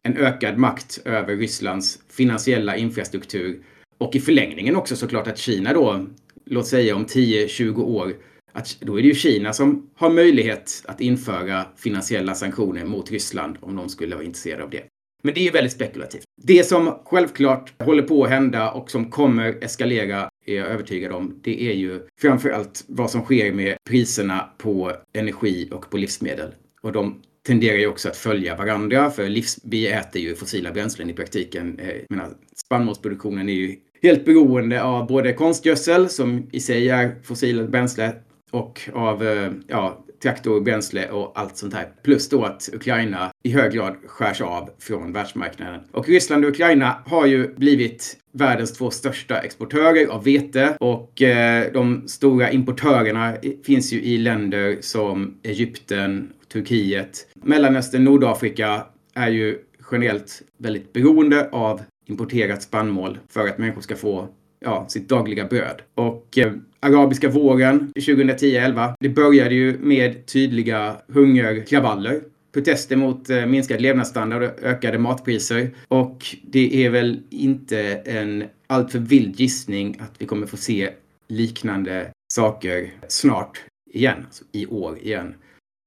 en 0.08 0.16
ökad 0.16 0.58
makt 0.58 1.00
över 1.04 1.36
Rysslands 1.36 1.98
finansiella 2.08 2.76
infrastruktur. 2.76 3.62
Och 3.98 4.16
i 4.16 4.20
förlängningen 4.20 4.76
också 4.76 4.96
såklart 4.96 5.26
att 5.26 5.38
Kina 5.38 5.72
då, 5.72 6.06
låt 6.44 6.66
säga 6.66 6.96
om 6.96 7.06
10-20 7.06 7.82
år, 7.82 8.12
att 8.56 8.76
då 8.80 8.98
är 8.98 9.02
det 9.02 9.08
ju 9.08 9.14
Kina 9.14 9.52
som 9.52 9.90
har 9.94 10.10
möjlighet 10.10 10.82
att 10.84 11.00
införa 11.00 11.64
finansiella 11.76 12.34
sanktioner 12.34 12.84
mot 12.84 13.10
Ryssland 13.10 13.56
om 13.60 13.76
de 13.76 13.88
skulle 13.88 14.14
vara 14.14 14.24
intresserade 14.24 14.64
av 14.64 14.70
det. 14.70 14.82
Men 15.22 15.34
det 15.34 15.40
är 15.40 15.44
ju 15.44 15.50
väldigt 15.50 15.72
spekulativt. 15.72 16.22
Det 16.42 16.64
som 16.64 16.98
självklart 17.04 17.82
håller 17.82 18.02
på 18.02 18.24
att 18.24 18.30
hända 18.30 18.70
och 18.70 18.90
som 18.90 19.10
kommer 19.10 19.64
eskalera 19.64 20.28
är 20.46 20.54
jag 20.54 20.66
övertygad 20.66 21.12
om, 21.12 21.40
det 21.42 21.70
är 21.70 21.74
ju 21.74 22.00
framför 22.20 22.50
allt 22.50 22.84
vad 22.86 23.10
som 23.10 23.22
sker 23.22 23.52
med 23.52 23.76
priserna 23.88 24.48
på 24.58 24.92
energi 25.12 25.68
och 25.72 25.90
på 25.90 25.96
livsmedel. 25.96 26.54
Och 26.80 26.92
de 26.92 27.22
tenderar 27.46 27.76
ju 27.76 27.86
också 27.86 28.08
att 28.08 28.16
följa 28.16 28.56
varandra, 28.56 29.10
för 29.10 29.28
livs 29.28 29.58
vi 29.64 29.88
äter 29.88 30.22
ju 30.22 30.34
fossila 30.34 30.72
bränslen 30.72 31.10
i 31.10 31.12
praktiken. 31.12 31.78
Eh, 31.78 31.88
jag 31.88 32.16
menar, 32.16 32.28
spannmålsproduktionen 32.56 33.48
är 33.48 33.52
ju 33.52 33.76
helt 34.02 34.24
beroende 34.24 34.82
av 34.82 35.06
både 35.06 35.32
konstgödsel, 35.32 36.08
som 36.08 36.48
i 36.52 36.60
sig 36.60 36.88
är 36.88 37.16
fossila 37.22 37.64
bränsle, 37.64 38.12
och 38.56 38.80
av 38.92 39.22
eh, 39.22 39.28
ja, 39.28 39.52
ja, 39.68 40.02
traktorbränsle 40.22 41.10
och 41.10 41.32
allt 41.34 41.56
sånt 41.56 41.74
här. 41.74 41.88
Plus 42.02 42.28
då 42.28 42.44
att 42.44 42.68
Ukraina 42.72 43.32
i 43.42 43.50
hög 43.50 43.72
grad 43.72 43.96
skärs 44.06 44.40
av 44.40 44.70
från 44.78 45.12
världsmarknaden. 45.12 45.80
Och 45.92 46.08
Ryssland 46.08 46.44
och 46.44 46.50
Ukraina 46.50 46.96
har 47.06 47.26
ju 47.26 47.54
blivit 47.54 48.16
världens 48.32 48.72
två 48.72 48.90
största 48.90 49.38
exportörer 49.38 50.06
av 50.06 50.24
vete 50.24 50.76
och 50.80 51.22
eh, 51.22 51.72
de 51.72 52.08
stora 52.08 52.50
importörerna 52.50 53.36
finns 53.66 53.92
ju 53.92 54.02
i 54.02 54.18
länder 54.18 54.76
som 54.80 55.38
Egypten, 55.42 56.32
Turkiet. 56.52 57.26
Mellanöstern, 57.34 58.04
Nordafrika 58.04 58.86
är 59.14 59.28
ju 59.28 59.58
generellt 59.90 60.42
väldigt 60.58 60.92
beroende 60.92 61.48
av 61.52 61.80
importerat 62.06 62.62
spannmål 62.62 63.18
för 63.28 63.48
att 63.48 63.58
människor 63.58 63.80
ska 63.80 63.96
få 63.96 64.28
ja, 64.60 64.86
sitt 64.88 65.08
dagliga 65.08 65.44
bröd. 65.44 65.82
Och 65.94 66.38
eh, 66.38 66.52
arabiska 66.80 67.28
våren 67.28 67.92
2010-11, 67.94 68.94
det 69.00 69.08
började 69.08 69.54
ju 69.54 69.78
med 69.78 70.26
tydliga 70.26 70.96
hungerkravaller 71.08 72.20
protester 72.56 72.96
mot 72.96 73.30
eh, 73.30 73.46
minskad 73.46 73.80
levnadsstandard 73.80 74.42
och 74.42 74.62
ökade 74.62 74.98
matpriser. 74.98 75.70
Och 75.88 76.36
det 76.42 76.86
är 76.86 76.90
väl 76.90 77.20
inte 77.30 77.80
en 78.04 78.44
alltför 78.66 78.98
vild 78.98 79.40
gissning 79.40 79.96
att 80.00 80.12
vi 80.18 80.26
kommer 80.26 80.46
få 80.46 80.56
se 80.56 80.90
liknande 81.28 82.10
saker 82.32 82.92
snart 83.08 83.58
igen, 83.92 84.16
alltså 84.26 84.44
i 84.52 84.66
år 84.66 84.98
igen. 85.02 85.34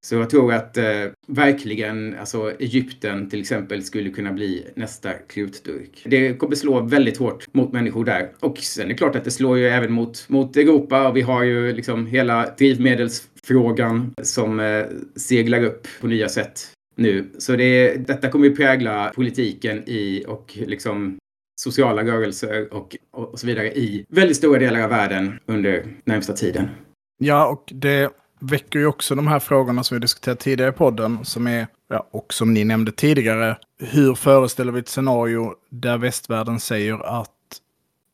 Så 0.06 0.14
jag 0.14 0.30
tror 0.30 0.52
att 0.52 0.76
eh, 0.76 0.84
verkligen, 1.26 2.18
alltså 2.18 2.52
Egypten 2.58 3.30
till 3.30 3.40
exempel 3.40 3.82
skulle 3.82 4.10
kunna 4.10 4.32
bli 4.32 4.66
nästa 4.74 5.12
krutdurk. 5.12 6.02
Det 6.04 6.34
kommer 6.34 6.54
slå 6.54 6.80
väldigt 6.80 7.18
hårt 7.18 7.54
mot 7.54 7.72
människor 7.72 8.04
där. 8.04 8.30
Och 8.40 8.58
sen 8.58 8.84
är 8.84 8.88
det 8.88 8.94
klart 8.94 9.16
att 9.16 9.24
det 9.24 9.30
slår 9.30 9.58
ju 9.58 9.68
även 9.68 9.92
mot, 9.92 10.28
mot 10.28 10.56
Europa 10.56 11.08
och 11.08 11.16
vi 11.16 11.20
har 11.20 11.42
ju 11.42 11.72
liksom 11.72 12.06
hela 12.06 12.54
drivmedelsfrågan 12.58 14.14
som 14.22 14.60
eh, 14.60 14.84
seglar 15.16 15.64
upp 15.64 15.86
på 16.00 16.06
nya 16.06 16.28
sätt 16.28 16.60
nu. 16.96 17.30
Så 17.38 17.56
det, 17.56 17.94
detta 18.06 18.28
kommer 18.28 18.46
ju 18.46 18.56
prägla 18.56 19.12
politiken 19.14 19.82
i 19.86 20.24
och 20.28 20.58
liksom 20.66 21.16
sociala 21.60 22.02
rörelser 22.02 22.74
och, 22.74 22.96
och 23.10 23.40
så 23.40 23.46
vidare 23.46 23.72
i 23.72 24.04
väldigt 24.08 24.36
stora 24.36 24.58
delar 24.58 24.80
av 24.80 24.90
världen 24.90 25.38
under 25.46 25.84
närmsta 26.04 26.32
tiden. 26.32 26.68
Ja, 27.18 27.48
och 27.48 27.72
det 27.74 28.10
väcker 28.40 28.78
ju 28.78 28.86
också 28.86 29.14
de 29.14 29.26
här 29.26 29.38
frågorna 29.38 29.84
som 29.84 29.94
vi 29.94 30.00
diskuterat 30.00 30.38
tidigare 30.38 30.70
i 30.70 30.72
podden, 30.72 31.24
som 31.24 31.46
är, 31.46 31.66
ja, 31.88 32.06
och 32.10 32.34
som 32.34 32.54
ni 32.54 32.64
nämnde 32.64 32.92
tidigare, 32.92 33.56
hur 33.78 34.14
föreställer 34.14 34.72
vi 34.72 34.80
ett 34.80 34.88
scenario 34.88 35.54
där 35.68 35.98
västvärlden 35.98 36.60
säger 36.60 37.20
att 37.20 37.30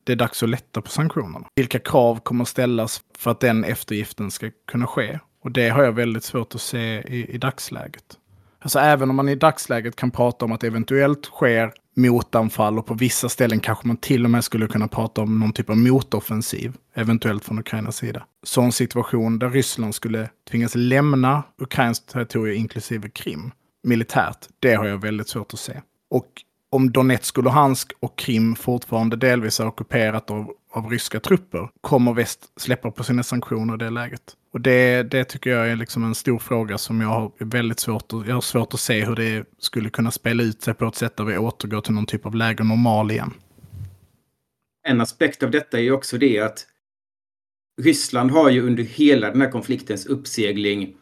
det 0.03 0.11
är 0.11 0.15
dags 0.15 0.43
att 0.43 0.49
lätta 0.49 0.81
på 0.81 0.89
sanktionerna? 0.89 1.47
Vilka 1.55 1.79
krav 1.79 2.19
kommer 2.19 2.41
att 2.41 2.47
ställas 2.47 3.01
för 3.17 3.31
att 3.31 3.39
den 3.39 3.63
eftergiften 3.63 4.31
ska 4.31 4.49
kunna 4.67 4.87
ske? 4.87 5.19
Och 5.43 5.51
det 5.51 5.69
har 5.69 5.83
jag 5.83 5.91
väldigt 5.91 6.23
svårt 6.23 6.55
att 6.55 6.61
se 6.61 7.01
i, 7.01 7.25
i 7.29 7.37
dagsläget. 7.37 8.17
Alltså 8.59 8.79
även 8.79 9.09
om 9.09 9.15
man 9.15 9.29
i 9.29 9.35
dagsläget 9.35 9.95
kan 9.95 10.11
prata 10.11 10.45
om 10.45 10.51
att 10.51 10.61
det 10.61 10.67
eventuellt 10.67 11.25
sker 11.25 11.73
motanfall 11.97 12.79
och 12.79 12.85
på 12.85 12.93
vissa 12.93 13.29
ställen 13.29 13.59
kanske 13.59 13.87
man 13.87 13.97
till 13.97 14.23
och 14.25 14.31
med 14.31 14.43
skulle 14.43 14.67
kunna 14.67 14.87
prata 14.87 15.21
om 15.21 15.39
någon 15.39 15.53
typ 15.53 15.69
av 15.69 15.77
motoffensiv, 15.77 16.73
eventuellt 16.93 17.45
från 17.45 17.59
Ukrainas 17.59 17.97
sida. 17.97 18.25
Så 18.43 18.61
en 18.61 18.71
situation 18.71 19.39
där 19.39 19.49
Ryssland 19.49 19.95
skulle 19.95 20.29
tvingas 20.49 20.75
lämna 20.75 21.43
Ukrainskt 21.61 22.09
territorium 22.09 22.57
inklusive 22.57 23.09
Krim 23.09 23.51
militärt, 23.87 24.47
det 24.59 24.73
har 24.73 24.85
jag 24.85 24.97
väldigt 24.97 25.27
svårt 25.27 25.53
att 25.53 25.59
se. 25.59 25.81
Och 26.09 26.27
om 26.69 26.91
Donetsk 26.91 27.37
och 27.37 27.43
Luhansk 27.43 27.91
och 27.99 28.17
Krim 28.17 28.55
fortfarande 28.55 29.15
delvis 29.15 29.59
är 29.59 29.67
ockuperat 29.67 30.31
av, 30.31 30.51
av 30.71 30.89
ryska 30.89 31.19
trupper, 31.19 31.69
kommer 31.81 32.13
väst 32.13 32.39
släppa 32.55 32.91
på 32.91 33.03
sina 33.03 33.23
sanktioner 33.23 33.73
i 33.73 33.77
det 33.77 33.89
läget? 33.89 34.21
Och 34.57 34.61
det, 34.61 35.03
det 35.03 35.23
tycker 35.23 35.49
jag 35.49 35.69
är 35.69 35.75
liksom 35.75 36.03
en 36.03 36.15
stor 36.15 36.39
fråga 36.39 36.77
som 36.77 37.01
jag 37.01 37.07
har 37.07 37.31
väldigt 37.39 37.79
svårt 37.79 38.13
att, 38.13 38.27
jag 38.27 38.33
har 38.33 38.41
svårt 38.41 38.73
att 38.73 38.79
se 38.79 39.05
hur 39.05 39.15
det 39.15 39.45
skulle 39.59 39.89
kunna 39.89 40.11
spela 40.11 40.43
ut 40.43 40.61
sig 40.61 40.73
på 40.73 40.85
ett 40.85 40.95
sätt 40.95 41.17
där 41.17 41.23
vi 41.23 41.37
återgår 41.37 41.81
till 41.81 41.93
någon 41.93 42.05
typ 42.05 42.25
av 42.25 42.35
läge 42.35 42.63
normal 42.63 43.11
igen. 43.11 43.33
En 44.87 45.01
aspekt 45.01 45.43
av 45.43 45.51
detta 45.51 45.77
är 45.77 45.81
ju 45.81 45.91
också 45.91 46.17
det 46.17 46.39
att 46.39 46.67
Ryssland 47.81 48.31
har 48.31 48.49
ju 48.49 48.61
under 48.61 48.83
hela 48.83 49.31
den 49.31 49.41
här 49.41 49.51
konfliktens 49.51 50.05
uppsegling 50.05 50.95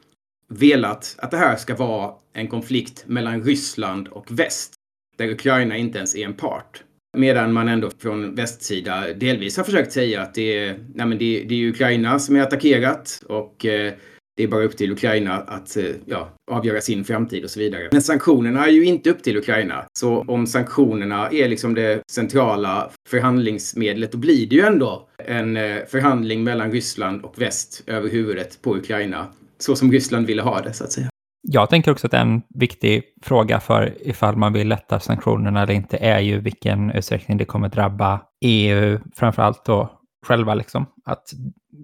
velat 0.50 1.16
att 1.18 1.32
det 1.32 1.38
här 1.38 1.56
ska 1.56 1.76
vara 1.76 2.14
en 2.34 2.48
konflikt 2.48 3.04
mellan 3.08 3.44
Ryssland 3.44 4.08
och 4.08 4.40
väst, 4.40 4.74
där 5.18 5.30
Ukraina 5.30 5.78
inte 5.78 5.98
ens 5.98 6.16
är 6.16 6.26
en 6.26 6.34
part. 6.34 6.84
Medan 7.16 7.54
man 7.54 7.68
ändå 7.68 7.90
från 8.00 8.36
västsida 8.36 9.14
delvis 9.14 9.58
har 9.58 9.64
försökt 9.64 9.92
säga 9.92 10.22
att 10.22 10.34
det 10.34 10.58
är, 10.58 10.80
nej 10.94 11.06
men 11.06 11.18
det, 11.18 11.46
det 11.50 11.56
är 11.56 11.70
Ukraina 11.70 12.20
som 12.20 12.36
är 12.36 12.42
attackerat 12.42 13.24
och 13.28 13.66
eh, 13.66 13.94
det 14.38 14.44
är 14.44 14.48
bara 14.48 14.64
upp 14.64 14.78
till 14.78 14.92
Ukraina 14.92 15.34
att 15.34 15.78
eh, 15.78 15.84
ja, 16.06 16.30
avgöra 16.52 16.82
sin 16.82 17.04
framtid 17.04 17.44
och 17.44 17.50
så 17.50 17.60
vidare. 17.60 17.90
Men 17.92 18.02
sanktionerna 18.02 18.66
är 18.66 18.72
ju 18.72 18.86
inte 18.86 19.10
upp 19.10 19.24
till 19.24 19.38
Ukraina. 19.38 19.86
Så 20.00 20.26
om 20.28 20.48
sanktionerna 20.48 21.30
är 21.30 21.50
liksom 21.50 21.74
det 21.74 22.02
centrala 22.12 22.92
förhandlingsmedlet, 23.10 24.12
då 24.12 24.18
blir 24.18 24.48
det 24.48 24.56
ju 24.56 24.62
ändå 24.62 25.10
en 25.18 25.58
eh, 25.58 25.78
förhandling 25.88 26.44
mellan 26.44 26.72
Ryssland 26.72 27.26
och 27.26 27.42
väst 27.42 27.84
över 27.88 28.10
huvudet 28.10 28.62
på 28.62 28.78
Ukraina. 28.78 29.28
Så 29.58 29.76
som 29.76 29.92
Ryssland 29.92 30.28
ville 30.28 30.42
ha 30.42 30.62
det, 30.62 30.74
så 30.74 30.84
att 30.84 30.92
säga. 30.92 31.10
Jag 31.48 31.70
tänker 31.70 31.92
också 31.92 32.08
att 32.08 32.14
en 32.14 32.42
viktig 32.60 33.04
fråga 33.24 33.60
för 33.60 34.08
ifall 34.08 34.36
man 34.36 34.54
vill 34.54 34.68
lätta 34.68 35.00
sanktionerna 35.00 35.62
eller 35.62 35.74
inte 35.74 35.98
är 35.98 36.20
ju 36.20 36.40
vilken 36.40 36.92
utsträckning 36.92 37.38
det 37.38 37.46
kommer 37.46 37.70
drabba 37.70 38.22
EU, 38.46 39.00
framför 39.16 39.42
allt 39.42 39.66
då 39.66 39.92
själva. 40.28 40.54
Liksom. 40.54 40.86
Att 41.06 41.24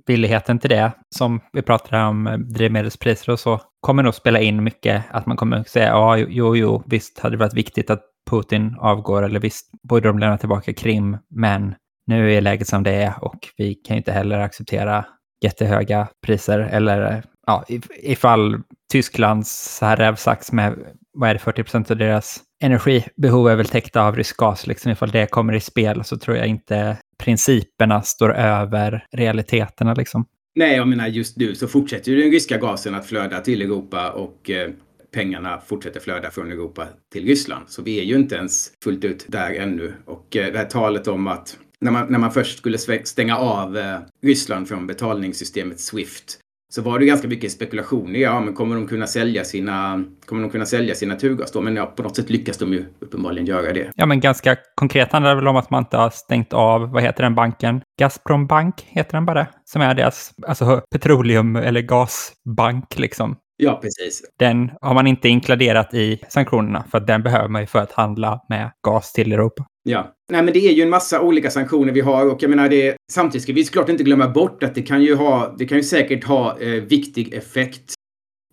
villigheten 0.07 0.59
till 0.59 0.69
det, 0.69 0.91
som 1.15 1.39
vi 1.53 1.61
pratade 1.61 2.03
om 2.03 2.45
drivmedelspriser 2.53 3.31
och 3.31 3.39
så, 3.39 3.61
kommer 3.81 4.03
nog 4.03 4.15
spela 4.15 4.39
in 4.39 4.63
mycket. 4.63 5.03
Att 5.11 5.25
man 5.25 5.37
kommer 5.37 5.63
säga 5.63 5.87
ja, 5.87 6.17
jo, 6.17 6.55
jo, 6.55 6.83
visst 6.85 7.19
hade 7.19 7.35
det 7.35 7.39
varit 7.39 7.53
viktigt 7.53 7.89
att 7.89 8.01
Putin 8.29 8.75
avgår 8.79 9.23
eller 9.23 9.39
visst 9.39 9.69
borde 9.89 10.07
de 10.07 10.19
lämna 10.19 10.37
tillbaka 10.37 10.73
Krim, 10.73 11.17
men 11.35 11.75
nu 12.07 12.33
är 12.33 12.41
läget 12.41 12.67
som 12.67 12.83
det 12.83 12.91
är 12.91 13.23
och 13.23 13.39
vi 13.57 13.75
kan 13.75 13.97
inte 13.97 14.11
heller 14.11 14.39
acceptera 14.39 15.05
jättehöga 15.43 16.07
priser 16.25 16.59
eller 16.59 17.23
ja, 17.47 17.63
ifall 18.03 18.61
Tysklands 18.91 19.77
så 19.77 19.85
här 19.85 19.95
rävsax 19.97 20.51
med 20.51 20.75
vad 21.13 21.29
är 21.29 21.33
det, 21.33 21.39
40 21.39 21.63
procent 21.63 21.91
av 21.91 21.97
deras 21.97 22.41
energibehov 22.63 23.49
är 23.49 23.55
väl 23.55 23.65
täckta 23.65 24.01
av 24.01 24.15
rysk 24.15 24.37
gas. 24.37 24.67
Liksom. 24.67 24.91
Ifall 24.91 25.11
det 25.11 25.31
kommer 25.31 25.53
i 25.53 25.59
spel 25.59 26.03
så 26.03 26.17
tror 26.17 26.37
jag 26.37 26.47
inte 26.47 26.97
principerna 27.23 28.01
står 28.01 28.33
över 28.33 29.05
realiteterna. 29.11 29.93
Liksom. 29.93 30.25
Nej, 30.55 30.75
jag 30.75 30.87
menar 30.87 31.07
just 31.07 31.37
nu 31.37 31.55
så 31.55 31.67
fortsätter 31.67 32.11
ju 32.11 32.21
den 32.21 32.31
ryska 32.31 32.57
gasen 32.57 32.95
att 32.95 33.05
flöda 33.05 33.39
till 33.39 33.61
Europa 33.61 34.11
och 34.11 34.49
eh, 34.49 34.69
pengarna 35.13 35.61
fortsätter 35.67 35.99
flöda 35.99 36.31
från 36.31 36.51
Europa 36.51 36.87
till 37.11 37.25
Ryssland. 37.25 37.69
Så 37.69 37.81
vi 37.81 37.99
är 37.99 38.03
ju 38.03 38.15
inte 38.15 38.35
ens 38.35 38.71
fullt 38.83 39.03
ut 39.03 39.25
där 39.27 39.53
ännu. 39.53 39.93
Och 40.05 40.35
eh, 40.35 40.51
det 40.51 40.57
här 40.57 40.65
talet 40.65 41.07
om 41.07 41.27
att 41.27 41.57
när 41.81 41.91
man, 41.91 42.11
när 42.11 42.19
man 42.19 42.31
först 42.31 42.57
skulle 42.57 42.77
stänga 43.03 43.37
av 43.37 43.77
eh, 43.77 43.99
Ryssland 44.23 44.67
från 44.67 44.87
betalningssystemet 44.87 45.79
Swift 45.79 46.39
så 46.73 46.81
var 46.81 46.99
det 46.99 47.05
ganska 47.05 47.27
mycket 47.27 47.51
spekulationer. 47.51 48.19
Ja, 48.19 48.39
men 48.39 48.53
kommer 48.53 48.75
de 48.75 48.87
kunna 48.87 49.07
sälja 49.07 49.43
sina, 49.43 50.03
kommer 50.25 50.41
de 50.41 50.51
kunna 50.51 50.65
sälja 50.65 50.95
sina 50.95 51.13
naturgas 51.13 51.51
då? 51.51 51.61
Men 51.61 51.75
ja, 51.75 51.85
på 51.85 52.03
något 52.03 52.15
sätt 52.15 52.29
lyckas 52.29 52.57
de 52.57 52.73
ju 52.73 52.85
uppenbarligen 52.99 53.45
göra 53.45 53.73
det. 53.73 53.91
Ja, 53.95 54.05
men 54.05 54.19
ganska 54.19 54.55
konkret 54.75 55.11
handlar 55.11 55.29
det 55.29 55.35
väl 55.35 55.47
om 55.47 55.55
att 55.55 55.69
man 55.69 55.83
inte 55.83 55.97
har 55.97 56.09
stängt 56.09 56.53
av, 56.53 56.91
vad 56.91 57.03
heter 57.03 57.23
den 57.23 57.35
banken? 57.35 57.81
Gazprom 57.99 58.47
Bank 58.47 58.75
heter 58.87 59.13
den 59.13 59.25
bara, 59.25 59.47
som 59.65 59.81
är 59.81 59.93
deras 59.93 60.31
alltså, 60.47 60.81
petroleum 60.91 61.55
eller 61.55 61.81
gasbank 61.81 62.99
liksom. 62.99 63.35
Ja, 63.63 63.79
precis. 63.81 64.23
Den 64.39 64.71
har 64.81 64.93
man 64.93 65.07
inte 65.07 65.29
inkluderat 65.29 65.93
i 65.93 66.19
sanktionerna 66.29 66.85
för 66.91 66.97
att 66.97 67.07
den 67.07 67.23
behöver 67.23 67.47
man 67.47 67.61
ju 67.61 67.67
för 67.67 67.79
att 67.79 67.91
handla 67.91 68.41
med 68.49 68.71
gas 68.87 69.13
till 69.13 69.31
Europa. 69.31 69.65
Ja, 69.83 70.13
nej 70.31 70.43
men 70.43 70.53
det 70.53 70.59
är 70.59 70.73
ju 70.73 70.83
en 70.83 70.89
massa 70.89 71.21
olika 71.21 71.49
sanktioner 71.49 71.93
vi 71.93 72.01
har 72.01 72.31
och 72.31 72.43
jag 72.43 72.49
menar 72.49 72.69
det. 72.69 72.95
Samtidigt 73.11 73.43
ska 73.43 73.53
vi 73.53 73.63
såklart 73.63 73.89
inte 73.89 74.03
glömma 74.03 74.27
bort 74.27 74.63
att 74.63 74.75
det 74.75 74.81
kan 74.81 75.03
ju 75.03 75.15
ha, 75.15 75.55
det 75.57 75.65
kan 75.65 75.77
ju 75.77 75.83
säkert 75.83 76.23
ha 76.23 76.59
eh, 76.59 76.83
viktig 76.83 77.33
effekt 77.33 77.93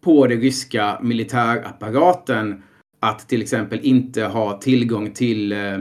på 0.04 0.26
den 0.26 0.40
ryska 0.40 0.98
militärapparaten 1.02 2.62
att 3.00 3.28
till 3.28 3.42
exempel 3.42 3.80
inte 3.82 4.22
ha 4.22 4.59
tillgång 4.59 5.11
till 5.11 5.52
eh, 5.52 5.78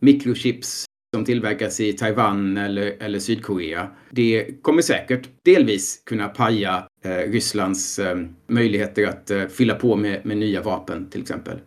mikrochips 0.00 0.84
som 1.14 1.24
tillverkas 1.24 1.80
i 1.80 1.92
Taiwan 1.92 2.56
eller, 2.56 2.96
eller 3.00 3.18
Sydkorea. 3.18 3.88
Det 4.10 4.62
kommer 4.62 4.82
säkert 4.82 5.28
delvis 5.44 6.02
kunna 6.06 6.28
paja 6.28 6.87
Eh, 7.02 7.30
Rysslands 7.30 7.98
eh, 7.98 8.18
möjligheter 8.46 9.06
att 9.06 9.30
eh, 9.30 9.46
fylla 9.46 9.74
på 9.74 9.96
med, 9.96 10.26
med 10.26 10.36
nya 10.36 10.62
vapen 10.62 11.10
till 11.10 11.20
exempel. 11.20 11.58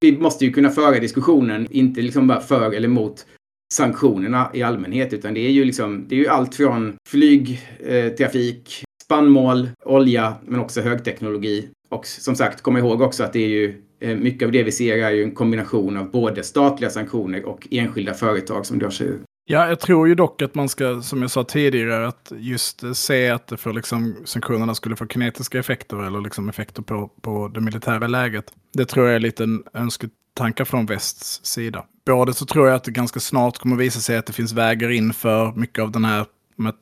Vi 0.00 0.18
måste 0.18 0.44
ju 0.44 0.52
kunna 0.52 0.70
föra 0.70 0.98
diskussionen, 0.98 1.66
inte 1.70 2.00
liksom 2.00 2.26
bara 2.26 2.40
för 2.40 2.74
eller 2.74 2.88
mot 2.88 3.26
sanktionerna 3.74 4.50
i 4.54 4.62
allmänhet, 4.62 5.12
utan 5.12 5.34
det 5.34 5.40
är 5.40 5.50
ju 5.50 5.64
liksom, 5.64 6.04
det 6.08 6.14
är 6.14 6.18
ju 6.18 6.28
allt 6.28 6.54
från 6.54 6.96
flygtrafik, 7.08 8.84
spannmål, 9.04 9.70
olja, 9.84 10.34
men 10.44 10.60
också 10.60 10.80
högteknologi. 10.80 11.68
Och 11.88 12.06
som 12.06 12.34
sagt, 12.34 12.60
kom 12.60 12.76
ihåg 12.76 13.00
också 13.00 13.24
att 13.24 13.32
det 13.32 13.44
är 13.44 13.48
ju 13.48 13.82
mycket 14.16 14.46
av 14.46 14.52
det 14.52 14.62
vi 14.62 14.72
ser 14.72 14.98
är 14.98 15.10
ju 15.10 15.22
en 15.22 15.34
kombination 15.34 15.96
av 15.96 16.10
både 16.10 16.42
statliga 16.42 16.90
sanktioner 16.90 17.44
och 17.44 17.68
enskilda 17.70 18.14
företag 18.14 18.66
som 18.66 18.78
drar 18.78 18.90
sig 18.90 19.06
ur. 19.06 19.20
Ja, 19.50 19.68
jag 19.68 19.80
tror 19.80 20.08
ju 20.08 20.14
dock 20.14 20.42
att 20.42 20.54
man 20.54 20.68
ska, 20.68 21.02
som 21.02 21.22
jag 21.22 21.30
sa 21.30 21.44
tidigare, 21.44 22.08
att 22.08 22.32
just 22.36 22.82
eh, 22.82 22.92
se 22.92 23.30
att 23.30 23.46
det 23.46 23.56
för 23.56 23.72
liksom, 23.72 24.16
sanktionerna 24.24 24.74
skulle 24.74 24.96
få 24.96 25.06
kinetiska 25.06 25.58
effekter 25.58 26.06
eller 26.06 26.20
liksom 26.20 26.48
effekter 26.48 26.82
på, 26.82 27.10
på 27.20 27.48
det 27.48 27.60
militära 27.60 28.06
läget. 28.06 28.52
Det 28.72 28.84
tror 28.84 29.06
jag 29.06 29.14
är 29.14 29.20
lite 29.20 29.44
en 29.44 29.64
önsketankar 29.74 30.64
från 30.64 30.86
västs 30.86 31.44
sida. 31.44 31.84
Både 32.06 32.34
så 32.34 32.46
tror 32.46 32.66
jag 32.66 32.76
att 32.76 32.84
det 32.84 32.90
ganska 32.90 33.20
snart 33.20 33.58
kommer 33.58 33.76
visa 33.76 34.00
sig 34.00 34.16
att 34.16 34.26
det 34.26 34.32
finns 34.32 34.52
vägar 34.52 34.90
in 34.90 35.12
för 35.12 35.52
mycket 35.52 35.82
av 35.82 35.92
den 35.92 36.04
här 36.04 36.26
med 36.56 36.74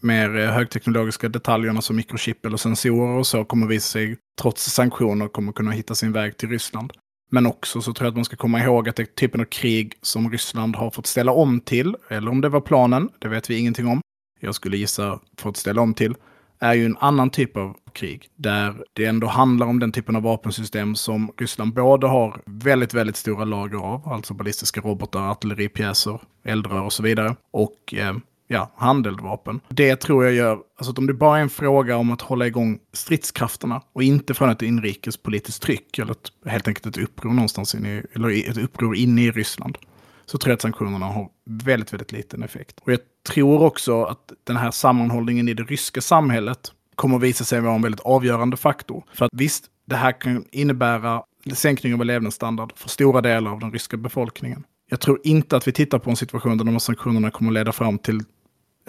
mer 0.00 0.36
eh, 0.36 0.50
högteknologiska 0.50 1.28
detaljerna 1.28 1.80
som 1.80 1.96
mikrochip 1.96 2.46
eller 2.46 2.56
sensorer 2.56 3.18
och 3.18 3.26
så 3.26 3.44
kommer 3.44 3.66
visa 3.66 3.88
sig, 3.88 4.16
trots 4.40 4.70
sanktioner, 4.70 5.28
kommer 5.28 5.52
kunna 5.52 5.70
hitta 5.70 5.94
sin 5.94 6.12
väg 6.12 6.36
till 6.36 6.48
Ryssland. 6.48 6.92
Men 7.30 7.46
också 7.46 7.80
så 7.80 7.92
tror 7.92 8.06
jag 8.06 8.10
att 8.10 8.16
man 8.16 8.24
ska 8.24 8.36
komma 8.36 8.60
ihåg 8.60 8.88
att 8.88 8.96
det 8.96 9.02
är 9.02 9.06
typen 9.06 9.40
av 9.40 9.44
krig 9.44 9.94
som 10.02 10.30
Ryssland 10.30 10.76
har 10.76 10.90
fått 10.90 11.06
ställa 11.06 11.32
om 11.32 11.60
till, 11.60 11.96
eller 12.08 12.30
om 12.30 12.40
det 12.40 12.48
var 12.48 12.60
planen, 12.60 13.08
det 13.18 13.28
vet 13.28 13.50
vi 13.50 13.58
ingenting 13.58 13.86
om. 13.86 14.00
Jag 14.40 14.54
skulle 14.54 14.76
gissa 14.76 15.20
fått 15.38 15.56
ställa 15.56 15.82
om 15.82 15.94
till, 15.94 16.14
är 16.58 16.74
ju 16.74 16.86
en 16.86 16.96
annan 16.96 17.30
typ 17.30 17.56
av 17.56 17.76
krig. 17.92 18.28
Där 18.36 18.74
det 18.92 19.04
ändå 19.04 19.26
handlar 19.26 19.66
om 19.66 19.78
den 19.78 19.92
typen 19.92 20.16
av 20.16 20.22
vapensystem 20.22 20.94
som 20.94 21.32
Ryssland 21.36 21.74
både 21.74 22.06
har 22.06 22.40
väldigt, 22.46 22.94
väldigt 22.94 23.16
stora 23.16 23.44
lager 23.44 23.78
av, 23.78 24.08
alltså 24.08 24.34
ballistiska 24.34 24.80
robotar, 24.80 25.30
artilleripjäser, 25.30 26.20
eldrör 26.44 26.82
och 26.82 26.92
så 26.92 27.02
vidare. 27.02 27.36
Och 27.50 27.94
eh, 27.94 28.16
ja, 28.46 28.72
handeldvapen. 28.76 29.60
Det 29.68 29.96
tror 29.96 30.24
jag 30.24 30.34
gör, 30.34 30.58
alltså 30.76 30.92
att 30.92 30.98
om 30.98 31.06
det 31.06 31.14
bara 31.14 31.38
är 31.38 31.42
en 31.42 31.48
fråga 31.48 31.96
om 31.96 32.10
att 32.10 32.20
hålla 32.20 32.46
igång 32.46 32.78
stridskrafterna 32.92 33.82
och 33.92 34.02
inte 34.02 34.34
från 34.34 34.50
ett 34.50 34.62
inrikespolitiskt 34.62 35.62
tryck 35.62 35.98
eller 35.98 36.12
ett, 36.12 36.32
helt 36.46 36.68
enkelt 36.68 36.86
ett 36.86 37.02
uppror 37.02 37.32
någonstans 37.32 37.74
in 37.74 37.86
i, 37.86 38.02
eller 38.12 38.50
ett 38.50 38.58
uppror 38.58 38.96
inne 38.96 39.22
i 39.22 39.30
Ryssland, 39.30 39.78
så 40.26 40.38
tror 40.38 40.50
jag 40.50 40.54
att 40.54 40.62
sanktionerna 40.62 41.06
har 41.06 41.28
väldigt, 41.44 41.92
väldigt 41.92 42.12
liten 42.12 42.42
effekt. 42.42 42.80
Och 42.80 42.92
jag 42.92 43.00
tror 43.28 43.62
också 43.62 44.04
att 44.04 44.32
den 44.44 44.56
här 44.56 44.70
sammanhållningen 44.70 45.48
i 45.48 45.54
det 45.54 45.62
ryska 45.62 46.00
samhället 46.00 46.72
kommer 46.94 47.16
att 47.16 47.22
visa 47.22 47.44
sig 47.44 47.60
vara 47.60 47.74
en 47.74 47.82
väldigt 47.82 48.00
avgörande 48.00 48.56
faktor. 48.56 49.04
För 49.14 49.24
att 49.24 49.30
visst, 49.34 49.64
det 49.86 49.96
här 49.96 50.20
kan 50.20 50.44
innebära 50.50 51.22
sänkning 51.52 51.94
av 51.94 52.04
levnadsstandard 52.04 52.72
för 52.76 52.88
stora 52.88 53.20
delar 53.20 53.50
av 53.50 53.60
den 53.60 53.72
ryska 53.72 53.96
befolkningen. 53.96 54.64
Jag 54.88 55.00
tror 55.00 55.20
inte 55.24 55.56
att 55.56 55.68
vi 55.68 55.72
tittar 55.72 55.98
på 55.98 56.10
en 56.10 56.16
situation 56.16 56.58
där 56.58 56.64
de 56.64 56.72
här 56.72 56.78
sanktionerna 56.78 57.30
kommer 57.30 57.50
att 57.50 57.54
leda 57.54 57.72
fram 57.72 57.98
till 57.98 58.20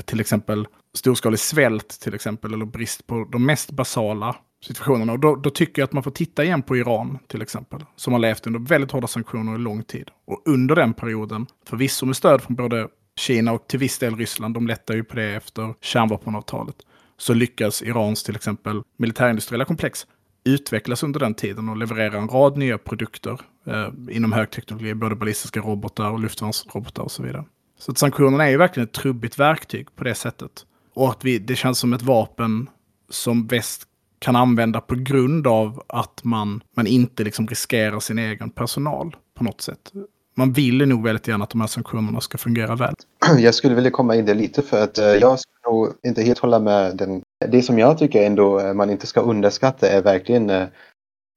till 0.06 0.20
exempel 0.20 0.68
storskalig 0.93 1.39
svält 1.39 2.00
till 2.02 2.14
exempel, 2.14 2.54
eller 2.54 2.66
brist 2.66 3.08
på 3.08 3.28
de 3.32 3.45
mest 3.45 3.72
basala 3.72 4.36
situationerna. 4.66 5.14
Och 5.14 5.20
då, 5.20 5.36
då, 5.36 5.50
tycker 5.50 5.82
jag 5.82 5.88
att 5.88 5.93
man 5.93 6.04
får 6.04 6.12
titta 6.12 6.43
igen 6.43 6.62
på 6.62 6.78
Iran 6.78 7.20
till 7.28 7.41
exempel, 7.41 7.86
som 7.95 8.14
har 8.14 8.20
levt 8.20 8.48
under 8.48 8.60
väldigt 8.60 8.91
hårda 8.91 9.08
sanktioner 9.08 9.56
i 9.56 9.58
lång 9.58 9.84
tid. 9.84 10.10
Och 10.28 10.41
under 10.45 10.76
den 10.76 10.93
perioden, 10.93 11.45
förvisso 11.66 12.06
med 12.06 12.16
stöd 12.16 12.41
från 12.41 12.56
både 12.56 12.88
Kina 13.20 13.52
och 13.52 13.68
till 13.68 13.80
viss 13.80 14.00
del 14.00 14.16
Ryssland, 14.16 14.54
de 14.54 14.68
lättar 14.68 14.95
ju 14.95 15.04
på 15.04 15.16
det 15.16 15.36
efter 15.36 15.74
kärnvapenavtalet, 15.82 16.76
så 17.18 17.34
lyckas 17.34 17.82
Irans 17.82 18.24
till 18.24 18.36
exempel 18.36 18.82
militärindustriella 18.98 19.66
komplex 19.66 20.08
utvecklas 20.48 21.04
under 21.04 21.20
den 21.20 21.34
tiden 21.34 21.70
och 21.70 21.78
leverera 21.78 22.18
en 22.18 22.28
rad 22.28 22.58
nya 22.58 22.78
produkter 22.78 23.41
eh, 23.66 23.89
inom 24.10 24.32
högteknologi, 24.32 24.93
både 24.93 25.16
ballistiska 25.16 25.60
robotar 25.60 26.12
och 26.12 26.20
luftvärnsrobotar 26.20 27.04
och 27.04 27.12
så 27.12 27.24
vidare. 27.24 27.45
Så 27.78 27.91
att 27.91 27.97
sanktionerna 27.97 28.45
är 28.45 28.49
ju 28.49 28.57
verkligen 28.57 28.88
ett 28.88 28.93
trubbigt 28.93 29.39
verktyg 29.39 29.95
på 29.95 30.03
det 30.03 30.15
sättet. 30.15 30.51
Och 30.93 31.09
att 31.09 31.25
vi, 31.25 31.39
det 31.39 31.55
känns 31.55 31.80
som 31.80 31.93
ett 31.93 32.01
vapen 32.01 32.69
som 33.09 33.47
väst 33.47 33.88
kan 34.19 34.36
använda 34.36 34.82
på 34.82 34.95
grund 34.95 35.47
av 35.47 35.84
att 35.88 36.23
man, 36.23 36.63
man 36.75 36.88
inte 36.88 37.23
liksom 37.23 37.47
riskerar 37.47 37.99
sin 37.99 38.19
egen 38.19 38.49
personal 38.49 39.15
på 39.38 39.43
något 39.43 39.61
sätt. 39.61 39.91
Man 40.36 40.53
vill 40.53 40.88
nog 40.88 41.03
väldigt 41.03 41.28
gärna 41.28 41.43
att 41.43 41.49
de 41.49 41.61
här 41.61 41.67
sanktionerna 41.67 42.21
ska 42.21 42.38
fungera 42.38 42.75
väl. 42.75 42.93
Jag 43.38 43.55
skulle 43.55 43.75
vilja 43.75 43.91
komma 43.91 44.15
in 44.15 44.25
det 44.25 44.34
lite 44.34 44.61
för 44.61 44.84
att 44.84 44.97
eh, 44.97 45.05
jag 45.05 45.39
skulle 45.39 45.73
nog 45.73 45.93
inte 46.03 46.21
helt 46.21 46.39
hålla 46.39 46.59
med 46.59 46.97
den. 46.97 47.21
Det 47.51 47.61
som 47.61 47.80
jag 47.80 47.97
tycker 47.97 48.25
ändå 48.25 48.59
eh, 48.59 48.73
man 48.73 48.89
inte 48.89 49.07
ska 49.07 49.21
underskatta 49.21 49.89
är 49.89 50.01
verkligen 50.01 50.49
eh, 50.49 50.67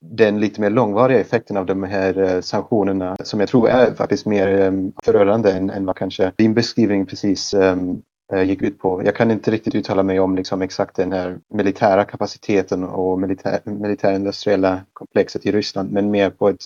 den 0.00 0.40
lite 0.40 0.60
mer 0.60 0.70
långvariga 0.70 1.20
effekten 1.20 1.56
av 1.56 1.66
de 1.66 1.82
här 1.82 2.18
eh, 2.18 2.40
sanktionerna 2.40 3.16
som 3.24 3.40
jag 3.40 3.48
tror 3.48 3.68
är 3.68 3.94
faktiskt 3.94 4.26
mer 4.26 4.48
ehm, 4.48 4.92
förödande 5.04 5.50
än, 5.50 5.70
än 5.70 5.86
vad 5.86 5.96
kanske 5.96 6.32
din 6.36 6.54
beskrivning 6.54 7.06
precis 7.06 7.54
um, 7.54 8.02
gick 8.44 8.62
ut 8.62 8.78
på. 8.78 9.02
Jag 9.04 9.16
kan 9.16 9.30
inte 9.30 9.50
riktigt 9.50 9.74
uttala 9.74 10.02
mig 10.02 10.20
om 10.20 10.36
liksom 10.36 10.62
exakt 10.62 10.96
den 10.96 11.12
här 11.12 11.38
militära 11.54 12.04
kapaciteten 12.04 12.84
och 12.84 13.20
militär, 13.20 13.60
militärindustriella 13.64 14.80
komplexet 14.92 15.46
i 15.46 15.52
Ryssland 15.52 15.92
men 15.92 16.10
mer 16.10 16.30
på 16.30 16.48
ett 16.48 16.56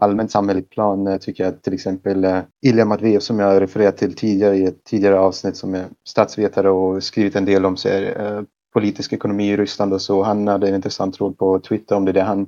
allmänt 0.00 0.30
samhälleligt 0.30 0.70
plan 0.70 1.06
eh, 1.06 1.16
tycker 1.16 1.44
jag 1.44 1.62
till 1.62 1.74
exempel 1.74 2.26
Ilja 2.66 2.84
Matveev 2.84 3.18
som 3.18 3.38
jag 3.38 3.62
refererat 3.62 3.96
till 3.96 4.14
tidigare 4.16 4.56
i 4.56 4.64
ett 4.64 4.84
tidigare 4.84 5.18
avsnitt 5.18 5.56
som 5.56 5.74
är 5.74 5.84
statsvetare 6.08 6.70
och 6.70 7.02
skrivit 7.02 7.36
en 7.36 7.44
del 7.44 7.66
om 7.66 7.76
sig, 7.76 8.14
politisk 8.74 9.12
ekonomi 9.12 9.50
i 9.50 9.56
Ryssland 9.56 9.92
och 9.92 10.02
så. 10.02 10.22
Han 10.22 10.48
hade 10.48 10.68
en 10.68 10.74
intressant 10.74 11.14
tråd 11.14 11.38
på 11.38 11.58
Twitter 11.58 11.96
om 11.96 12.04
det 12.04 12.12
där 12.12 12.24
han 12.24 12.46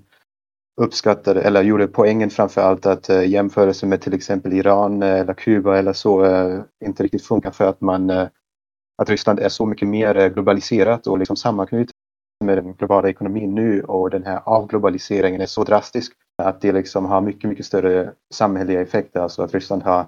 uppskattade 0.81 1.43
eller 1.43 1.63
gjorde 1.63 1.87
poängen 1.87 2.31
framför 2.31 2.61
allt 2.61 2.87
att 2.87 3.09
eh, 3.09 3.29
jämförelse 3.29 3.87
med 3.87 4.01
till 4.01 4.15
exempel 4.15 4.53
Iran 4.53 5.03
eh, 5.03 5.21
eller 5.21 5.35
Kuba 5.35 5.79
eller 5.79 5.93
så 5.93 6.25
eh, 6.25 6.61
inte 6.85 7.03
riktigt 7.03 7.27
funkar 7.27 7.51
för 7.51 7.69
att 7.69 7.81
man 7.81 8.11
eh, 8.11 8.29
att 9.03 9.11
Ryssland 9.11 9.39
är 9.39 9.49
så 9.49 9.67
mycket 9.67 9.89
mer 9.89 10.29
globaliserat 10.29 11.07
och 11.07 11.19
liksom 11.19 11.37
sammanknutet 11.37 11.95
med 12.45 12.59
den 12.59 12.75
globala 12.75 13.09
ekonomin 13.09 13.55
nu 13.55 13.83
och 13.83 14.11
den 14.11 14.25
här 14.25 14.41
avglobaliseringen 14.45 15.41
är 15.41 15.47
så 15.47 15.65
drastisk 15.65 16.13
att 16.43 16.61
det 16.61 16.73
liksom 16.73 17.05
har 17.05 17.21
mycket, 17.21 17.51
mycket 17.51 17.67
större 17.67 18.13
samhälleliga 18.35 18.81
effekter. 18.81 19.21
Alltså 19.21 19.43
att 19.43 19.55
Ryssland 19.55 19.83
har 19.83 20.07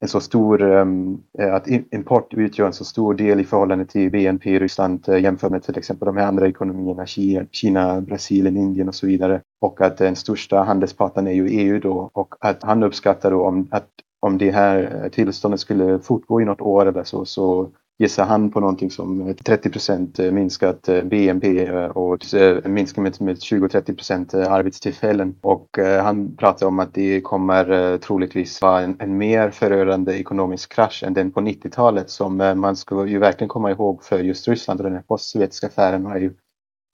en 0.00 0.08
så 0.08 0.20
stor, 0.20 0.62
ehm, 0.62 1.18
att 1.38 1.66
import 1.68 2.34
utgör 2.34 2.66
en 2.66 2.72
så 2.72 2.84
stor 2.84 3.14
del 3.14 3.40
i 3.40 3.44
förhållande 3.44 3.86
till 3.86 4.10
BNP 4.10 4.50
i 4.50 4.58
Ryssland 4.58 5.08
jämfört 5.08 5.50
med 5.50 5.62
till 5.62 5.78
exempel 5.78 6.06
de 6.06 6.16
här 6.16 6.26
andra 6.26 6.48
ekonomierna, 6.48 7.06
Kina, 7.06 7.46
Kina, 7.50 8.00
Brasilien, 8.00 8.56
Indien 8.56 8.88
och 8.88 8.94
så 8.94 9.06
vidare. 9.06 9.40
Och 9.64 9.80
att 9.80 9.96
den 9.96 10.16
största 10.16 10.62
handelspartnern 10.62 11.26
är 11.26 11.32
ju 11.32 11.48
EU 11.48 11.80
då 11.80 12.10
och 12.12 12.34
att 12.40 12.62
han 12.62 12.82
uppskattar 12.82 13.30
då 13.30 13.42
om, 13.42 13.68
att 13.70 13.88
om 14.20 14.38
det 14.38 14.50
här 14.50 15.08
tillståndet 15.12 15.60
skulle 15.60 15.98
fortgå 15.98 16.40
i 16.40 16.44
något 16.44 16.60
år 16.60 16.86
eller 16.86 17.04
så, 17.04 17.24
så 17.24 17.68
gissar 17.98 18.24
han 18.24 18.50
på 18.50 18.60
någonting 18.60 18.90
som 18.90 19.34
30 19.44 19.70
procent 19.70 20.18
minskat 20.18 20.88
BNP 21.04 21.70
och 21.88 22.18
minskat 22.64 23.20
med 23.20 23.36
20-30 23.36 23.96
procent 23.96 24.34
arbetstillfällen. 24.34 25.34
Och 25.40 25.78
eh, 25.78 26.04
han 26.04 26.36
pratar 26.36 26.66
om 26.66 26.78
att 26.78 26.94
det 26.94 27.20
kommer 27.20 27.92
eh, 27.92 27.98
troligtvis 27.98 28.62
vara 28.62 28.80
en, 28.80 28.96
en 28.98 29.18
mer 29.18 29.50
förödande 29.50 30.12
ekonomisk 30.12 30.72
krasch 30.72 31.02
än 31.06 31.14
den 31.14 31.30
på 31.30 31.40
90-talet 31.40 32.10
som 32.10 32.40
eh, 32.40 32.54
man 32.54 32.76
ska 32.76 33.06
ju 33.06 33.18
verkligen 33.18 33.48
komma 33.48 33.70
ihåg 33.70 34.04
för 34.04 34.18
just 34.18 34.48
Ryssland 34.48 34.80
och 34.80 34.84
den 34.84 34.94
här 34.94 35.02
postsovjetiska 35.02 35.66
affären 35.66 36.06
har 36.06 36.18
ju 36.18 36.32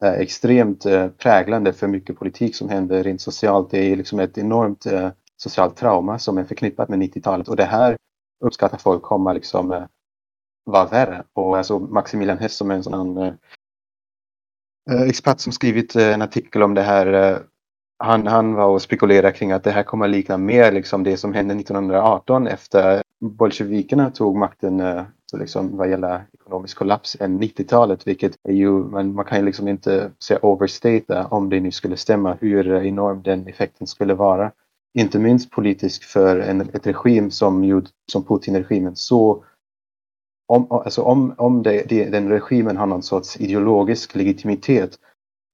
Eh, 0.05 0.13
extremt 0.13 0.87
eh, 0.87 1.09
präglande 1.09 1.73
för 1.73 1.89
mycket 1.89 2.19
politik 2.19 2.57
som 2.57 2.69
händer 2.69 3.03
rent 3.03 3.21
socialt. 3.21 3.71
Det 3.71 3.79
är 3.79 3.97
liksom 3.97 4.21
ett 4.21 4.39
enormt 4.39 4.87
eh, 4.87 5.11
socialt 5.37 5.77
trauma 5.77 6.19
som 6.19 6.39
är 6.39 6.45
förknippat 6.45 6.89
med 6.89 6.99
90-talet 6.99 7.49
och 7.49 7.57
det 7.57 7.65
här 7.65 7.97
uppskattar 8.45 8.79
folk 8.79 9.03
kommer 9.03 9.35
liksom 9.35 9.87
vara 10.65 10.87
värre. 10.87 11.25
Och 11.33 11.59
alltså 11.59 11.79
Maximilian 11.79 12.39
Hess 12.39 12.57
som 12.57 12.71
är 12.71 12.75
en 12.75 12.83
sån 12.83 13.37
expert 15.09 15.41
som 15.41 15.53
skrivit 15.53 15.97
en 15.97 16.23
artikel 16.23 16.63
om 16.63 16.75
det 16.75 16.83
här. 16.83 17.39
Han, 17.99 18.27
han 18.27 18.55
var 18.55 18.67
och 18.67 18.83
spekulerade 18.83 19.33
kring 19.33 19.53
att 19.53 19.65
det 19.65 19.71
här 19.71 19.83
kommer 19.83 20.09
likna 20.09 20.39
mer 20.39 20.73
liksom 20.73 21.05
det 21.05 21.17
som 21.17 21.35
hände 21.35 21.55
1918 21.55 22.47
efter 22.47 23.03
bolsjevikerna 23.21 24.11
tog 24.11 24.37
makten 24.37 24.81
så 25.31 25.37
liksom 25.37 25.77
vad 25.77 25.91
gäller 25.91 26.25
ekonomisk 26.33 26.79
kollaps 26.79 27.17
än 27.21 27.43
90-talet, 27.43 28.07
vilket 28.07 28.33
är 28.49 28.53
ju, 28.53 28.71
man, 28.71 29.15
man 29.15 29.25
kan 29.25 29.39
ju 29.39 29.45
liksom 29.45 29.69
inte 29.69 30.11
säga 30.25 30.39
overstate 30.43 31.27
om 31.31 31.51
det 31.51 31.61
nu 31.61 31.71
skulle 31.71 31.97
stämma 31.97 32.37
hur 32.41 32.85
enorm 32.85 33.23
den 33.23 33.47
effekten 33.47 33.87
skulle 33.87 34.15
vara. 34.15 34.53
Inte 34.99 35.19
minst 35.19 35.51
politisk 35.51 36.05
för 36.05 36.39
en 36.39 36.61
ett 36.61 36.87
regim 36.87 37.31
som, 37.31 37.83
som 38.13 38.25
Putin-regimen 38.25 38.97
så 38.97 39.45
om, 40.49 40.67
alltså 40.71 41.03
om, 41.03 41.35
om 41.39 41.63
det, 41.63 41.89
det, 41.89 42.05
den 42.05 42.29
regimen 42.29 42.77
har 42.77 42.87
någon 42.87 43.03
sorts 43.03 43.41
ideologisk 43.41 44.15
legitimitet 44.15 44.99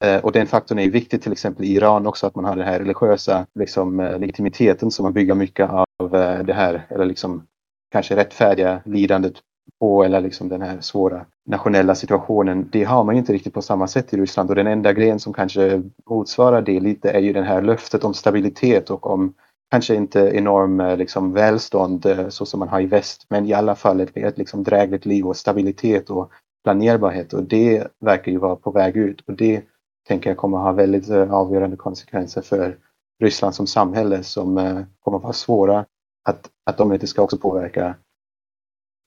eh, 0.05 0.25
och 0.25 0.33
den 0.33 0.47
faktorn 0.47 0.79
är 0.79 0.91
viktig 0.91 1.23
till 1.23 1.33
exempel 1.33 1.65
i 1.65 1.75
Iran 1.75 2.07
också 2.07 2.27
att 2.27 2.35
man 2.35 2.45
har 2.45 2.57
den 2.57 2.67
här 2.67 2.79
religiösa 2.79 3.47
liksom, 3.55 4.01
eh, 4.01 4.19
legitimiteten 4.19 4.91
som 4.91 5.03
man 5.03 5.13
bygger 5.13 5.35
mycket 5.35 5.71
av 5.71 6.17
eh, 6.17 6.45
det 6.45 6.55
här 6.55 6.87
eller 6.89 7.05
liksom 7.05 7.47
kanske 7.93 8.17
rättfärdiga 8.17 8.83
lidandet 8.85 9.35
på 9.81 10.05
eller 10.05 10.21
liksom 10.21 10.49
den 10.49 10.63
här 10.63 10.81
svåra 10.81 11.27
nationella 11.47 11.95
situationen. 11.95 12.69
Det 12.73 12.85
har 12.85 13.05
man 13.05 13.17
inte 13.17 13.33
riktigt 13.33 13.55
på 13.55 13.63
samma 13.63 13.87
sätt 13.87 14.15
i 14.15 14.17
Ryssland 14.17 14.51
och 14.51 14.57
den 14.57 14.67
enda 14.67 14.93
grejen 14.93 15.21
som 15.21 15.33
kanske 15.33 15.83
motsvarar 16.11 16.63
det 16.63 16.81
lite 16.81 17.11
är 17.11 17.21
ju 17.21 17.33
det 17.33 17.43
här 17.43 17.63
löftet 17.63 18.05
om 18.05 18.15
stabilitet 18.15 18.91
och 18.91 19.07
om 19.07 19.35
kanske 19.71 19.95
inte 19.95 20.21
enorm 20.21 20.81
eh, 20.81 20.97
liksom, 20.97 21.33
välstånd 21.33 22.07
eh, 22.07 22.29
så 22.29 22.47
som 22.47 22.61
man 22.61 22.69
har 22.69 22.81
i 22.81 22.87
väst, 22.87 23.27
men 23.29 23.47
i 23.47 23.53
alla 23.53 23.75
fall 23.75 24.01
ett, 24.01 24.17
ett 24.17 24.39
liksom, 24.39 24.63
drägligt 24.63 25.07
liv 25.07 25.27
och 25.27 25.37
stabilitet 25.37 26.11
och 26.11 26.31
planerbarhet 26.65 27.33
och 27.33 27.43
det 27.43 27.87
verkar 28.01 28.33
ju 28.33 28.39
vara 28.39 28.57
på 28.57 28.71
väg 28.71 28.97
ut 28.97 29.21
och 29.21 29.35
det 29.35 29.63
tänker 30.09 30.31
jag 30.31 30.37
kommer 30.37 30.59
ha 30.59 30.73
väldigt 30.73 31.09
eh, 31.09 31.33
avgörande 31.33 31.77
konsekvenser 31.77 32.43
för 32.43 32.77
Ryssland 33.23 33.55
som 33.55 33.67
samhälle 33.67 34.23
som 34.23 34.85
kommer 35.01 35.19
vara 35.19 35.33
svåra 35.33 35.85
att, 36.29 36.51
att 36.67 36.79
de 36.79 36.93
inte 36.93 37.07
ska 37.07 37.23
också 37.23 37.39
påverka 37.39 37.95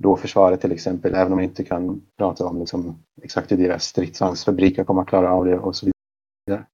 då 0.04 0.18
försvaret 0.18 0.62
till 0.62 0.72
exempel, 0.72 1.16
även 1.16 1.32
om 1.32 1.36
man 1.38 1.44
inte 1.44 1.64
kan 1.64 2.02
prata 2.18 2.46
om 2.46 2.60
liksom, 2.60 3.04
exakt 3.22 3.52
hur 3.52 3.58
deras 3.58 3.84
stridsvagnsfabriker 3.84 4.84
kommer 4.84 5.02
att 5.02 5.08
klara 5.08 5.32
av 5.32 5.46
det 5.46 5.58
och 5.58 5.76
så 5.76 5.86
vidare. 5.86 6.66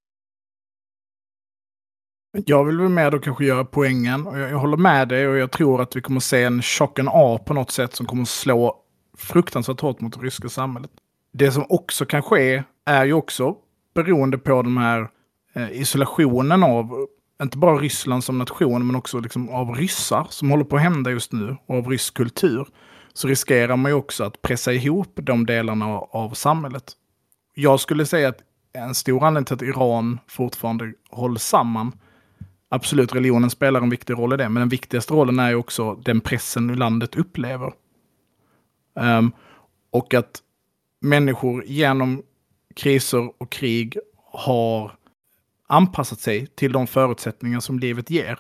Jag 2.45 2.65
vill 2.65 2.78
väl 2.78 2.89
med 2.89 3.13
och 3.13 3.23
kanske 3.23 3.45
göra 3.45 3.65
poängen. 3.65 4.28
Och 4.28 4.39
jag, 4.39 4.51
jag, 4.51 4.57
håller 4.57 4.78
med 4.78 5.07
dig 5.07 5.28
och 5.28 5.38
jag 5.38 5.51
tror 5.51 5.82
att 5.82 5.95
vi 5.95 6.01
kommer 6.01 6.19
se 6.19 6.43
en 6.43 6.61
chocken 6.61 7.09
A 7.11 7.39
på 7.45 7.53
något 7.53 7.71
sätt 7.71 7.95
som 7.95 8.05
kommer 8.05 8.26
slå 8.26 8.76
fruktansvärt 9.17 9.82
hårt 9.82 10.01
mot 10.01 10.13
det 10.13 10.26
ryska 10.26 10.49
samhället. 10.49 10.91
Det 11.32 11.51
som 11.51 11.65
också 11.69 12.05
kan 12.05 12.21
ske 12.21 12.63
är 12.86 13.05
ju 13.05 13.13
också 13.13 13.55
beroende 13.93 14.38
på 14.38 14.61
den 14.61 14.78
här 14.78 15.09
eh, 15.53 15.82
isolationen 15.82 16.63
av 16.63 17.07
inte 17.41 17.57
bara 17.57 17.78
Ryssland 17.78 18.23
som 18.23 18.38
nation 18.38 18.88
men 18.88 18.95
också 18.95 19.19
liksom 19.19 19.49
av 19.49 19.76
ryssar 19.76 20.28
som 20.30 20.51
håller 20.51 20.63
på 20.63 20.76
att 20.76 20.82
hända 20.82 21.11
just 21.11 21.32
nu 21.34 21.57
och 21.65 21.76
av 21.76 21.89
rysk 21.89 22.13
kultur. 22.13 22.67
Så 23.16 23.28
riskerar 23.28 23.76
man 23.76 23.91
ju 23.91 23.95
också 23.95 24.24
att 24.24 24.41
pressa 24.41 24.74
ihop 24.74 25.11
de 25.16 25.45
delarna 25.45 25.86
av 25.99 26.34
samhället. 26.34 26.93
Jag 27.53 27.80
skulle 27.80 28.05
säga 28.05 28.30
att 28.30 28.39
en 28.74 28.95
stor 28.95 29.24
anledning 29.24 29.45
till 29.45 29.55
att 29.55 29.76
Iran 29.76 30.20
fortfarande 30.28 30.93
hålls 31.09 31.43
samman 31.43 31.91
absolut, 32.70 33.16
religionen 33.16 33.49
spelar 33.49 33.82
en 33.82 33.89
viktig 33.89 34.13
roll 34.13 34.34
i 34.34 34.38
det, 34.38 34.49
men 34.49 34.61
den 34.61 34.70
viktigaste 34.70 35.13
rollen 35.13 35.39
är 35.39 35.49
ju 35.49 35.55
också 35.55 35.95
den 35.95 36.22
pressen 36.22 36.68
landet 36.68 37.16
upplever. 37.16 37.74
Um, 38.93 39.32
och 39.91 40.13
att 40.13 40.41
människor 41.01 41.63
genom 41.66 42.24
kriser 42.76 43.41
och 43.41 43.51
krig 43.51 43.97
har 44.32 44.91
anpassat 45.68 46.20
sig 46.20 46.47
till 46.47 46.72
de 46.72 46.88
förutsättningar 46.88 47.59
som 47.59 47.80
livet 47.80 48.09
ger. 48.09 48.39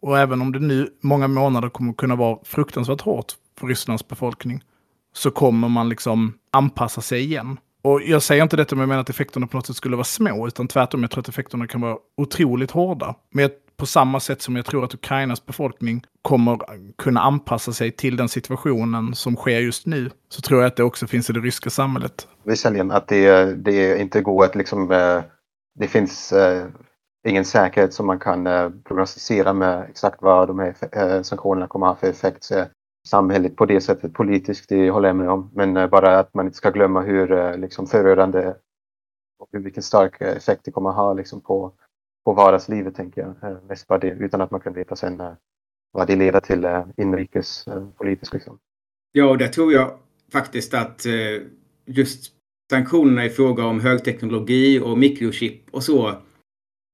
Och 0.00 0.18
även 0.18 0.42
om 0.42 0.52
det 0.52 0.58
nu 0.58 0.94
många 1.00 1.28
månader 1.28 1.68
kommer 1.68 1.92
kunna 1.92 2.16
vara 2.16 2.38
fruktansvärt 2.44 3.00
hårt 3.00 3.34
för 3.60 3.66
Rysslands 3.66 4.08
befolkning, 4.08 4.62
så 5.12 5.30
kommer 5.30 5.68
man 5.68 5.88
liksom 5.88 6.38
anpassa 6.50 7.00
sig 7.00 7.20
igen. 7.20 7.58
Och 7.82 8.02
jag 8.02 8.22
säger 8.22 8.42
inte 8.42 8.56
detta 8.56 8.76
med 8.76 8.90
att, 8.90 9.00
att 9.00 9.10
effekterna 9.10 9.46
på 9.46 9.56
något 9.56 9.66
sätt 9.66 9.76
skulle 9.76 9.96
vara 9.96 10.04
små, 10.04 10.46
utan 10.46 10.68
tvärtom, 10.68 11.02
jag 11.02 11.10
tror 11.10 11.20
att 11.20 11.28
effekterna 11.28 11.66
kan 11.66 11.80
vara 11.80 11.96
otroligt 12.16 12.70
hårda. 12.70 13.14
Men 13.30 13.50
på 13.76 13.86
samma 13.86 14.20
sätt 14.20 14.42
som 14.42 14.56
jag 14.56 14.66
tror 14.66 14.84
att 14.84 14.94
Ukrainas 14.94 15.46
befolkning 15.46 16.04
kommer 16.22 16.58
kunna 16.98 17.20
anpassa 17.20 17.72
sig 17.72 17.92
till 17.92 18.16
den 18.16 18.28
situationen 18.28 19.14
som 19.14 19.36
sker 19.36 19.60
just 19.60 19.86
nu, 19.86 20.10
så 20.28 20.40
tror 20.40 20.60
jag 20.60 20.68
att 20.68 20.76
det 20.76 20.82
också 20.84 21.06
finns 21.06 21.30
i 21.30 21.32
det 21.32 21.40
ryska 21.40 21.70
samhället. 21.70 22.28
Visserligen 22.44 22.90
att 22.90 23.08
det, 23.08 23.54
det 23.54 24.00
inte 24.00 24.20
går 24.20 24.44
att 24.44 24.54
liksom, 24.54 24.90
eh, 24.90 25.22
det 25.78 25.88
finns 25.88 26.32
eh, 26.32 26.66
ingen 27.28 27.44
säkerhet 27.44 27.94
som 27.94 28.06
man 28.06 28.18
kan 28.18 28.46
eh, 28.46 28.70
prognostisera 28.84 29.52
med 29.52 29.86
exakt 29.90 30.22
vad 30.22 30.48
de 30.48 30.58
här 30.58 31.22
sanktionerna 31.22 31.66
kommer 31.66 31.86
att 31.86 31.92
ha 31.92 32.00
för 32.00 32.06
effekt 32.06 32.48
samhället 33.08 33.56
på 33.56 33.66
det 33.66 33.80
sättet 33.80 34.12
politiskt, 34.12 34.68
det 34.68 34.90
håller 34.90 35.08
jag 35.08 35.16
med 35.16 35.30
om. 35.30 35.50
Men 35.54 35.76
eh, 35.76 35.88
bara 35.88 36.18
att 36.18 36.34
man 36.34 36.46
inte 36.46 36.56
ska 36.56 36.70
glömma 36.70 37.00
hur 37.00 37.32
eh, 37.32 37.56
liksom, 37.56 37.86
förödande 37.86 38.54
och 39.38 39.48
vilken 39.52 39.82
stark 39.82 40.20
eh, 40.20 40.36
effekt 40.36 40.64
det 40.64 40.70
kommer 40.70 40.90
att 40.90 40.96
ha 40.96 41.12
liksom, 41.12 41.40
på 41.40 41.72
på 42.24 42.32
vardagslivet 42.32 42.94
tänker 42.94 43.20
jag. 43.20 43.62
Mest 43.68 43.86
bara 43.86 43.98
det, 43.98 44.10
utan 44.10 44.40
att 44.40 44.50
man 44.50 44.60
kan 44.60 44.72
veta 44.72 44.96
sen 44.96 45.22
vad 45.92 46.06
det 46.06 46.16
leder 46.16 46.40
till 46.40 46.68
inrikespolitiskt. 46.96 48.34
Liksom. 48.34 48.58
Ja, 49.12 49.30
och 49.30 49.38
där 49.38 49.48
tror 49.48 49.72
jag 49.72 49.98
faktiskt 50.32 50.74
att 50.74 51.06
just 51.84 52.32
sanktionerna 52.70 53.24
i 53.24 53.30
fråga 53.30 53.66
om 53.66 53.80
högteknologi 53.80 54.80
och 54.80 54.98
mikrochip 54.98 55.70
och 55.70 55.82
så 55.82 56.14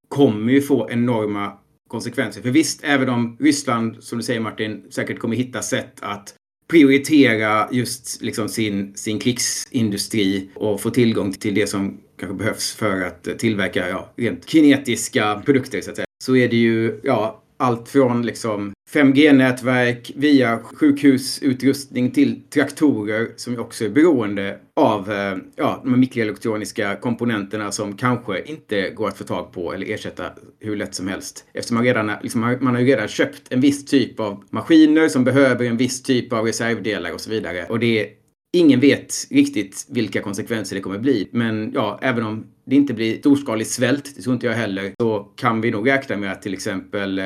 kommer 0.09 0.53
ju 0.53 0.61
få 0.61 0.91
enorma 0.91 1.59
konsekvenser. 1.91 2.43
För 2.43 2.51
visst, 2.51 2.81
även 2.85 3.09
om 3.09 3.37
Ryssland, 3.41 3.97
som 4.01 4.19
du 4.19 4.25
säger 4.25 4.41
Martin, 4.41 4.85
säkert 4.91 5.19
kommer 5.19 5.37
hitta 5.37 5.63
sätt 5.63 5.93
att 6.01 6.35
prioritera 6.69 7.69
just 7.73 8.23
liksom 8.23 8.49
sin, 8.49 8.97
sin 8.97 9.19
krigsindustri 9.19 10.51
och 10.55 10.81
få 10.81 10.91
tillgång 10.91 11.33
till 11.33 11.55
det 11.55 11.67
som 11.67 12.01
kanske 12.19 12.37
behövs 12.37 12.75
för 12.75 13.03
att 13.03 13.39
tillverka 13.39 13.89
ja, 13.89 14.13
rent 14.17 14.49
kinetiska 14.49 15.43
produkter 15.45 15.81
så 15.81 15.91
att 15.91 15.97
säga. 15.97 16.07
Så 16.25 16.37
är 16.37 16.49
det 16.49 16.57
ju 16.57 17.01
ja, 17.03 17.40
allt 17.61 17.89
från 17.89 18.23
liksom 18.23 18.73
5G-nätverk 18.93 20.13
via 20.17 20.59
sjukhusutrustning 20.59 22.11
till 22.11 22.43
traktorer 22.51 23.29
som 23.37 23.59
också 23.59 23.85
är 23.85 23.89
beroende 23.89 24.59
av 24.77 25.13
eh, 25.13 25.37
ja, 25.57 25.81
de 25.85 26.01
mikroelektroniska 26.01 26.97
komponenterna 26.97 27.73
som 27.73 27.97
kanske 27.97 28.43
inte 28.43 28.91
går 28.91 29.09
att 29.09 29.19
få 29.19 29.25
tag 29.25 29.53
på 29.53 29.73
eller 29.73 29.87
ersätta 29.87 30.25
hur 30.61 30.77
lätt 30.77 30.95
som 30.95 31.09
helst. 31.09 31.45
Eftersom 31.53 31.75
man 31.75 31.85
redan 31.85 32.13
liksom, 32.23 32.41
man 32.61 32.75
har 32.75 32.81
ju 32.81 32.87
redan 32.87 33.09
köpt 33.09 33.43
en 33.51 33.61
viss 33.61 33.85
typ 33.85 34.21
av 34.21 34.45
maskiner 34.51 35.09
som 35.09 35.25
behöver 35.25 35.65
en 35.65 35.77
viss 35.77 36.03
typ 36.03 36.33
av 36.33 36.45
reservdelar 36.45 37.13
och 37.13 37.21
så 37.21 37.31
vidare. 37.31 37.67
Och 37.69 37.79
det 37.79 38.20
Ingen 38.53 38.81
vet 38.81 39.15
riktigt 39.31 39.87
vilka 39.89 40.23
konsekvenser 40.23 40.77
det 40.77 40.83
kommer 40.83 40.99
bli, 40.99 41.29
men 41.33 41.73
ja, 41.75 41.99
även 42.03 42.25
om 42.25 42.47
det 42.65 42.77
inte 42.77 42.95
blir 42.95 43.19
storskalig 43.19 43.67
svält, 43.67 44.17
det 44.17 44.23
tror 44.23 44.35
inte 44.35 44.47
jag 44.47 44.55
heller, 44.55 44.93
så 45.01 45.21
kan 45.37 45.61
vi 45.61 45.71
nog 45.71 45.89
räkna 45.89 46.17
med 46.17 46.33
att 46.33 46.43
till 46.43 46.55
exempel 46.55 47.19
eh, 47.19 47.25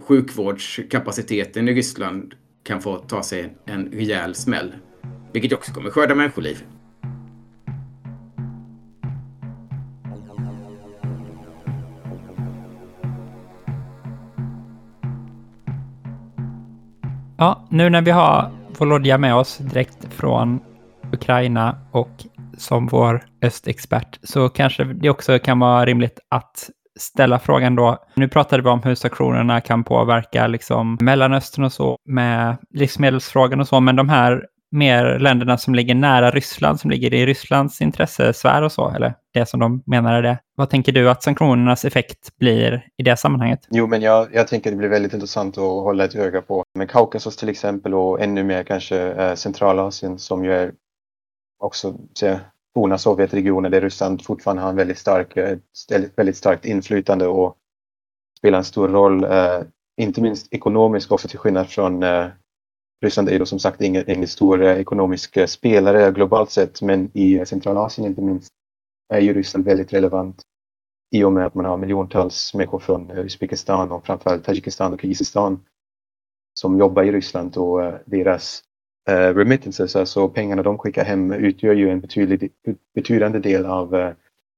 sjukvårdskapaciteten 0.00 1.68
i 1.68 1.74
Ryssland 1.74 2.34
kan 2.62 2.80
få 2.80 2.96
ta 2.96 3.22
sig 3.22 3.54
en 3.64 3.88
rejäl 3.92 4.34
smäll. 4.34 4.74
Vilket 5.32 5.52
också 5.52 5.72
kommer 5.72 5.90
skörda 5.90 6.14
människoliv. 6.14 6.64
Ja, 17.36 17.68
nu 17.70 17.90
när 17.90 18.02
vi 18.02 18.10
har 18.10 18.63
Volodja 18.78 19.18
med 19.18 19.34
oss 19.34 19.58
direkt 19.58 20.14
från 20.14 20.60
Ukraina 21.12 21.76
och 21.92 22.10
som 22.58 22.86
vår 22.86 23.24
östexpert 23.42 24.18
så 24.22 24.48
kanske 24.48 24.84
det 24.84 25.10
också 25.10 25.38
kan 25.38 25.58
vara 25.58 25.84
rimligt 25.84 26.18
att 26.30 26.70
ställa 26.98 27.38
frågan 27.38 27.76
då. 27.76 27.98
Nu 28.14 28.28
pratade 28.28 28.62
vi 28.62 28.68
om 28.68 28.82
hur 28.82 28.94
sanktionerna 28.94 29.60
kan 29.60 29.84
påverka 29.84 30.46
liksom 30.46 30.98
Mellanöstern 31.00 31.64
och 31.64 31.72
så 31.72 31.98
med 32.08 32.56
livsmedelsfrågan 32.70 33.60
och 33.60 33.68
så, 33.68 33.80
men 33.80 33.96
de 33.96 34.08
här 34.08 34.44
mer 34.74 35.18
länderna 35.18 35.58
som 35.58 35.74
ligger 35.74 35.94
nära 35.94 36.30
Ryssland, 36.30 36.80
som 36.80 36.90
ligger 36.90 37.14
i 37.14 37.26
Rysslands 37.26 37.80
intressesfär 37.80 38.62
och 38.62 38.72
så, 38.72 38.90
eller 38.90 39.14
det 39.32 39.46
som 39.46 39.60
de 39.60 39.82
menar 39.86 40.14
är 40.14 40.22
det. 40.22 40.38
Vad 40.56 40.70
tänker 40.70 40.92
du 40.92 41.10
att 41.10 41.22
sanktionernas 41.22 41.84
effekt 41.84 42.38
blir 42.38 42.88
i 42.96 43.02
det 43.02 43.16
sammanhanget? 43.16 43.60
Jo, 43.70 43.86
men 43.86 44.02
jag, 44.02 44.28
jag 44.32 44.48
tänker 44.48 44.70
det 44.70 44.76
blir 44.76 44.88
väldigt 44.88 45.14
intressant 45.14 45.58
att 45.58 45.64
hålla 45.64 46.04
ett 46.04 46.14
öga 46.14 46.42
på. 46.42 46.64
Men 46.74 46.86
Kaukasus 46.86 47.36
till 47.36 47.48
exempel 47.48 47.94
och 47.94 48.20
ännu 48.20 48.44
mer 48.44 48.62
kanske 48.62 48.98
eh, 48.98 49.34
Centralasien 49.34 50.18
som 50.18 50.44
ju 50.44 50.52
är 50.52 50.72
också 51.58 51.94
forna 52.74 52.98
Sovjetregioner 52.98 53.70
där 53.70 53.80
Ryssland 53.80 54.24
fortfarande 54.24 54.62
har 54.62 54.70
en 54.70 54.76
väldigt 54.76 54.98
stark, 54.98 55.36
eh, 55.36 55.58
ett 55.92 56.18
väldigt 56.18 56.36
starkt 56.36 56.64
inflytande 56.64 57.26
och 57.26 57.56
spelar 58.38 58.58
en 58.58 58.64
stor 58.64 58.88
roll, 58.88 59.24
eh, 59.24 59.60
inte 59.96 60.22
minst 60.22 60.52
ekonomiskt 60.52 61.12
också 61.12 61.28
till 61.28 61.38
skillnad 61.38 61.68
från 61.68 62.02
eh, 62.02 62.26
Ryssland 63.04 63.28
är 63.28 63.38
ju 63.38 63.46
som 63.46 63.58
sagt 63.58 63.80
ingen, 63.80 64.10
ingen 64.10 64.28
stor 64.28 64.62
eh, 64.62 64.80
ekonomisk 64.80 65.36
eh, 65.36 65.46
spelare 65.46 66.12
globalt 66.12 66.50
sett 66.50 66.82
men 66.82 67.10
i 67.12 67.38
eh, 67.38 67.44
Centralasien 67.44 68.06
inte 68.06 68.22
minst 68.22 68.52
är 69.08 69.20
ju 69.20 69.34
Ryssland 69.34 69.64
väldigt 69.64 69.92
relevant 69.92 70.42
i 71.10 71.24
och 71.24 71.32
med 71.32 71.46
att 71.46 71.54
man 71.54 71.64
har 71.64 71.76
miljontals 71.76 72.54
människor 72.54 72.78
från 72.78 73.10
Uzbekistan 73.10 73.92
och 73.92 74.06
framförallt 74.06 74.44
Tadzjikistan 74.44 74.92
och 74.92 75.00
Kirgizistan 75.00 75.60
som 76.54 76.78
jobbar 76.78 77.02
i 77.02 77.12
Ryssland 77.12 77.56
och 77.56 77.92
deras 78.04 78.62
remittances, 79.06 79.96
alltså 79.96 80.28
pengarna 80.28 80.62
de 80.62 80.78
skickar 80.78 81.04
hem 81.04 81.32
utgör 81.32 81.74
ju 81.74 81.90
en 81.90 82.00
betydlig, 82.00 82.52
betydande 82.94 83.38
del 83.38 83.66
av 83.66 84.14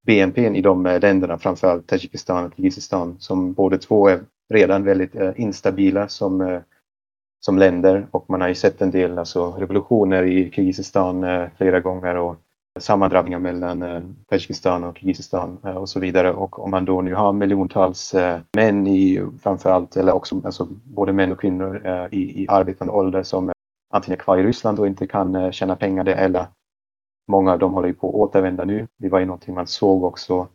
BNP 0.07 0.47
i 0.47 0.63
de 0.63 0.83
länderna, 0.83 1.39
framförallt 1.39 1.87
Tadzjikistan 1.87 2.45
och 2.45 2.55
Kirgizistan 2.57 3.17
som 3.19 3.53
båda 3.53 3.79
två 3.79 4.09
är 4.09 4.21
redan 4.55 4.85
väldigt 4.85 5.15
instabila 5.37 6.09
som 6.09 6.61
som 7.41 7.59
länder 7.59 8.07
och 8.11 8.31
man 8.31 8.41
har 8.41 8.49
ju 8.49 8.55
sett 8.55 8.83
en 8.83 8.91
del 8.91 9.19
alltså, 9.19 9.51
revolutioner 9.51 10.23
i 10.23 10.51
Kirgizistan 10.51 11.25
eh, 11.25 11.49
flera 11.57 11.81
gånger 11.81 12.17
och 12.17 12.37
sammandrabbningar 12.79 13.39
mellan 13.39 13.83
eh, 13.83 14.03
Tadzjikistan 14.29 14.85
och 14.85 14.99
Kirgizistan 14.99 15.59
eh, 15.65 15.77
och 15.77 15.89
så 15.89 16.01
vidare. 16.01 16.33
Och 16.33 16.59
om 16.59 16.71
man 16.71 16.85
då 16.85 17.01
nu 17.03 17.15
har 17.15 17.33
miljontals 17.33 18.15
eh, 18.15 18.41
män 18.57 18.87
i 18.87 19.23
framförallt, 19.43 19.97
eller 19.97 20.13
också 20.13 20.41
alltså, 20.45 20.69
både 20.85 21.13
män 21.13 21.33
och 21.33 21.41
kvinnor 21.41 21.87
eh, 21.87 22.07
i, 22.11 22.43
i 22.43 22.47
arbetande 22.49 22.93
ålder 22.93 23.23
som 23.23 23.53
antingen 23.93 24.19
är 24.19 24.23
kvar 24.23 24.39
i 24.39 24.43
Ryssland 24.43 24.79
och 24.79 24.87
inte 24.87 25.07
kan 25.07 25.35
eh, 25.35 25.51
tjäna 25.51 25.77
pengar 25.77 26.05
där 26.05 26.17
eller 26.17 26.47
många 27.29 27.53
av 27.53 27.59
dem 27.59 27.75
håller 27.75 27.89
ju 27.89 27.95
på 27.95 28.09
att 28.09 28.15
återvända 28.15 28.65
nu. 28.65 28.89
Det 28.97 29.09
var 29.09 29.19
ju 29.19 29.27
någonting 29.27 29.55
man 29.55 29.67
såg 29.67 30.05
också 30.05 30.49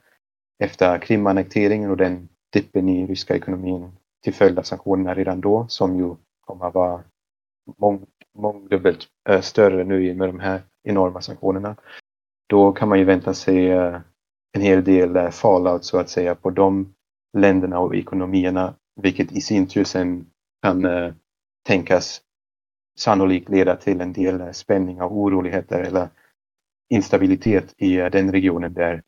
efter 0.64 0.98
Krimannekteringen 0.98 1.92
och 1.92 1.98
den 1.98 2.30
dippen 2.54 2.90
i 2.90 3.08
ryska 3.08 3.36
ekonomin 3.36 3.92
till 4.24 4.34
följd 4.34 4.60
av 4.60 4.64
sanktionerna 4.64 5.14
redan 5.14 5.42
då 5.42 5.66
som 5.68 5.98
ju 5.98 6.16
kommer 6.42 6.66
att 6.66 6.74
vara 6.74 7.04
mång, 7.78 8.06
mångdubbelt 8.34 9.08
äh, 9.30 9.42
större 9.42 9.84
nu 9.84 10.14
med 10.14 10.30
de 10.30 10.40
här 10.40 10.62
enorma 10.84 11.22
sanktionerna. 11.22 11.76
Då 12.50 12.72
kan 12.72 12.90
man 12.90 13.00
ju 13.00 13.06
vänta 13.06 13.34
sig 13.34 13.72
äh, 13.72 14.00
en 14.54 14.62
hel 14.62 14.84
del 14.84 15.16
äh, 15.16 15.30
fallout 15.30 15.86
så 15.86 16.00
att 16.00 16.10
säga 16.10 16.36
på 16.36 16.50
de 16.50 16.94
länderna 17.38 17.80
och 17.80 17.96
ekonomierna, 17.96 18.74
vilket 19.02 19.32
i 19.32 19.42
sin 19.42 19.68
tur 19.68 19.84
sen 19.84 20.26
kan 20.64 20.88
tänkas 21.68 22.22
sannolikt 22.98 23.50
leda 23.50 23.76
till 23.76 24.02
en 24.02 24.14
del 24.14 24.54
spänningar 24.54 25.04
och 25.04 25.18
oroligheter 25.18 25.80
eller 25.80 26.10
instabilitet 26.90 27.74
i 27.78 27.96
den 27.96 28.32
regionen 28.32 28.74
där 28.74 29.04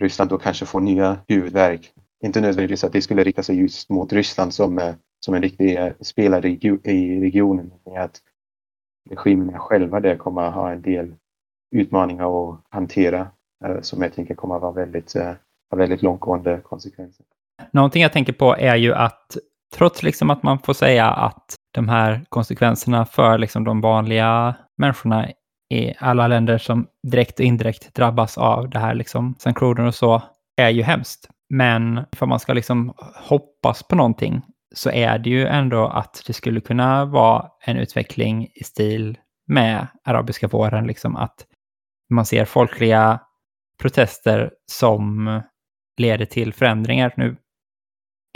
Ryssland 0.00 0.30
då 0.30 0.38
kanske 0.38 0.66
får 0.66 0.80
nya 0.80 1.18
huvudvärk. 1.28 1.92
Inte 2.24 2.40
nödvändigtvis 2.40 2.84
att 2.84 2.92
det 2.92 3.02
skulle 3.02 3.24
rikta 3.24 3.42
sig 3.42 3.60
just 3.60 3.90
mot 3.90 4.12
Ryssland 4.12 4.54
som 4.54 4.94
som 5.24 5.34
en 5.34 5.42
riktig 5.42 5.76
eh, 5.76 5.92
spelare 6.00 6.48
i 6.48 7.20
regionen. 7.20 7.72
Att 7.96 8.20
regimerna 9.10 9.58
själva 9.58 10.00
där 10.00 10.16
kommer 10.16 10.42
att 10.42 10.54
ha 10.54 10.72
en 10.72 10.82
del 10.82 11.14
utmaningar 11.74 12.50
att 12.50 12.60
hantera 12.70 13.26
eh, 13.64 13.80
som 13.80 14.02
jag 14.02 14.14
tänker 14.14 14.34
kommer 14.34 14.54
att 14.54 14.62
vara 14.62 14.72
väldigt, 14.72 15.16
eh, 15.16 15.32
ha 15.70 15.78
väldigt 15.78 16.02
långtgående 16.02 16.60
konsekvenser. 16.64 17.26
Någonting 17.70 18.02
jag 18.02 18.12
tänker 18.12 18.32
på 18.32 18.56
är 18.56 18.76
ju 18.76 18.94
att 18.94 19.36
trots 19.74 20.02
liksom 20.02 20.30
att 20.30 20.42
man 20.42 20.58
får 20.58 20.72
säga 20.72 21.10
att 21.10 21.54
de 21.74 21.88
här 21.88 22.24
konsekvenserna 22.28 23.06
för 23.06 23.38
liksom 23.38 23.64
de 23.64 23.80
vanliga 23.80 24.54
människorna 24.78 25.28
i 25.74 25.94
alla 25.98 26.28
länder 26.28 26.58
som 26.58 26.86
direkt 27.02 27.38
och 27.38 27.44
indirekt 27.44 27.94
drabbas 27.94 28.38
av 28.38 28.70
det 28.70 28.78
här 28.78 28.94
liksom 28.94 29.34
sanktioner 29.38 29.86
och 29.86 29.94
så 29.94 30.22
är 30.56 30.68
ju 30.68 30.82
hemskt. 30.82 31.28
Men 31.50 32.00
för 32.12 32.26
man 32.26 32.40
ska 32.40 32.52
liksom 32.52 32.92
hoppas 33.14 33.82
på 33.82 33.96
någonting 33.96 34.42
så 34.74 34.90
är 34.90 35.18
det 35.18 35.30
ju 35.30 35.46
ändå 35.46 35.86
att 35.86 36.22
det 36.26 36.32
skulle 36.32 36.60
kunna 36.60 37.04
vara 37.04 37.48
en 37.60 37.76
utveckling 37.76 38.48
i 38.54 38.64
stil 38.64 39.18
med 39.46 39.86
arabiska 40.04 40.48
våren, 40.48 40.86
liksom 40.86 41.16
att 41.16 41.46
man 42.10 42.26
ser 42.26 42.44
folkliga 42.44 43.20
protester 43.78 44.50
som 44.70 45.40
leder 45.96 46.24
till 46.24 46.52
förändringar. 46.52 47.14
Nu 47.16 47.36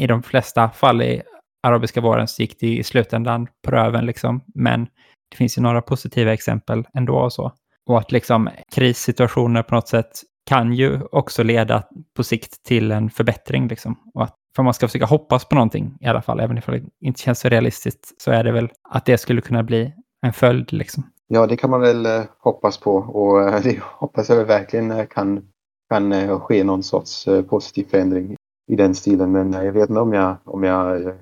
i 0.03 0.07
de 0.07 0.22
flesta 0.22 0.70
fall 0.70 1.03
i 1.03 1.22
arabiska 1.62 2.01
våren 2.01 2.28
så 2.28 2.43
gick 2.43 2.61
det 2.61 2.76
i 2.76 2.82
slutändan 2.82 3.47
på 3.64 3.70
röven, 3.70 4.07
liksom, 4.07 4.45
men 4.55 4.84
det 5.30 5.37
finns 5.37 5.59
ju 5.59 5.62
några 5.62 5.82
positiva 5.82 6.32
exempel 6.32 6.84
ändå 6.95 7.16
och 7.16 7.32
så. 7.32 7.53
Och 7.87 7.99
att 7.99 8.12
liksom 8.12 8.49
krissituationer 8.74 9.62
på 9.62 9.74
något 9.74 9.89
sätt 9.89 10.22
kan 10.47 10.72
ju 10.72 11.01
också 11.03 11.43
leda 11.43 11.84
på 12.16 12.24
sikt 12.24 12.64
till 12.64 12.93
en 12.93 13.11
förbättring. 13.11 13.68
Liksom. 13.68 14.11
Och 14.14 14.24
att 14.24 14.37
för 14.57 14.63
man 14.63 14.75
ska 14.75 14.89
försöka 14.89 15.07
hoppas 15.07 15.45
på 15.45 15.55
någonting 15.55 15.99
i 16.01 16.07
alla 16.07 16.23
fall, 16.23 16.41
även 16.41 16.63
om 16.67 16.75
det 16.75 16.83
inte 17.01 17.21
känns 17.21 17.41
så 17.41 17.49
realistiskt, 17.49 18.23
så 18.23 18.31
är 18.31 18.45
det 18.45 18.53
väl 18.53 18.69
att 18.89 19.05
det 19.05 19.19
skulle 19.19 19.41
kunna 19.41 19.63
bli 19.63 19.93
en 20.27 20.33
följd. 20.33 20.73
Liksom. 20.73 21.03
Ja, 21.29 21.47
det 21.47 21.57
kan 21.57 21.71
man 21.71 21.81
väl 21.81 22.07
eh, 22.07 22.23
hoppas 22.39 22.79
på 22.79 22.95
och 22.95 23.43
eh, 23.43 23.61
det 23.63 23.79
hoppas 23.83 24.29
jag 24.29 24.45
verkligen 24.45 24.91
eh, 24.91 25.07
kan, 25.07 25.43
kan 25.91 26.41
ske 26.41 26.65
någon 26.65 26.83
sorts 26.83 27.29
positiv 27.49 27.85
förändring 27.91 28.37
i 28.73 28.77
den 28.77 28.95
stilen. 28.95 29.33
Men 29.33 29.53
jag 29.53 29.73
vet 29.73 29.89
inte 29.89 30.01
om 30.01 30.13
jag, 30.13 30.37
om 30.45 30.65
jag 30.65 31.15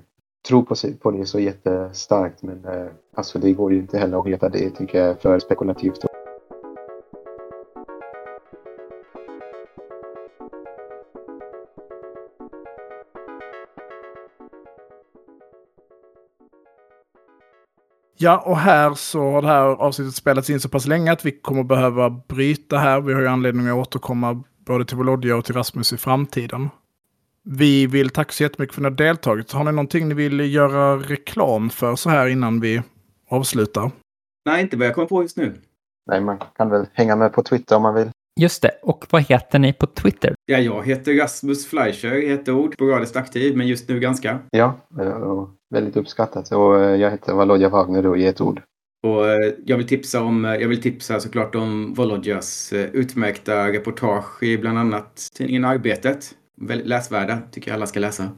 tror 0.47 0.63
på, 0.63 0.75
på 1.01 1.11
det 1.11 1.25
så 1.25 1.39
jättestarkt. 1.39 2.43
Men 2.43 2.65
alltså 3.15 3.39
det 3.39 3.53
går 3.53 3.73
ju 3.73 3.79
inte 3.79 3.97
heller 3.97 4.19
att 4.19 4.25
veta 4.25 4.49
det, 4.49 4.69
tycker 4.69 4.99
jag 4.99 5.09
är 5.09 5.15
för 5.15 5.39
spekulativt. 5.39 6.05
Ja, 18.17 18.43
och 18.45 18.57
här 18.57 18.93
så 18.93 19.31
har 19.31 19.41
det 19.41 19.47
här 19.47 19.61
avsnittet 19.61 20.15
spelats 20.15 20.49
in 20.49 20.59
så 20.59 20.69
pass 20.69 20.87
länge 20.87 21.11
att 21.11 21.25
vi 21.25 21.31
kommer 21.31 21.63
behöva 21.63 22.09
bryta 22.09 22.77
här. 22.77 23.01
Vi 23.01 23.13
har 23.13 23.21
ju 23.21 23.27
anledning 23.27 23.67
att 23.67 23.75
återkomma 23.75 24.43
både 24.65 24.85
till 24.85 24.97
Volodja 24.97 25.35
och 25.35 25.45
till 25.45 25.55
Rasmus 25.55 25.93
i 25.93 25.97
framtiden. 25.97 26.69
Vi 27.43 27.87
vill 27.87 28.09
tacka 28.09 28.31
så 28.31 28.43
jättemycket 28.43 28.75
för 28.75 28.81
att 28.81 28.83
ni 28.83 28.89
har 28.89 29.07
deltagit. 29.07 29.51
Har 29.51 29.63
ni 29.63 29.71
någonting 29.71 30.07
ni 30.07 30.13
vill 30.13 30.53
göra 30.53 30.97
reklam 30.97 31.69
för 31.69 31.95
så 31.95 32.09
här 32.09 32.27
innan 32.27 32.59
vi 32.59 32.81
avslutar? 33.29 33.91
Nej, 34.45 34.61
inte 34.61 34.77
vad 34.77 34.87
jag 34.87 34.95
kommer 34.95 35.07
på 35.07 35.21
just 35.21 35.37
nu. 35.37 35.53
Nej, 36.07 36.21
man 36.21 36.37
kan 36.57 36.69
väl 36.69 36.85
hänga 36.93 37.15
med 37.15 37.33
på 37.33 37.43
Twitter 37.43 37.75
om 37.75 37.81
man 37.81 37.95
vill. 37.95 38.09
Just 38.39 38.61
det. 38.61 38.71
Och 38.81 39.05
vad 39.09 39.21
heter 39.21 39.59
ni 39.59 39.73
på 39.73 39.87
Twitter? 39.87 40.35
Ja, 40.45 40.57
jag 40.57 40.85
heter 40.85 41.13
Rasmus 41.13 41.67
Fleischer 41.67 42.31
ett 42.31 42.49
ord. 42.49 42.73
Sporadiskt 42.73 43.15
aktiv, 43.15 43.57
men 43.57 43.67
just 43.67 43.89
nu 43.89 43.99
ganska. 43.99 44.39
Ja, 44.49 44.79
väldigt 45.75 45.97
uppskattat. 45.97 46.51
Och 46.51 46.79
eh, 46.79 46.95
jag 46.95 47.11
heter 47.11 47.33
Volodja 47.33 47.69
Wagner 47.69 48.03
då 48.03 48.17
i 48.17 48.25
ett 48.25 48.41
ord. 48.41 48.61
Och 49.03 49.27
eh, 49.27 49.53
jag 49.65 49.77
vill 49.77 49.87
tipsa 49.87 50.21
om, 50.21 50.45
eh, 50.45 50.55
jag 50.55 50.67
vill 50.67 50.81
tipsa 50.81 51.19
såklart 51.19 51.55
om 51.55 51.93
Volodjas 51.93 52.73
utmärkta 52.73 53.67
reportage 53.67 54.43
i 54.43 54.57
bland 54.57 54.79
annat 54.79 55.29
tidningen 55.37 55.65
Arbetet. 55.65 56.31
Väldigt 56.61 56.87
läsvärda, 56.87 57.37
tycker 57.51 57.71
jag 57.71 57.75
alla 57.75 57.87
ska 57.87 57.99
läsa. 57.99 58.29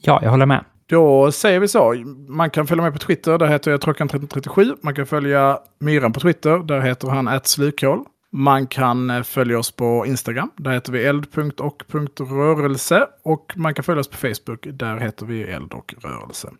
Ja, 0.00 0.20
jag 0.22 0.30
håller 0.30 0.46
med. 0.46 0.64
Då 0.86 1.32
säger 1.32 1.60
vi 1.60 1.68
så. 1.68 1.94
Man 2.28 2.50
kan 2.50 2.66
följa 2.66 2.84
med 2.84 2.92
på 2.92 2.98
Twitter, 2.98 3.38
där 3.38 3.46
heter 3.46 3.70
jag 3.70 3.80
Trockan1337. 3.80 4.76
Man 4.82 4.94
kan 4.94 5.06
följa 5.06 5.58
Myran 5.80 6.12
på 6.12 6.20
Twitter, 6.20 6.58
där 6.58 6.80
heter 6.80 7.08
han 7.08 7.28
ätslukål. 7.28 8.04
Man 8.30 8.66
kan 8.66 9.24
följa 9.24 9.58
oss 9.58 9.70
på 9.70 10.06
Instagram. 10.06 10.50
Där 10.56 10.70
heter 10.70 10.92
vi 10.92 11.04
eld.och.rörelse. 11.04 13.06
Och 13.22 13.52
man 13.56 13.74
kan 13.74 13.84
följa 13.84 14.00
oss 14.00 14.08
på 14.08 14.16
Facebook. 14.16 14.66
Där 14.72 14.96
heter 14.96 15.26
vi 15.26 15.42
eld 15.42 15.72
och 15.72 15.94
rörelse. 15.98 16.50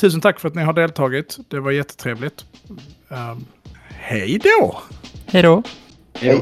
Tusen 0.00 0.20
tack 0.20 0.40
för 0.40 0.48
att 0.48 0.54
ni 0.54 0.62
har 0.62 0.72
deltagit. 0.72 1.38
Det 1.48 1.60
var 1.60 1.70
jättetrevligt. 1.70 2.44
Um, 3.08 3.46
hej 3.88 4.38
då! 4.38 4.82
Hej 5.26 5.42
då! 5.42 5.62
Hej. 6.14 6.40